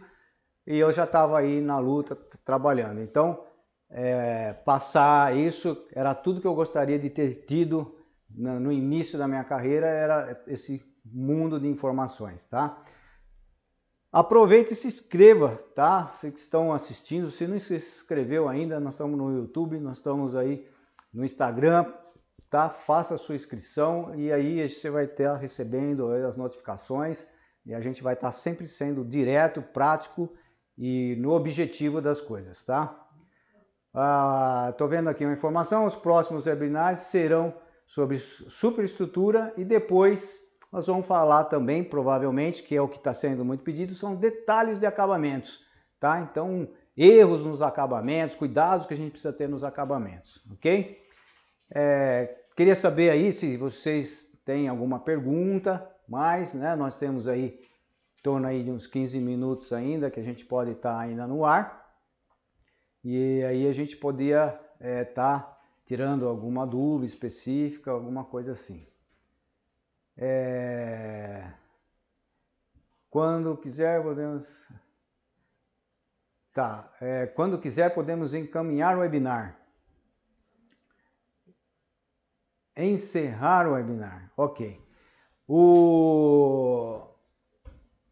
e 0.64 0.78
eu 0.78 0.92
já 0.92 1.02
estava 1.02 1.36
aí 1.36 1.60
na 1.60 1.80
luta, 1.80 2.14
trabalhando. 2.44 3.00
Então, 3.00 3.44
é, 3.90 4.52
passar 4.52 5.36
isso 5.36 5.84
era 5.92 6.14
tudo 6.14 6.40
que 6.40 6.46
eu 6.46 6.54
gostaria 6.54 6.96
de 6.96 7.10
ter 7.10 7.44
tido 7.46 7.98
no 8.30 8.70
início 8.70 9.18
da 9.18 9.26
minha 9.26 9.42
carreira, 9.42 9.88
era 9.88 10.44
esse 10.46 10.80
mundo 11.04 11.58
de 11.58 11.66
informações, 11.66 12.44
tá? 12.44 12.80
Aproveite 14.12 14.72
e 14.72 14.76
se 14.76 14.86
inscreva, 14.86 15.56
tá? 15.74 16.06
Vocês 16.06 16.32
que 16.32 16.38
estão 16.38 16.72
assistindo, 16.72 17.28
se 17.28 17.44
não 17.48 17.58
se 17.58 17.74
inscreveu 17.74 18.48
ainda, 18.48 18.78
nós 18.78 18.94
estamos 18.94 19.18
no 19.18 19.36
YouTube, 19.36 19.80
nós 19.80 19.96
estamos 19.96 20.36
aí 20.36 20.64
no 21.12 21.24
Instagram, 21.24 21.92
tá? 22.54 22.70
Faça 22.70 23.16
a 23.16 23.18
sua 23.18 23.34
inscrição 23.34 24.14
e 24.14 24.32
aí 24.32 24.68
você 24.68 24.88
vai 24.88 25.06
estar 25.06 25.34
recebendo 25.34 26.08
as 26.12 26.36
notificações 26.36 27.26
e 27.66 27.74
a 27.74 27.80
gente 27.80 28.00
vai 28.00 28.14
estar 28.14 28.30
sempre 28.30 28.68
sendo 28.68 29.04
direto, 29.04 29.60
prático 29.60 30.32
e 30.78 31.16
no 31.16 31.32
objetivo 31.32 32.00
das 32.00 32.20
coisas, 32.20 32.62
tá? 32.62 32.96
Estou 34.70 34.86
ah, 34.86 34.88
vendo 34.88 35.10
aqui 35.10 35.24
uma 35.24 35.34
informação, 35.34 35.84
os 35.84 35.96
próximos 35.96 36.46
webinars 36.46 37.00
serão 37.00 37.52
sobre 37.88 38.18
superestrutura 38.18 39.52
e 39.56 39.64
depois 39.64 40.38
nós 40.70 40.86
vamos 40.86 41.08
falar 41.08 41.46
também, 41.46 41.82
provavelmente, 41.82 42.62
que 42.62 42.76
é 42.76 42.80
o 42.80 42.86
que 42.86 42.98
está 42.98 43.12
sendo 43.12 43.44
muito 43.44 43.64
pedido, 43.64 43.96
são 43.96 44.14
detalhes 44.14 44.78
de 44.78 44.86
acabamentos, 44.86 45.58
tá? 45.98 46.20
Então, 46.20 46.68
erros 46.96 47.44
nos 47.44 47.60
acabamentos, 47.60 48.36
cuidados 48.36 48.86
que 48.86 48.94
a 48.94 48.96
gente 48.96 49.10
precisa 49.10 49.32
ter 49.32 49.48
nos 49.48 49.64
acabamentos, 49.64 50.40
ok? 50.52 51.02
É, 51.74 52.43
queria 52.54 52.74
saber 52.74 53.10
aí 53.10 53.32
se 53.32 53.56
vocês 53.56 54.30
têm 54.44 54.68
alguma 54.68 55.00
pergunta, 55.00 55.90
mas, 56.08 56.54
né, 56.54 56.76
nós 56.76 56.96
temos 56.96 57.26
aí 57.26 57.60
em 58.18 58.22
torno 58.22 58.46
aí 58.46 58.62
de 58.62 58.70
uns 58.70 58.86
15 58.86 59.18
minutos 59.18 59.72
ainda 59.72 60.10
que 60.10 60.20
a 60.20 60.22
gente 60.22 60.44
pode 60.44 60.72
estar 60.72 60.94
tá 60.94 61.00
ainda 61.00 61.26
no 61.26 61.44
ar. 61.44 61.84
E 63.02 63.42
aí 63.44 63.68
a 63.68 63.72
gente 63.72 63.96
podia 63.96 64.58
estar 64.80 64.86
é, 64.86 65.04
tá 65.04 65.58
tirando 65.84 66.26
alguma 66.26 66.66
dúvida 66.66 67.06
específica, 67.06 67.90
alguma 67.90 68.24
coisa 68.24 68.52
assim. 68.52 68.86
É... 70.16 71.52
Quando 73.10 73.56
quiser, 73.56 74.02
podemos. 74.02 74.68
Tá. 76.52 76.92
É, 77.00 77.26
quando 77.26 77.60
quiser, 77.60 77.94
podemos 77.94 78.34
encaminhar 78.34 78.96
o 78.96 79.00
webinar. 79.00 79.58
Encerrar 82.76 83.68
o 83.68 83.72
webinar. 83.72 84.32
Ok. 84.36 84.80
O... 85.46 87.02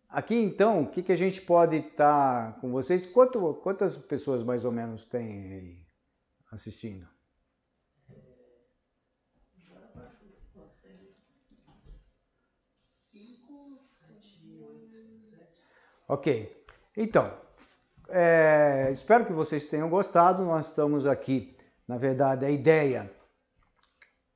Aqui 0.09 0.35
então, 0.37 0.83
o 0.83 0.87
que, 0.87 1.03
que 1.03 1.13
a 1.13 1.17
gente 1.17 1.41
pode 1.41 1.77
estar 1.77 2.53
tá 2.53 2.61
com 2.61 2.71
vocês? 2.71 3.07
Quanto, 3.07 3.55
quantas 3.63 3.97
pessoas 3.97 4.43
mais 4.43 4.65
ou 4.65 4.71
menos 4.71 5.07
tem 5.07 5.53
aí 5.53 5.87
assistindo? 6.51 7.09
Ok, 16.13 16.55
então, 16.95 17.33
é, 18.11 18.91
espero 18.93 19.25
que 19.25 19.33
vocês 19.33 19.65
tenham 19.65 19.89
gostado. 19.89 20.45
Nós 20.45 20.69
estamos 20.69 21.07
aqui, 21.07 21.57
na 21.89 21.97
verdade, 21.97 22.45
a 22.45 22.51
ideia, 22.51 23.11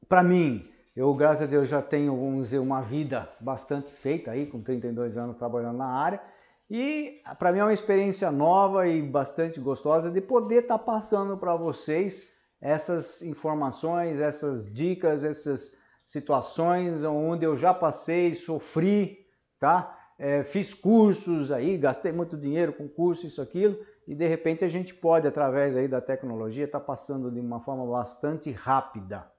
para 0.09 0.22
mim, 0.22 0.68
eu, 0.94 1.12
graças 1.14 1.42
a 1.42 1.46
Deus, 1.46 1.68
já 1.68 1.82
tenho, 1.82 2.16
vamos 2.16 2.46
dizer, 2.46 2.59
uma 2.59 2.80
vida 2.80 3.28
bastante 3.40 3.90
feita 3.90 4.30
aí, 4.30 4.46
com 4.46 4.62
32 4.62 5.16
anos 5.16 5.36
trabalhando 5.36 5.78
na 5.78 5.86
área. 5.86 6.20
E 6.68 7.20
para 7.38 7.52
mim 7.52 7.59
é 7.61 7.64
uma 7.64 7.72
experiência 7.72 8.30
nova 8.30 8.88
e 8.88 9.00
bastante 9.02 9.61
gostosa 9.61 10.11
de 10.11 10.20
poder 10.20 10.62
estar 10.62 10.78
tá 10.78 10.84
passando 10.84 11.36
para 11.36 11.54
vocês 11.54 12.28
essas 12.61 13.22
informações, 13.22 14.20
essas 14.20 14.72
dicas, 14.72 15.22
essas 15.22 15.78
situações 16.04 17.04
onde 17.04 17.44
eu 17.44 17.57
já 17.57 17.72
passei, 17.72 18.34
sofri, 18.34 19.26
tá? 19.61 19.96
é, 20.18 20.42
fiz 20.42 20.72
cursos 20.72 21.52
aí, 21.52 21.76
gastei 21.76 22.12
muito 22.12 22.36
dinheiro 22.36 22.72
com 22.72 22.88
curso, 22.88 23.26
isso, 23.26 23.42
aquilo, 23.42 23.78
e 24.07 24.14
de 24.14 24.26
repente 24.26 24.64
a 24.64 24.68
gente 24.68 24.94
pode, 24.94 25.26
através 25.26 25.76
aí 25.76 25.86
da 25.86 26.00
tecnologia, 26.00 26.64
estar 26.64 26.80
tá 26.80 26.84
passando 26.84 27.30
de 27.30 27.40
uma 27.40 27.61
forma 27.61 27.86
bastante 27.86 28.50
rápida. 28.50 29.30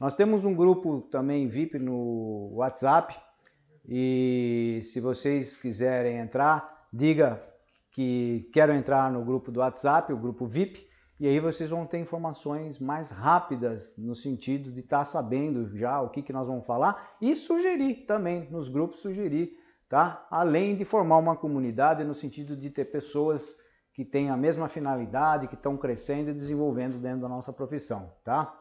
Nós 0.00 0.14
temos 0.14 0.44
um 0.44 0.54
grupo 0.54 1.02
também 1.10 1.48
VIP 1.48 1.78
no 1.78 2.50
WhatsApp, 2.54 3.14
e 3.86 4.80
se 4.84 5.00
vocês 5.00 5.56
quiserem 5.56 6.18
entrar, 6.18 6.86
diga 6.92 7.42
que 7.92 8.48
quero 8.52 8.72
entrar 8.72 9.10
no 9.10 9.24
grupo 9.24 9.52
do 9.52 9.60
WhatsApp, 9.60 10.12
o 10.12 10.16
grupo 10.16 10.46
VIP, 10.46 10.88
e 11.20 11.28
aí 11.28 11.38
vocês 11.38 11.70
vão 11.70 11.86
ter 11.86 11.98
informações 11.98 12.78
mais 12.78 13.10
rápidas 13.10 13.94
no 13.96 14.16
sentido 14.16 14.72
de 14.72 14.80
estar 14.80 14.98
tá 14.98 15.04
sabendo 15.04 15.76
já 15.76 16.00
o 16.00 16.10
que, 16.10 16.22
que 16.22 16.32
nós 16.32 16.46
vamos 16.46 16.66
falar 16.66 17.14
e 17.20 17.34
sugerir 17.36 18.04
também 18.06 18.48
nos 18.50 18.68
grupos 18.68 19.00
sugerir 19.00 19.56
tá? 19.94 20.26
Além 20.28 20.74
de 20.74 20.84
formar 20.84 21.18
uma 21.18 21.36
comunidade 21.36 22.02
no 22.02 22.14
sentido 22.14 22.56
de 22.56 22.68
ter 22.68 22.86
pessoas 22.86 23.56
que 23.92 24.04
têm 24.04 24.28
a 24.28 24.36
mesma 24.36 24.68
finalidade, 24.68 25.46
que 25.46 25.54
estão 25.54 25.76
crescendo 25.76 26.30
e 26.30 26.34
desenvolvendo 26.34 26.98
dentro 26.98 27.20
da 27.20 27.28
nossa 27.28 27.52
profissão, 27.52 28.12
tá? 28.24 28.52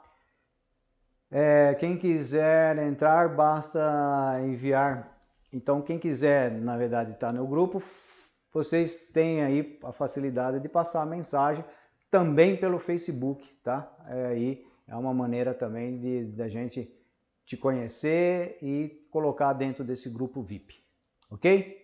É, 1.36 1.74
quem 1.74 1.98
quiser 1.98 2.78
entrar, 2.78 3.28
basta 3.28 4.40
enviar. 4.44 5.18
Então, 5.52 5.82
quem 5.82 5.98
quiser, 5.98 6.52
na 6.52 6.78
verdade, 6.78 7.14
estar 7.14 7.28
tá 7.28 7.34
no 7.34 7.48
grupo, 7.48 7.82
vocês 8.54 8.96
têm 8.96 9.42
aí 9.42 9.80
a 9.82 9.92
facilidade 9.92 10.60
de 10.60 10.70
passar 10.70 11.02
a 11.02 11.08
mensagem, 11.08 11.66
também 12.12 12.56
pelo 12.56 12.78
Facebook, 12.78 13.52
tá? 13.64 13.92
É, 14.10 14.28
aí 14.28 14.64
é 14.88 14.96
uma 14.96 15.12
maneira 15.12 15.56
também 15.56 15.98
de 15.98 16.26
da 16.26 16.48
gente 16.48 16.88
te 17.44 17.58
conhecer 17.58 18.60
e 18.62 19.02
colocar 19.10 19.54
dentro 19.54 19.84
desse 19.84 20.12
grupo 20.12 20.44
VIP, 20.44 20.84
ok? 21.32 21.84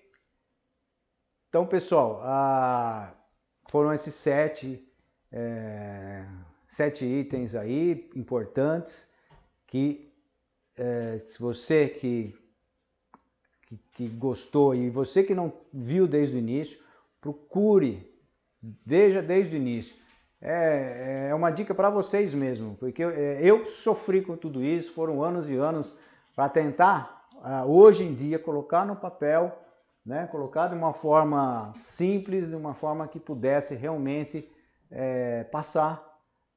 Então, 1.49 1.65
pessoal, 1.65 2.21
foram 3.67 3.91
esses 3.91 4.13
sete, 4.13 4.87
é, 5.31 6.23
sete 6.67 7.03
itens 7.03 7.55
aí 7.55 8.11
importantes 8.15 9.09
que 9.70 10.11
é, 10.76 11.22
se 11.28 11.39
você 11.39 11.88
que, 11.88 12.36
que, 13.67 13.80
que 13.93 14.07
gostou 14.07 14.74
e 14.74 14.89
você 14.89 15.24
que 15.24 15.36
não 15.36 15.53
viu 15.72 16.07
desde 16.07 16.36
o 16.36 16.39
início, 16.39 16.80
procure, 17.22 18.11
veja 18.86 19.22
desde 19.22 19.55
o 19.55 19.57
início. 19.57 19.95
É, 20.41 21.28
é 21.30 21.36
uma 21.36 21.51
dica 21.51 21.76
para 21.76 21.89
vocês 21.89 22.34
mesmo, 22.34 22.76
porque 22.80 23.03
eu, 23.03 23.09
é, 23.09 23.43
eu, 23.43 23.65
sofri 23.65 24.22
com 24.22 24.38
tudo 24.38 24.63
isso, 24.63 24.93
foram 24.93 25.22
anos 25.22 25.49
e 25.49 25.55
anos 25.55 25.93
para 26.34 26.47
tentar, 26.47 27.28
ah, 27.43 27.65
hoje 27.65 28.05
em 28.05 28.13
dia, 28.13 28.39
colocar 28.39 28.86
no 28.86 28.95
papel, 28.95 29.53
né, 30.05 30.28
colocar 30.28 30.67
de 30.67 30.76
uma 30.76 30.93
forma 30.93 31.74
simples, 31.76 32.49
de 32.49 32.55
uma 32.55 32.74
forma 32.74 33.05
que 33.07 33.20
pudesse 33.20 33.76
realmente 33.76 34.49
é, 34.89 35.43
passar 35.43 36.01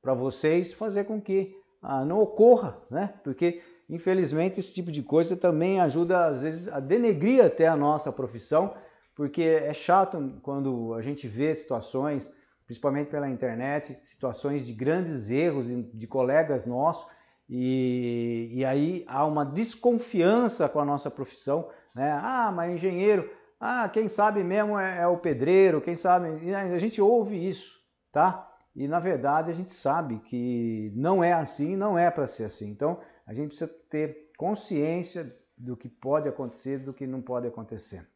para 0.01 0.15
vocês, 0.15 0.73
fazer 0.73 1.05
com 1.05 1.21
que 1.21 1.61
ah, 1.83 2.05
não 2.05 2.20
ocorra, 2.20 2.78
né? 2.91 3.14
Porque 3.24 3.61
infelizmente 3.91 4.61
esse 4.61 4.72
tipo 4.72 4.93
de 4.93 5.03
coisa 5.03 5.37
também 5.37 5.80
ajuda 5.80 6.26
às 6.26 6.43
vezes 6.43 6.68
a 6.68 6.78
denegrir 6.78 7.45
até 7.45 7.66
a 7.66 7.76
nossa 7.76 8.12
profissão, 8.12 8.74
porque 9.14 9.43
é 9.43 9.74
chato 9.74 10.39
quando 10.43 10.95
a 10.95 11.03
gente 11.03 11.26
vê 11.26 11.55
situações, 11.55 12.33
principalmente 12.64 13.11
pela 13.11 13.28
internet, 13.28 13.99
situações 14.03 14.64
de 14.64 14.72
grandes 14.72 15.30
erros 15.30 15.66
de 15.68 16.07
colegas 16.07 16.64
nossos, 16.64 17.07
e, 17.49 18.49
e 18.53 18.64
aí 18.64 19.05
há 19.07 19.26
uma 19.26 19.45
desconfiança 19.45 20.68
com 20.68 20.80
a 20.80 20.85
nossa 20.85 21.11
profissão, 21.11 21.68
né? 21.95 22.18
Ah, 22.22 22.51
mas 22.55 22.72
engenheiro, 22.72 23.28
ah, 23.61 23.89
quem 23.89 24.09
sabe 24.09 24.43
mesmo 24.43 24.78
é, 24.78 25.03
é 25.03 25.07
o 25.07 25.18
pedreiro, 25.18 25.80
quem 25.80 25.95
sabe. 25.95 26.28
A 26.55 26.78
gente 26.78 27.01
ouve 27.03 27.49
isso, 27.49 27.78
tá? 28.11 28.52
E 28.75 28.89
na 28.89 28.99
verdade 28.99 29.51
a 29.51 29.55
gente 29.55 29.73
sabe 29.73 30.18
que 30.20 30.93
não 30.95 31.23
é 31.23 31.33
assim, 31.33 31.77
não 31.77 31.99
é 31.99 32.11
para 32.11 32.27
ser 32.27 32.45
assim. 32.45 32.70
Então 32.70 33.01
a 33.27 33.35
gente 33.35 33.49
precisa 33.49 33.70
ter 33.89 34.33
consciência 34.37 35.37
do 35.57 35.77
que 35.77 35.89
pode 35.89 36.29
acontecer, 36.29 36.79
do 36.79 36.93
que 36.93 37.07
não 37.07 37.20
pode 37.20 37.47
acontecer. 37.47 38.07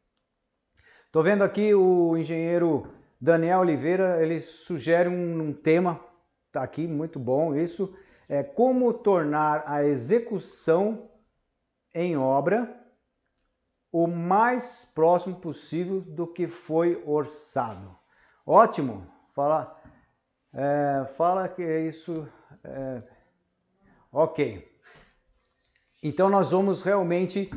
Estou 1.06 1.22
vendo 1.22 1.44
aqui 1.44 1.74
o 1.74 2.16
engenheiro 2.16 2.92
Daniel 3.20 3.60
Oliveira, 3.60 4.22
ele 4.22 4.40
sugere 4.40 5.08
um, 5.08 5.48
um 5.48 5.52
tema, 5.52 6.00
está 6.48 6.62
aqui 6.62 6.86
muito 6.86 7.18
bom 7.18 7.54
isso, 7.54 7.94
é 8.28 8.42
como 8.42 8.92
tornar 8.92 9.64
a 9.66 9.84
execução 9.84 11.10
em 11.94 12.16
obra 12.16 12.84
o 13.90 14.06
mais 14.06 14.84
próximo 14.94 15.36
possível 15.36 16.00
do 16.00 16.26
que 16.26 16.46
foi 16.46 17.02
orçado. 17.06 17.96
Ótimo, 18.44 19.06
fala, 19.34 19.74
é, 20.58 21.04
fala 21.04 21.50
que 21.50 21.62
é 21.62 21.82
isso, 21.82 22.26
é, 22.64 23.02
ok. 24.10 24.66
Então 26.02 26.30
nós 26.30 26.50
vamos 26.50 26.82
realmente, 26.82 27.50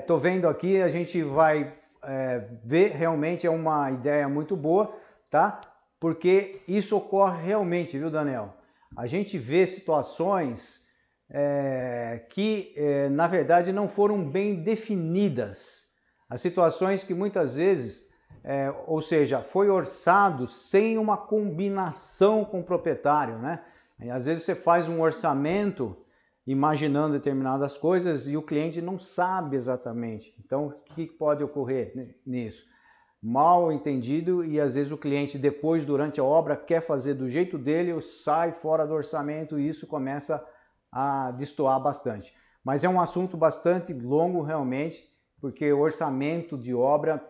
estou 0.00 0.16
é, 0.16 0.20
vendo 0.20 0.48
aqui, 0.48 0.82
a 0.82 0.88
gente 0.88 1.22
vai 1.22 1.72
é, 2.02 2.44
ver 2.64 2.90
realmente 2.90 3.46
é 3.46 3.50
uma 3.50 3.92
ideia 3.92 4.28
muito 4.28 4.56
boa, 4.56 4.92
tá? 5.30 5.60
Porque 6.00 6.60
isso 6.66 6.96
ocorre 6.96 7.40
realmente, 7.40 7.96
viu, 7.96 8.10
Daniel? 8.10 8.52
A 8.96 9.06
gente 9.06 9.38
vê 9.38 9.64
situações 9.66 10.88
que, 12.30 12.74
na 13.10 13.26
verdade, 13.26 13.70
não 13.70 13.86
foram 13.86 14.24
bem 14.24 14.62
definidas. 14.62 15.92
As 16.30 16.40
situações 16.40 17.04
que 17.04 17.12
muitas 17.12 17.56
vezes, 17.56 18.07
é, 18.44 18.72
ou 18.86 19.02
seja, 19.02 19.42
foi 19.42 19.68
orçado 19.68 20.46
sem 20.48 20.98
uma 20.98 21.16
combinação 21.16 22.44
com 22.44 22.60
o 22.60 22.64
proprietário, 22.64 23.38
né? 23.38 23.62
E, 24.00 24.10
às 24.10 24.26
vezes 24.26 24.44
você 24.44 24.54
faz 24.54 24.88
um 24.88 25.00
orçamento 25.00 25.96
imaginando 26.46 27.12
determinadas 27.12 27.76
coisas 27.76 28.26
e 28.26 28.36
o 28.36 28.42
cliente 28.42 28.80
não 28.80 28.98
sabe 28.98 29.56
exatamente. 29.56 30.34
Então, 30.42 30.68
o 30.68 30.72
que 30.94 31.06
pode 31.06 31.44
ocorrer 31.44 32.16
nisso? 32.24 32.64
Mal 33.20 33.70
entendido 33.72 34.44
e 34.44 34.60
às 34.60 34.74
vezes 34.74 34.92
o 34.92 34.96
cliente 34.96 35.36
depois, 35.36 35.84
durante 35.84 36.20
a 36.20 36.24
obra, 36.24 36.56
quer 36.56 36.80
fazer 36.80 37.14
do 37.14 37.28
jeito 37.28 37.58
dele, 37.58 38.00
sai 38.00 38.52
fora 38.52 38.86
do 38.86 38.94
orçamento 38.94 39.58
e 39.58 39.68
isso 39.68 39.86
começa 39.86 40.42
a 40.90 41.32
destoar 41.32 41.82
bastante. 41.82 42.34
Mas 42.64 42.84
é 42.84 42.88
um 42.88 43.00
assunto 43.00 43.36
bastante 43.36 43.92
longo 43.92 44.40
realmente, 44.40 45.04
porque 45.40 45.72
orçamento 45.72 46.56
de 46.56 46.74
obra 46.74 47.22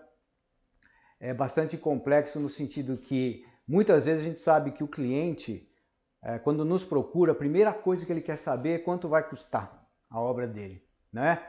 é 1.21 1.35
bastante 1.35 1.77
complexo 1.77 2.39
no 2.39 2.49
sentido 2.49 2.97
que 2.97 3.45
muitas 3.67 4.07
vezes 4.07 4.23
a 4.23 4.29
gente 4.29 4.41
sabe 4.41 4.73
que 4.73 4.85
o 4.85 4.89
cliente 4.89 5.69
é, 6.23 6.39
quando 6.39 6.65
nos 6.65 6.85
procura, 6.85 7.33
a 7.33 7.35
primeira 7.35 7.73
coisa 7.73 8.05
que 8.05 8.13
ele 8.13 8.21
quer 8.21 8.37
saber 8.37 8.75
é 8.75 8.79
quanto 8.79 9.09
vai 9.09 9.23
custar 9.23 9.87
a 10.11 10.21
obra 10.21 10.47
dele, 10.47 10.83
né? 11.13 11.41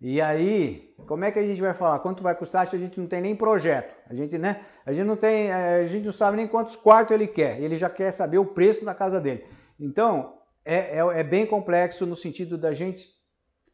E 0.00 0.20
aí, 0.20 0.94
como 1.06 1.24
é 1.24 1.30
que 1.30 1.38
a 1.38 1.46
gente 1.46 1.60
vai 1.60 1.74
falar 1.74 1.98
quanto 1.98 2.22
vai 2.22 2.34
custar 2.34 2.66
se 2.66 2.74
a 2.74 2.78
gente 2.78 2.98
não 2.98 3.06
tem 3.06 3.20
nem 3.20 3.36
projeto? 3.36 3.94
A 4.08 4.14
gente, 4.14 4.38
né? 4.38 4.64
A 4.84 4.92
gente 4.92 5.06
não 5.06 5.16
tem, 5.16 5.50
é, 5.50 5.80
a 5.80 5.84
gente 5.84 6.06
não 6.06 6.12
sabe 6.12 6.38
nem 6.38 6.48
quantos 6.48 6.74
quartos 6.74 7.14
ele 7.14 7.26
quer. 7.26 7.60
Ele 7.60 7.76
já 7.76 7.90
quer 7.90 8.10
saber 8.10 8.38
o 8.38 8.46
preço 8.46 8.82
da 8.84 8.94
casa 8.94 9.20
dele. 9.20 9.44
Então, 9.78 10.38
é, 10.64 10.98
é, 10.98 11.20
é 11.20 11.22
bem 11.22 11.46
complexo 11.46 12.06
no 12.06 12.16
sentido 12.16 12.56
da 12.56 12.72
gente 12.72 13.06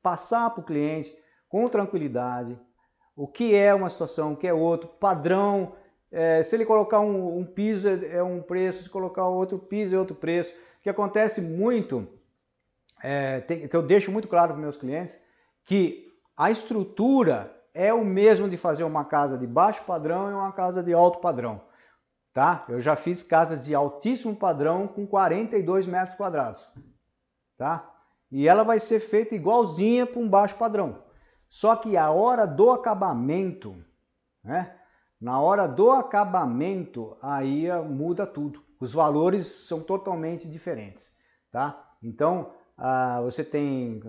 passar 0.03 0.51
para 0.51 0.63
o 0.63 0.65
cliente 0.65 1.17
com 1.49 1.69
tranquilidade 1.69 2.59
o 3.17 3.27
que 3.27 3.55
é 3.55 3.75
uma 3.75 3.91
situação, 3.91 4.35
o 4.35 4.37
que 4.37 4.47
é 4.47 4.55
outro, 4.55 4.89
padrão 4.89 5.73
é, 6.11 6.43
se 6.43 6.55
ele 6.55 6.64
colocar 6.64 7.01
um, 7.01 7.39
um 7.39 7.45
piso 7.45 7.89
é, 7.89 8.17
é, 8.17 8.23
um 8.23 8.41
preço, 8.41 8.85
se 8.85 8.89
colocar 8.89 9.27
outro 9.27 9.59
piso 9.59 9.97
é 9.97 9.99
outro 9.99 10.14
preço. 10.14 10.51
O 10.51 10.83
que 10.83 10.91
acontece 10.91 11.41
muito, 11.41 12.07
é, 13.03 13.41
tem, 13.41 13.67
que 13.67 13.77
eu 13.77 13.83
deixo 13.83 14.11
muito 14.12 14.29
claro 14.29 14.53
para 14.53 14.62
meus 14.62 14.77
clientes, 14.77 15.19
que 15.64 16.14
a 16.37 16.51
estrutura 16.51 17.53
é 17.75 17.93
o 17.93 18.05
mesmo 18.05 18.49
de 18.49 18.57
fazer 18.57 18.85
uma 18.85 19.05
casa 19.05 19.37
de 19.37 19.47
baixo 19.47 19.85
padrão 19.85 20.31
e 20.31 20.35
uma 20.35 20.53
casa 20.53 20.83
de 20.83 20.93
alto 20.93 21.19
padrão. 21.19 21.61
Tá? 22.33 22.64
Eu 22.69 22.81
já 22.81 22.95
fiz 22.95 23.23
casas 23.23 23.64
de 23.64 23.75
altíssimo 23.75 24.37
padrão 24.37 24.87
com 24.87 25.07
42 25.07 25.87
metros 25.87 26.17
quadrados. 26.17 26.67
Tá? 27.57 27.91
E 28.31 28.47
ela 28.47 28.62
vai 28.62 28.79
ser 28.79 29.01
feita 29.01 29.35
igualzinha 29.35 30.07
para 30.07 30.21
um 30.21 30.29
baixo 30.29 30.57
padrão. 30.57 31.03
Só 31.57 31.75
que 31.75 31.97
a 31.97 32.11
hora 32.11 32.47
do 32.47 32.71
acabamento, 32.71 33.83
né? 34.45 34.77
Na 35.19 35.41
hora 35.41 35.67
do 35.67 35.91
acabamento, 35.91 37.17
aí 37.23 37.67
muda 37.89 38.27
tudo. 38.27 38.63
Os 38.79 38.93
valores 38.93 39.47
são 39.47 39.81
totalmente 39.81 40.47
diferentes, 40.47 41.17
tá? 41.51 41.97
Então, 42.03 42.53
ah, 42.77 43.23
você 43.23 43.43
tem, 43.43 44.03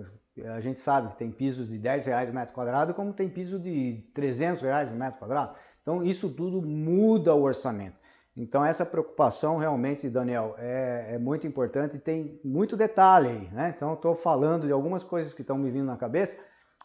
a 0.53 0.59
gente 0.59 0.81
sabe 0.81 1.11
que 1.11 1.17
tem 1.19 1.31
pisos 1.31 1.69
de 1.69 1.79
10 1.79 2.07
reais 2.07 2.33
metro 2.33 2.53
quadrado, 2.53 2.93
como 2.93 3.13
tem 3.13 3.29
piso 3.29 3.57
de 3.57 4.03
300 4.13 4.61
reais 4.61 4.91
metro 4.91 5.17
quadrado. 5.17 5.55
Então, 5.81 6.03
isso 6.03 6.29
tudo 6.29 6.61
muda 6.61 7.33
o 7.33 7.43
orçamento. 7.43 7.95
Então, 8.35 8.65
essa 8.65 8.85
preocupação 8.85 9.55
realmente, 9.55 10.09
Daniel, 10.09 10.53
é, 10.57 11.13
é 11.13 11.17
muito 11.17 11.47
importante 11.47 11.95
e 11.95 11.99
tem 11.99 12.41
muito 12.43 12.75
detalhe 12.75 13.29
aí, 13.29 13.49
né? 13.53 13.73
Então, 13.73 13.93
estou 13.93 14.15
falando 14.15 14.67
de 14.67 14.73
algumas 14.73 15.01
coisas 15.01 15.33
que 15.33 15.43
estão 15.43 15.57
me 15.57 15.71
vindo 15.71 15.85
na 15.85 15.95
cabeça 15.95 16.37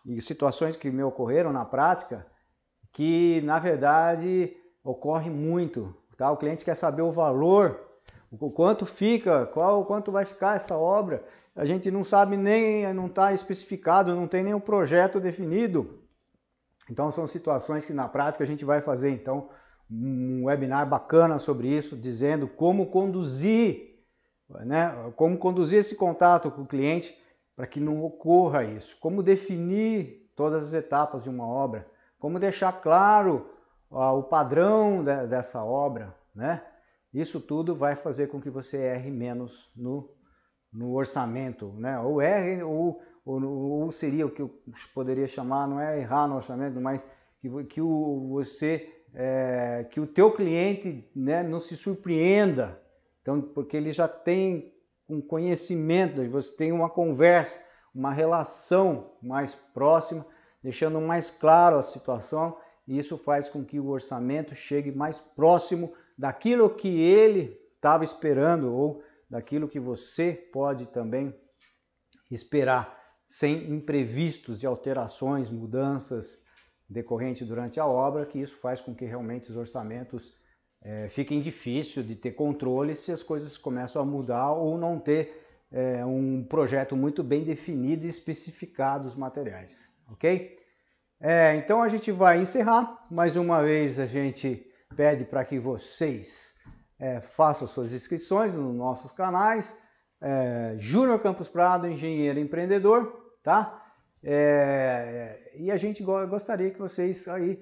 e 0.04 0.20
situações 0.20 0.76
que 0.76 0.90
me 0.90 1.02
ocorreram 1.02 1.52
na 1.52 1.64
prática 1.64 2.26
que 2.92 3.40
na 3.42 3.58
verdade 3.58 4.54
ocorre 4.84 5.30
muito. 5.30 5.94
Tá? 6.16 6.30
O 6.30 6.36
cliente 6.36 6.64
quer 6.64 6.74
saber 6.74 7.02
o 7.02 7.10
valor, 7.10 7.80
o 8.30 8.50
quanto 8.50 8.84
fica, 8.84 9.46
qual 9.46 9.84
quanto 9.84 10.12
vai 10.12 10.24
ficar 10.24 10.56
essa 10.56 10.76
obra. 10.76 11.24
A 11.54 11.64
gente 11.64 11.90
não 11.90 12.04
sabe 12.04 12.36
nem, 12.36 12.92
não 12.94 13.06
está 13.06 13.32
especificado, 13.32 14.14
não 14.14 14.26
tem 14.26 14.42
nenhum 14.42 14.60
projeto 14.60 15.20
definido. 15.20 16.00
Então 16.90 17.10
são 17.10 17.26
situações 17.26 17.86
que 17.86 17.92
na 17.92 18.08
prática 18.08 18.44
a 18.44 18.46
gente 18.46 18.64
vai 18.64 18.80
fazer 18.80 19.10
então 19.10 19.48
um 19.90 20.44
webinar 20.44 20.88
bacana 20.88 21.38
sobre 21.38 21.68
isso, 21.68 21.96
dizendo 21.96 22.48
como 22.48 22.86
conduzir, 22.86 23.98
né, 24.48 25.12
como 25.16 25.36
conduzir 25.36 25.78
esse 25.78 25.96
contato 25.96 26.50
com 26.50 26.62
o 26.62 26.66
cliente 26.66 27.16
para 27.54 27.66
que 27.66 27.80
não 27.80 28.02
ocorra 28.02 28.64
isso, 28.64 28.96
como 29.00 29.22
definir 29.22 30.30
todas 30.34 30.64
as 30.64 30.74
etapas 30.74 31.22
de 31.22 31.30
uma 31.30 31.46
obra, 31.46 31.86
como 32.18 32.38
deixar 32.38 32.80
claro 32.80 33.50
ó, 33.90 34.18
o 34.18 34.22
padrão 34.22 35.04
de, 35.04 35.26
dessa 35.26 35.62
obra, 35.62 36.14
né? 36.34 36.62
Isso 37.12 37.40
tudo 37.40 37.76
vai 37.76 37.94
fazer 37.94 38.28
com 38.28 38.40
que 38.40 38.48
você 38.48 38.78
erre 38.78 39.10
menos 39.10 39.70
no, 39.76 40.10
no 40.72 40.94
orçamento, 40.94 41.72
né? 41.74 41.98
Ou 42.00 42.22
erre, 42.22 42.62
ou, 42.62 43.02
ou, 43.24 43.42
ou, 43.42 43.92
seria 43.92 44.26
o 44.26 44.30
que 44.30 44.40
eu 44.40 44.50
poderia 44.94 45.26
chamar, 45.26 45.68
não 45.68 45.78
é 45.78 45.98
errar 45.98 46.26
no 46.26 46.36
orçamento, 46.36 46.80
mas 46.80 47.06
que, 47.38 47.64
que 47.64 47.80
o, 47.82 48.28
você, 48.30 48.90
é, 49.14 49.86
que 49.90 50.00
o 50.00 50.06
teu 50.06 50.32
cliente 50.32 51.06
né, 51.14 51.42
não 51.42 51.60
se 51.60 51.76
surpreenda 51.76 52.80
Então, 53.20 53.42
porque 53.42 53.76
ele 53.76 53.92
já 53.92 54.08
tem 54.08 54.71
um 55.12 55.20
conhecimento, 55.20 56.26
você 56.30 56.54
tem 56.54 56.72
uma 56.72 56.88
conversa, 56.88 57.60
uma 57.94 58.12
relação 58.12 59.12
mais 59.22 59.54
próxima, 59.74 60.26
deixando 60.62 61.00
mais 61.00 61.30
claro 61.30 61.78
a 61.78 61.82
situação, 61.82 62.56
e 62.88 62.98
isso 62.98 63.18
faz 63.18 63.48
com 63.48 63.64
que 63.64 63.78
o 63.78 63.88
orçamento 63.88 64.54
chegue 64.54 64.90
mais 64.90 65.18
próximo 65.18 65.92
daquilo 66.16 66.70
que 66.70 66.88
ele 66.88 67.60
estava 67.76 68.04
esperando 68.04 68.72
ou 68.72 69.02
daquilo 69.28 69.68
que 69.68 69.78
você 69.78 70.32
pode 70.32 70.86
também 70.86 71.34
esperar, 72.30 72.98
sem 73.26 73.70
imprevistos 73.70 74.62
e 74.62 74.66
alterações, 74.66 75.50
mudanças 75.50 76.42
decorrentes 76.88 77.46
durante 77.46 77.78
a 77.78 77.86
obra, 77.86 78.26
que 78.26 78.38
isso 78.38 78.56
faz 78.56 78.80
com 78.80 78.94
que 78.94 79.04
realmente 79.04 79.50
os 79.50 79.56
orçamentos 79.56 80.34
é, 80.84 81.08
fiquem 81.08 81.40
difíceis 81.40 82.06
de 82.06 82.16
ter 82.16 82.32
controle 82.32 82.96
se 82.96 83.12
as 83.12 83.22
coisas 83.22 83.56
começam 83.56 84.02
a 84.02 84.04
mudar 84.04 84.52
ou 84.52 84.76
não 84.76 84.98
ter 84.98 85.40
é, 85.70 86.04
um 86.04 86.44
projeto 86.44 86.96
muito 86.96 87.22
bem 87.22 87.44
definido 87.44 88.04
e 88.04 88.08
especificado 88.08 89.06
os 89.06 89.14
materiais, 89.14 89.88
ok? 90.10 90.58
É, 91.20 91.54
então 91.54 91.80
a 91.80 91.88
gente 91.88 92.10
vai 92.10 92.40
encerrar. 92.40 93.06
Mais 93.08 93.36
uma 93.36 93.62
vez 93.62 93.98
a 94.00 94.06
gente 94.06 94.66
pede 94.96 95.24
para 95.24 95.44
que 95.44 95.58
vocês 95.58 96.54
é, 96.98 97.20
façam 97.20 97.66
suas 97.66 97.92
inscrições 97.92 98.54
nos 98.54 98.74
nossos 98.74 99.12
canais. 99.12 99.76
É, 100.20 100.74
Júnior 100.78 101.20
Campos 101.20 101.48
Prado, 101.48 101.86
engenheiro 101.86 102.40
empreendedor, 102.40 103.34
tá? 103.42 103.80
É, 104.22 105.52
e 105.56 105.70
a 105.70 105.76
gente 105.76 106.02
gostaria 106.02 106.70
que 106.70 106.78
vocês 106.78 107.26
aí 107.28 107.60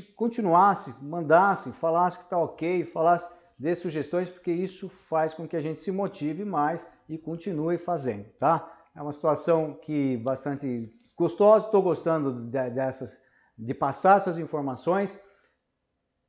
continuassem, 0.00 0.94
mandassem, 1.02 1.72
falassem 1.72 2.20
que 2.20 2.24
está 2.26 2.38
ok, 2.38 2.84
falassem, 2.86 3.28
dê 3.58 3.74
sugestões, 3.74 4.30
porque 4.30 4.50
isso 4.50 4.88
faz 4.88 5.34
com 5.34 5.46
que 5.46 5.56
a 5.56 5.60
gente 5.60 5.80
se 5.80 5.92
motive 5.92 6.44
mais 6.44 6.86
e 7.08 7.18
continue 7.18 7.76
fazendo, 7.76 8.24
tá? 8.38 8.72
É 8.94 9.02
uma 9.02 9.12
situação 9.12 9.74
que 9.74 10.16
bastante 10.18 10.90
gostosa, 11.16 11.66
estou 11.66 11.82
gostando 11.82 12.32
de, 12.32 12.70
dessas, 12.70 13.16
de 13.56 13.74
passar 13.74 14.16
essas 14.16 14.38
informações. 14.38 15.22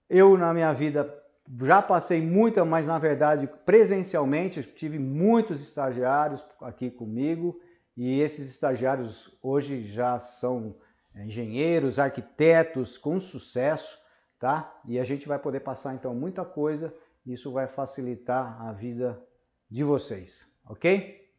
Eu, 0.09 0.37
na 0.37 0.53
minha 0.53 0.73
vida, 0.73 1.23
já 1.61 1.81
passei 1.81 2.21
muita, 2.21 2.63
mas 2.63 2.87
na 2.87 2.97
verdade 2.97 3.47
presencialmente, 3.65 4.63
tive 4.63 4.99
muitos 4.99 5.61
estagiários 5.61 6.43
aqui 6.61 6.89
comigo 6.89 7.59
e 7.95 8.21
esses 8.21 8.49
estagiários 8.49 9.37
hoje 9.41 9.83
já 9.83 10.19
são 10.19 10.75
engenheiros, 11.15 11.99
arquitetos 11.99 12.97
com 12.97 13.19
sucesso, 13.19 13.99
tá? 14.39 14.79
E 14.85 14.99
a 14.99 15.03
gente 15.03 15.27
vai 15.27 15.39
poder 15.39 15.59
passar 15.59 15.93
então 15.93 16.13
muita 16.13 16.43
coisa, 16.43 16.93
isso 17.25 17.51
vai 17.51 17.67
facilitar 17.67 18.61
a 18.61 18.71
vida 18.71 19.21
de 19.69 19.83
vocês, 19.83 20.47
ok? 20.67 21.29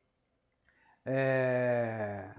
É... 1.05 2.31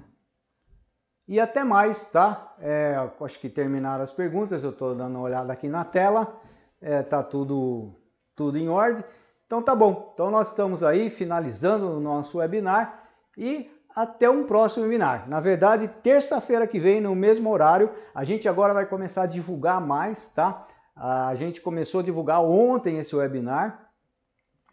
E 1.28 1.40
até 1.40 1.64
mais, 1.64 2.04
tá? 2.12 2.56
É, 2.60 2.96
acho 3.20 3.40
que 3.40 3.50
terminaram 3.50 4.04
as 4.04 4.12
perguntas, 4.12 4.64
eu 4.64 4.70
estou 4.70 4.96
dando 4.96 5.16
uma 5.16 5.22
olhada 5.22 5.52
aqui 5.52 5.68
na 5.68 5.84
tela 5.84 6.42
é, 6.86 7.02
tá 7.02 7.24
tudo, 7.24 7.96
tudo 8.36 8.58
em 8.58 8.70
ordem. 8.70 9.04
Então 9.46 9.62
tá 9.62 9.76
bom. 9.76 10.12
Então 10.14 10.30
nós 10.30 10.50
estamos 10.50 10.84
aí 10.84 11.10
finalizando 11.10 11.98
o 11.98 12.00
nosso 12.00 12.38
webinar 12.38 13.10
e 13.38 13.72
até 13.96 14.30
um 14.30 14.44
próximo 14.44 14.84
webinar. 14.84 15.28
Na 15.30 15.40
verdade, 15.40 15.88
terça-feira 15.88 16.68
que 16.68 16.78
vem, 16.80 17.00
no 17.00 17.16
mesmo 17.16 17.50
horário, 17.50 17.90
a 18.14 18.24
gente 18.24 18.50
agora 18.50 18.74
vai 18.74 18.86
começar 18.86 19.24
a 19.24 19.28
divulgar 19.28 19.80
mais, 19.80 20.28
tá? 20.30 20.68
A 20.96 21.34
gente 21.36 21.62
começou 21.62 22.02
a 22.02 22.04
divulgar 22.04 22.42
ontem 22.42 22.98
esse 22.98 23.16
webinar. 23.16 23.90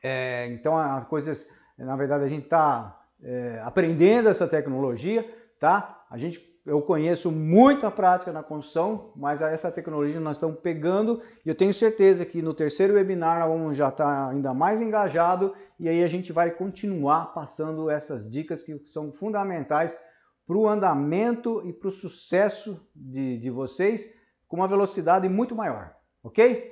É, 0.03 0.49
então 0.49 0.77
as 0.77 1.05
coisas, 1.05 1.49
na 1.79 1.95
verdade, 1.95 2.25
a 2.25 2.29
gente 2.29 2.45
está 2.45 3.01
é, 3.23 3.61
aprendendo 3.63 4.29
essa 4.29 4.49
tecnologia, 4.49 5.25
tá? 5.61 6.05
A 6.11 6.19
gente 6.19 6.52
eu 6.65 6.81
conheço 6.81 7.31
muito 7.33 7.85
a 7.87 7.91
prática 7.91 8.33
na 8.33 8.43
construção, 8.43 9.13
mas 9.17 9.43
essa 9.43 9.71
tecnologia 9.71 10.21
nós 10.21 10.37
estamos 10.37 10.61
pegando 10.61 11.21
e 11.45 11.49
eu 11.49 11.55
tenho 11.55 11.75
certeza 11.75 12.25
que 12.25 12.41
no 12.41 12.55
terceiro 12.55 12.95
webinar 12.95 13.49
vamos 13.49 13.77
já 13.77 13.89
estar 13.89 14.29
ainda 14.29 14.55
mais 14.55 14.81
engajado 14.81 15.55
e 15.79 15.89
aí 15.89 16.05
a 16.05 16.07
gente 16.07 16.33
vai 16.33 16.53
continuar 16.53 17.35
passando 17.35 17.91
essas 17.91 18.31
dicas 18.31 18.63
que 18.63 18.79
são 18.85 19.11
fundamentais 19.13 19.99
para 20.47 20.57
o 20.57 20.69
andamento 20.69 21.63
e 21.67 21.73
para 21.73 21.89
o 21.89 21.93
sucesso 21.93 22.81
de, 22.95 23.39
de 23.39 23.51
vocês 23.51 24.15
com 24.47 24.57
uma 24.57 24.69
velocidade 24.69 25.29
muito 25.29 25.57
maior, 25.57 25.97
ok? 26.23 26.71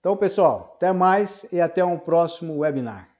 Então, 0.00 0.16
pessoal, 0.16 0.74
até 0.76 0.92
mais 0.92 1.46
e 1.52 1.60
até 1.60 1.84
um 1.84 1.98
próximo 1.98 2.58
webinar. 2.58 3.17